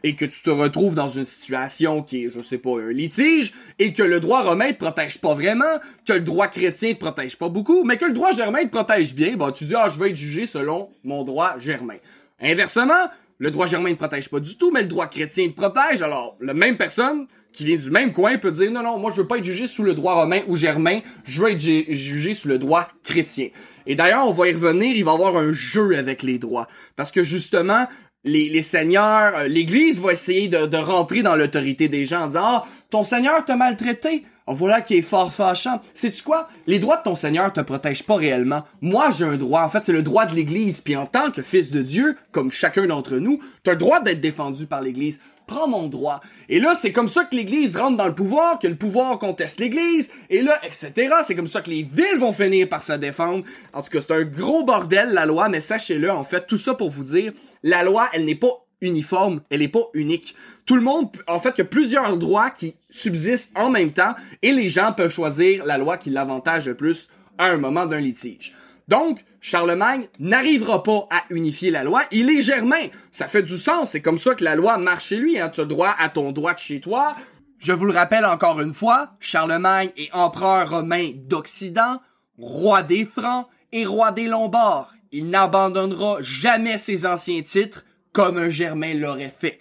[0.04, 3.54] et que tu te retrouves dans une situation qui est, je sais pas, un litige,
[3.78, 7.36] et que le droit romain te protège pas vraiment, que le droit chrétien te protège
[7.36, 9.98] pas beaucoup, mais que le droit germain te protège bien, bah tu dis, ah, je
[9.98, 11.96] vais être jugé selon mon droit germain.
[12.38, 12.92] Inversement,
[13.38, 16.36] le droit germain ne protège pas du tout, mais le droit chrétien te protège, alors,
[16.38, 19.26] la même personne qui vient du même coin peut dire, non, non, moi je veux
[19.26, 22.58] pas être jugé sous le droit romain ou germain, je veux être jugé sous le
[22.58, 23.48] droit chrétien.
[23.86, 26.68] Et d'ailleurs, on va y revenir, il va y avoir un jeu avec les droits.
[26.96, 27.86] Parce que justement,
[28.24, 32.42] les, seigneurs, euh, l'Église va essayer de, de rentrer dans l'autorité des gens en disant
[32.42, 34.24] Ah, ton Seigneur t'a maltraité.
[34.46, 35.80] Oh, voilà qui est fort fâchant.
[35.94, 36.48] Sais-tu quoi?
[36.66, 38.64] Les droits de ton Seigneur te protègent pas réellement.
[38.82, 39.62] Moi, j'ai un droit.
[39.62, 40.82] En fait, c'est le droit de l'Église.
[40.82, 44.20] Puis en tant que fils de Dieu, comme chacun d'entre nous, t'as le droit d'être
[44.20, 46.20] défendu par l'Église prends mon droit.
[46.48, 49.60] Et là, c'est comme ça que l'Église rentre dans le pouvoir, que le pouvoir conteste
[49.60, 51.14] l'Église, et là, etc.
[51.26, 53.44] C'est comme ça que les villes vont finir par se défendre.
[53.72, 56.74] En tout cas, c'est un gros bordel, la loi, mais sachez-le, en fait, tout ça
[56.74, 60.34] pour vous dire, la loi, elle n'est pas uniforme, elle n'est pas unique.
[60.66, 64.14] Tout le monde, en fait, il y a plusieurs droits qui subsistent en même temps,
[64.42, 67.08] et les gens peuvent choisir la loi qui l'avantage le plus
[67.38, 68.54] à un moment d'un litige.
[68.88, 72.02] Donc, Charlemagne n'arrivera pas à unifier la loi.
[72.10, 72.88] Il est germain.
[73.10, 73.90] Ça fait du sens.
[73.90, 75.38] C'est comme ça que la loi marche chez lui.
[75.38, 75.48] Hein.
[75.48, 77.14] Tu as droit à ton droit de chez toi.
[77.58, 81.98] Je vous le rappelle encore une fois, Charlemagne est empereur romain d'Occident,
[82.36, 84.92] roi des Francs et roi des Lombards.
[85.12, 89.60] Il n'abandonnera jamais ses anciens titres comme un Germain l'aurait fait.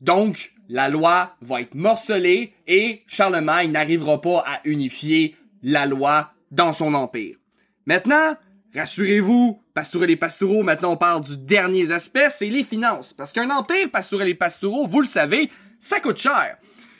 [0.00, 6.72] Donc, la loi va être morcelée et Charlemagne n'arrivera pas à unifier la loi dans
[6.72, 7.36] son empire.
[7.86, 8.36] Maintenant,
[8.74, 13.12] rassurez-vous, pastourel et pastoraux, maintenant on parle du dernier aspect, c'est les finances.
[13.12, 15.50] Parce qu'un empire pastourel et pastoraux, vous le savez,
[15.80, 16.56] ça coûte cher.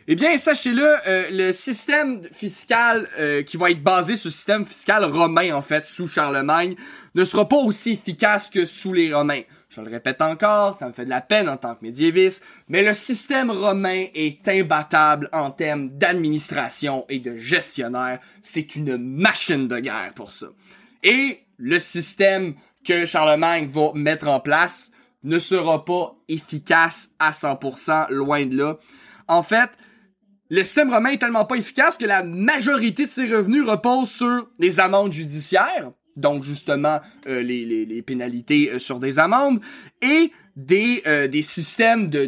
[0.09, 4.67] Eh bien, sachez-le, euh, le système fiscal euh, qui va être basé sur le système
[4.67, 6.75] fiscal romain, en fait, sous Charlemagne,
[7.15, 9.43] ne sera pas aussi efficace que sous les Romains.
[9.75, 12.83] Je le répète encore, ça me fait de la peine en tant que médiéviste, mais
[12.83, 18.19] le système romain est imbattable en termes d'administration et de gestionnaire.
[18.43, 20.49] C'est une machine de guerre pour ça.
[21.03, 22.55] Et le système
[22.87, 24.91] que Charlemagne va mettre en place
[25.23, 28.79] ne sera pas efficace à 100%, loin de là.
[29.27, 29.71] En fait,
[30.51, 34.51] le système romain est tellement pas efficace que la majorité de ses revenus repose sur
[34.59, 39.61] les amendes judiciaires, donc justement euh, les, pénalités euh, sur des amendes,
[40.01, 42.27] et des, euh, systèmes de,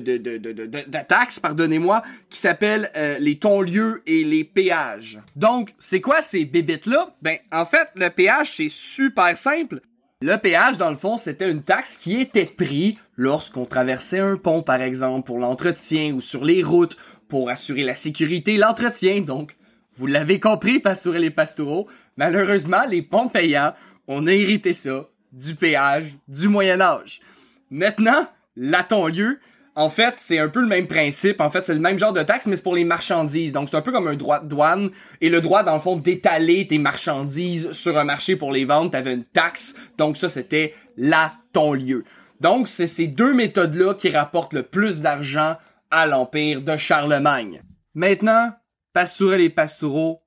[1.06, 2.90] taxes, pardonnez-moi, qui s'appellent
[3.20, 5.20] les tons-lieux et les péages.
[5.36, 7.14] Donc, c'est quoi ces bébites-là?
[7.20, 9.80] Ben, en fait, le péage, c'est super simple.
[10.22, 14.62] Le péage, dans le fond, c'était une taxe qui était prise lorsqu'on traversait un pont,
[14.62, 16.96] par exemple, pour l'entretien ou sur les routes,
[17.28, 19.20] pour assurer la sécurité et l'entretien.
[19.20, 19.54] Donc,
[19.96, 23.72] vous l'avez compris, pastoureux les pastoraux, malheureusement, les ponts payants
[24.26, 27.20] hérité ça du péage du Moyen Âge.
[27.70, 29.38] Maintenant, l'a-t-on lieu
[29.76, 31.40] en fait, c'est un peu le même principe.
[31.40, 33.52] En fait, c'est le même genre de taxe, mais c'est pour les marchandises.
[33.52, 34.90] Donc, c'est un peu comme un droit de douane.
[35.20, 38.92] Et le droit, dans le fond, d'étaler tes marchandises sur un marché pour les vendre,
[38.92, 39.74] t'avais une taxe.
[39.98, 40.74] Donc, ça, c'était
[41.52, 42.04] ton lieu.
[42.40, 45.56] Donc, c'est ces deux méthodes-là qui rapportent le plus d'argent
[45.90, 47.62] à l'Empire de Charlemagne.
[47.94, 48.52] Maintenant,
[48.94, 50.24] Pastourel et Pastoureau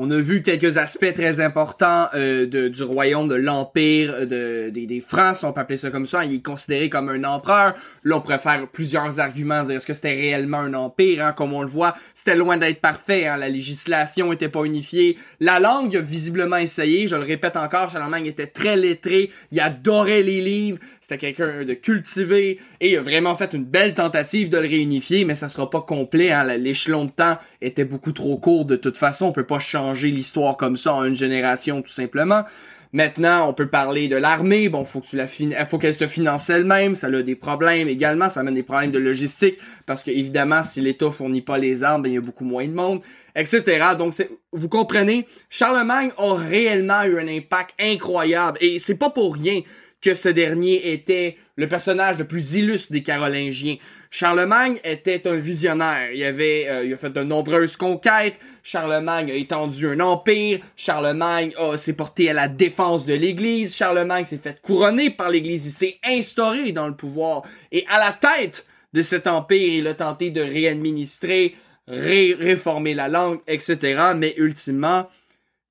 [0.00, 4.70] on a vu quelques aspects très importants euh, de, du royaume, de l'empire, euh, de,
[4.70, 6.24] des, des Francs, on peut appeler ça comme ça.
[6.24, 7.74] Il est considéré comme un empereur.
[8.04, 11.32] Là, on pourrait faire plusieurs arguments, dire est-ce que c'était réellement un empire, hein?
[11.32, 11.96] comme on le voit.
[12.14, 13.38] C'était loin d'être parfait, hein?
[13.38, 15.18] la législation était pas unifiée.
[15.40, 20.22] La langue, a visiblement essayé, je le répète encore, Charlemagne était très lettré, il adorait
[20.22, 20.78] les livres,
[21.08, 25.24] c'était quelqu'un de cultivé, et il a vraiment fait une belle tentative de le réunifier,
[25.24, 26.44] mais ça sera pas complet, hein?
[26.44, 30.58] l'échelon de temps était beaucoup trop court de toute façon, on peut pas changer l'histoire
[30.58, 32.44] comme ça en une génération tout simplement.
[32.92, 34.70] Maintenant, on peut parler de l'armée.
[34.70, 36.94] Bon, faut la faut qu'elle se finance elle-même.
[36.94, 38.30] Ça a des problèmes également.
[38.30, 42.02] Ça amène des problèmes de logistique parce que évidemment, si l'État fournit pas les armes,
[42.02, 43.02] ben, il y a beaucoup moins de monde,
[43.36, 43.88] etc.
[43.98, 44.14] Donc,
[44.52, 49.60] vous comprenez, Charlemagne a réellement eu un impact incroyable et c'est pas pour rien
[50.00, 53.76] que ce dernier était le personnage le plus illustre des Carolingiens.
[54.10, 56.12] Charlemagne était un visionnaire.
[56.12, 58.38] Il avait, euh, il a fait de nombreuses conquêtes.
[58.62, 60.60] Charlemagne a étendu un empire.
[60.76, 63.74] Charlemagne s'est porté à la défense de l'Église.
[63.74, 65.66] Charlemagne s'est fait couronner par l'Église.
[65.66, 67.42] Il s'est instauré dans le pouvoir.
[67.72, 71.56] Et à la tête de cet empire, il a tenté de réadministrer,
[71.88, 74.12] réformer la langue, etc.
[74.16, 75.10] Mais ultimement,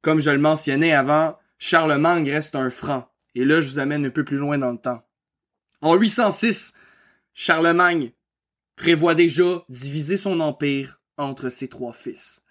[0.02, 3.08] comme je le mentionnais avant, Charlemagne reste un franc.
[3.38, 5.04] Et là, je vous amène un peu plus loin dans le temps.
[5.82, 6.74] En 806,
[7.34, 8.12] Charlemagne
[8.76, 12.42] prévoit déjà diviser son empire entre ses trois fils.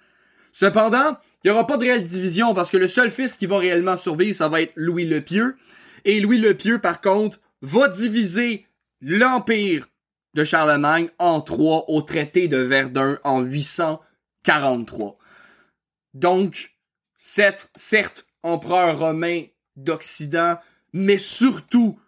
[0.52, 3.58] Cependant, il n'y aura pas de réelle division parce que le seul fils qui va
[3.58, 5.56] réellement survivre, ça va être Louis le Pieux.
[6.04, 8.64] Et Louis le Pieux, par contre, va diviser
[9.00, 9.88] l'empire
[10.34, 15.18] de Charlemagne en trois au traité de Verdun en 843.
[16.14, 16.76] Donc,
[17.16, 20.58] certes, certes empereur romain d'Occident,
[20.96, 21.98] mais surtout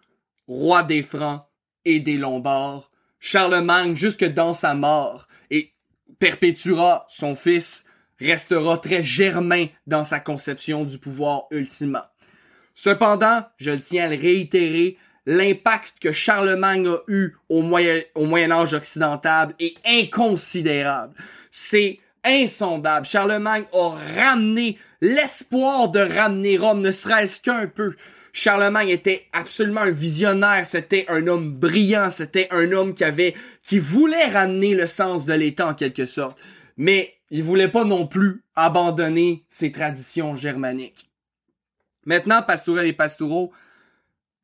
[0.47, 1.43] roi des Francs
[1.85, 2.89] et des Lombards,
[3.19, 5.73] Charlemagne, jusque dans sa mort, et
[6.17, 7.85] perpétuera son fils,
[8.19, 12.03] restera très germain dans sa conception du pouvoir ultimement.
[12.73, 14.97] Cependant, je tiens à le réitérer,
[15.27, 21.13] l'impact que Charlemagne a eu au Moyen, au Moyen Âge occidental est inconsidérable.
[21.51, 23.05] C'est insondable.
[23.05, 23.89] Charlemagne a
[24.19, 27.93] ramené l'espoir de ramener Rome, ne serait-ce qu'un peu.
[28.39, 33.79] Charlemagne était absolument un visionnaire, c'était un homme brillant, c'était un homme qui avait, qui
[33.79, 36.39] voulait ramener le sens de l'État en quelque sorte,
[36.77, 41.09] mais il voulait pas non plus abandonner ses traditions germaniques.
[42.05, 43.51] Maintenant, Pastourel et Pastoureau,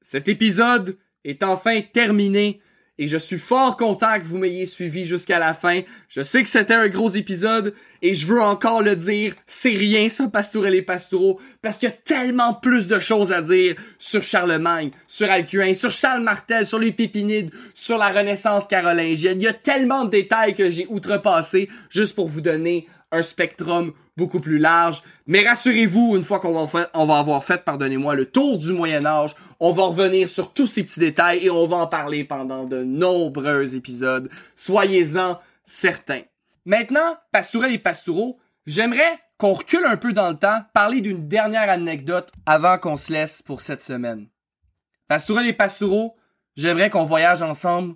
[0.02, 2.60] cet épisode est enfin terminé
[2.98, 5.82] et je suis fort content que vous m'ayez suivi jusqu'à la fin.
[6.08, 10.08] Je sais que c'était un gros épisode et je veux encore le dire, c'est rien
[10.10, 14.24] ça Pastourel et Pastoureau parce qu'il y a tellement plus de choses à dire sur
[14.24, 19.42] Charlemagne, sur Alcuin, sur Charles Martel, sur les Pépinides, sur la Renaissance carolingienne.
[19.42, 23.94] Il y a tellement de détails que j'ai outrepassé juste pour vous donner un spectrum
[24.18, 25.04] beaucoup plus large.
[25.28, 29.36] Mais rassurez-vous, une fois qu'on va, va avoir fait, pardonnez-moi, le tour du Moyen Âge,
[29.66, 32.84] on va revenir sur tous ces petits détails et on va en parler pendant de
[32.84, 34.30] nombreux épisodes.
[34.56, 36.22] Soyez-en certains.
[36.66, 38.38] Maintenant, Pastourel et Pastoureau,
[38.68, 43.12] j'aimerais qu'on recule un peu dans le temps, parler d'une dernière anecdote avant qu'on se
[43.12, 44.28] laisse pour cette semaine.
[45.08, 46.16] Pastourel et Pastoureau,
[46.56, 47.96] j'aimerais qu'on voyage ensemble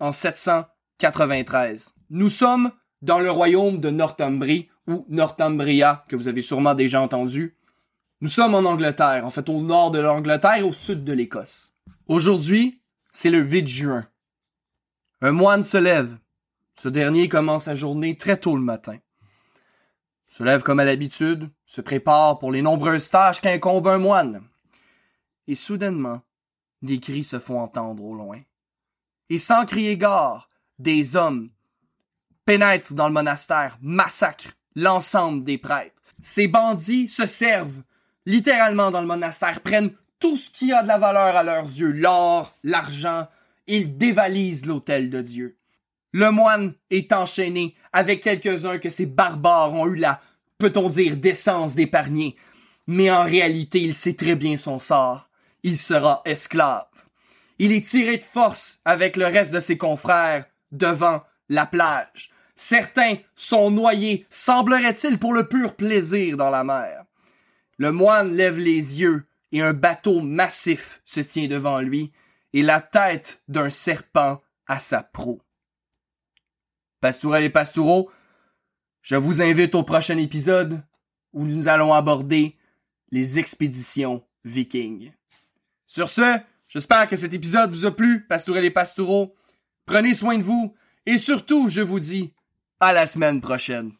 [0.00, 1.94] en 793.
[2.10, 2.70] Nous sommes
[3.00, 7.55] dans le royaume de Northumbrie, ou Northumbria, que vous avez sûrement déjà entendu.
[8.22, 11.74] Nous sommes en Angleterre, en fait au nord de l'Angleterre et au sud de l'Écosse.
[12.08, 12.80] Aujourd'hui,
[13.10, 14.08] c'est le 8 juin.
[15.20, 16.16] Un moine se lève.
[16.80, 18.96] Ce dernier commence sa journée très tôt le matin.
[20.28, 24.42] Se lève comme à l'habitude, se prépare pour les nombreuses tâches qu'incombe un moine.
[25.46, 26.22] Et soudainement,
[26.80, 28.40] des cris se font entendre au loin.
[29.28, 30.48] Et sans crier gare,
[30.78, 31.50] des hommes
[32.46, 36.02] pénètrent dans le monastère, massacrent l'ensemble des prêtres.
[36.22, 37.82] Ces bandits se servent
[38.26, 41.92] littéralement dans le monastère, prennent tout ce qui a de la valeur à leurs yeux,
[41.92, 43.28] l'or, l'argent,
[43.66, 45.56] ils dévalisent l'autel de Dieu.
[46.12, 50.20] Le moine est enchaîné avec quelques-uns que ces barbares ont eu la,
[50.58, 52.36] peut-on dire, décence d'épargner.
[52.86, 55.28] Mais en réalité, il sait très bien son sort.
[55.62, 56.86] Il sera esclave.
[57.58, 62.30] Il est tiré de force avec le reste de ses confrères devant la plage.
[62.54, 67.05] Certains sont noyés, semblerait-il, pour le pur plaisir dans la mer.
[67.78, 72.12] Le moine lève les yeux et un bateau massif se tient devant lui
[72.52, 75.40] et la tête d'un serpent à sa proue.
[77.00, 78.10] Pastourelles et pastoureaux,
[79.02, 80.82] je vous invite au prochain épisode
[81.32, 82.56] où nous allons aborder
[83.10, 85.12] les expéditions vikings.
[85.86, 89.34] Sur ce, j'espère que cet épisode vous a plu, pastourelles et pastoureaux.
[89.84, 90.74] Prenez soin de vous
[91.04, 92.32] et surtout, je vous dis
[92.80, 93.92] à la semaine prochaine.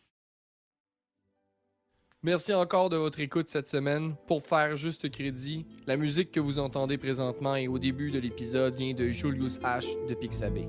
[2.26, 4.16] Merci encore de votre écoute cette semaine.
[4.26, 8.74] Pour faire juste crédit, la musique que vous entendez présentement et au début de l'épisode
[8.74, 10.66] vient de Julius H de Pixabay.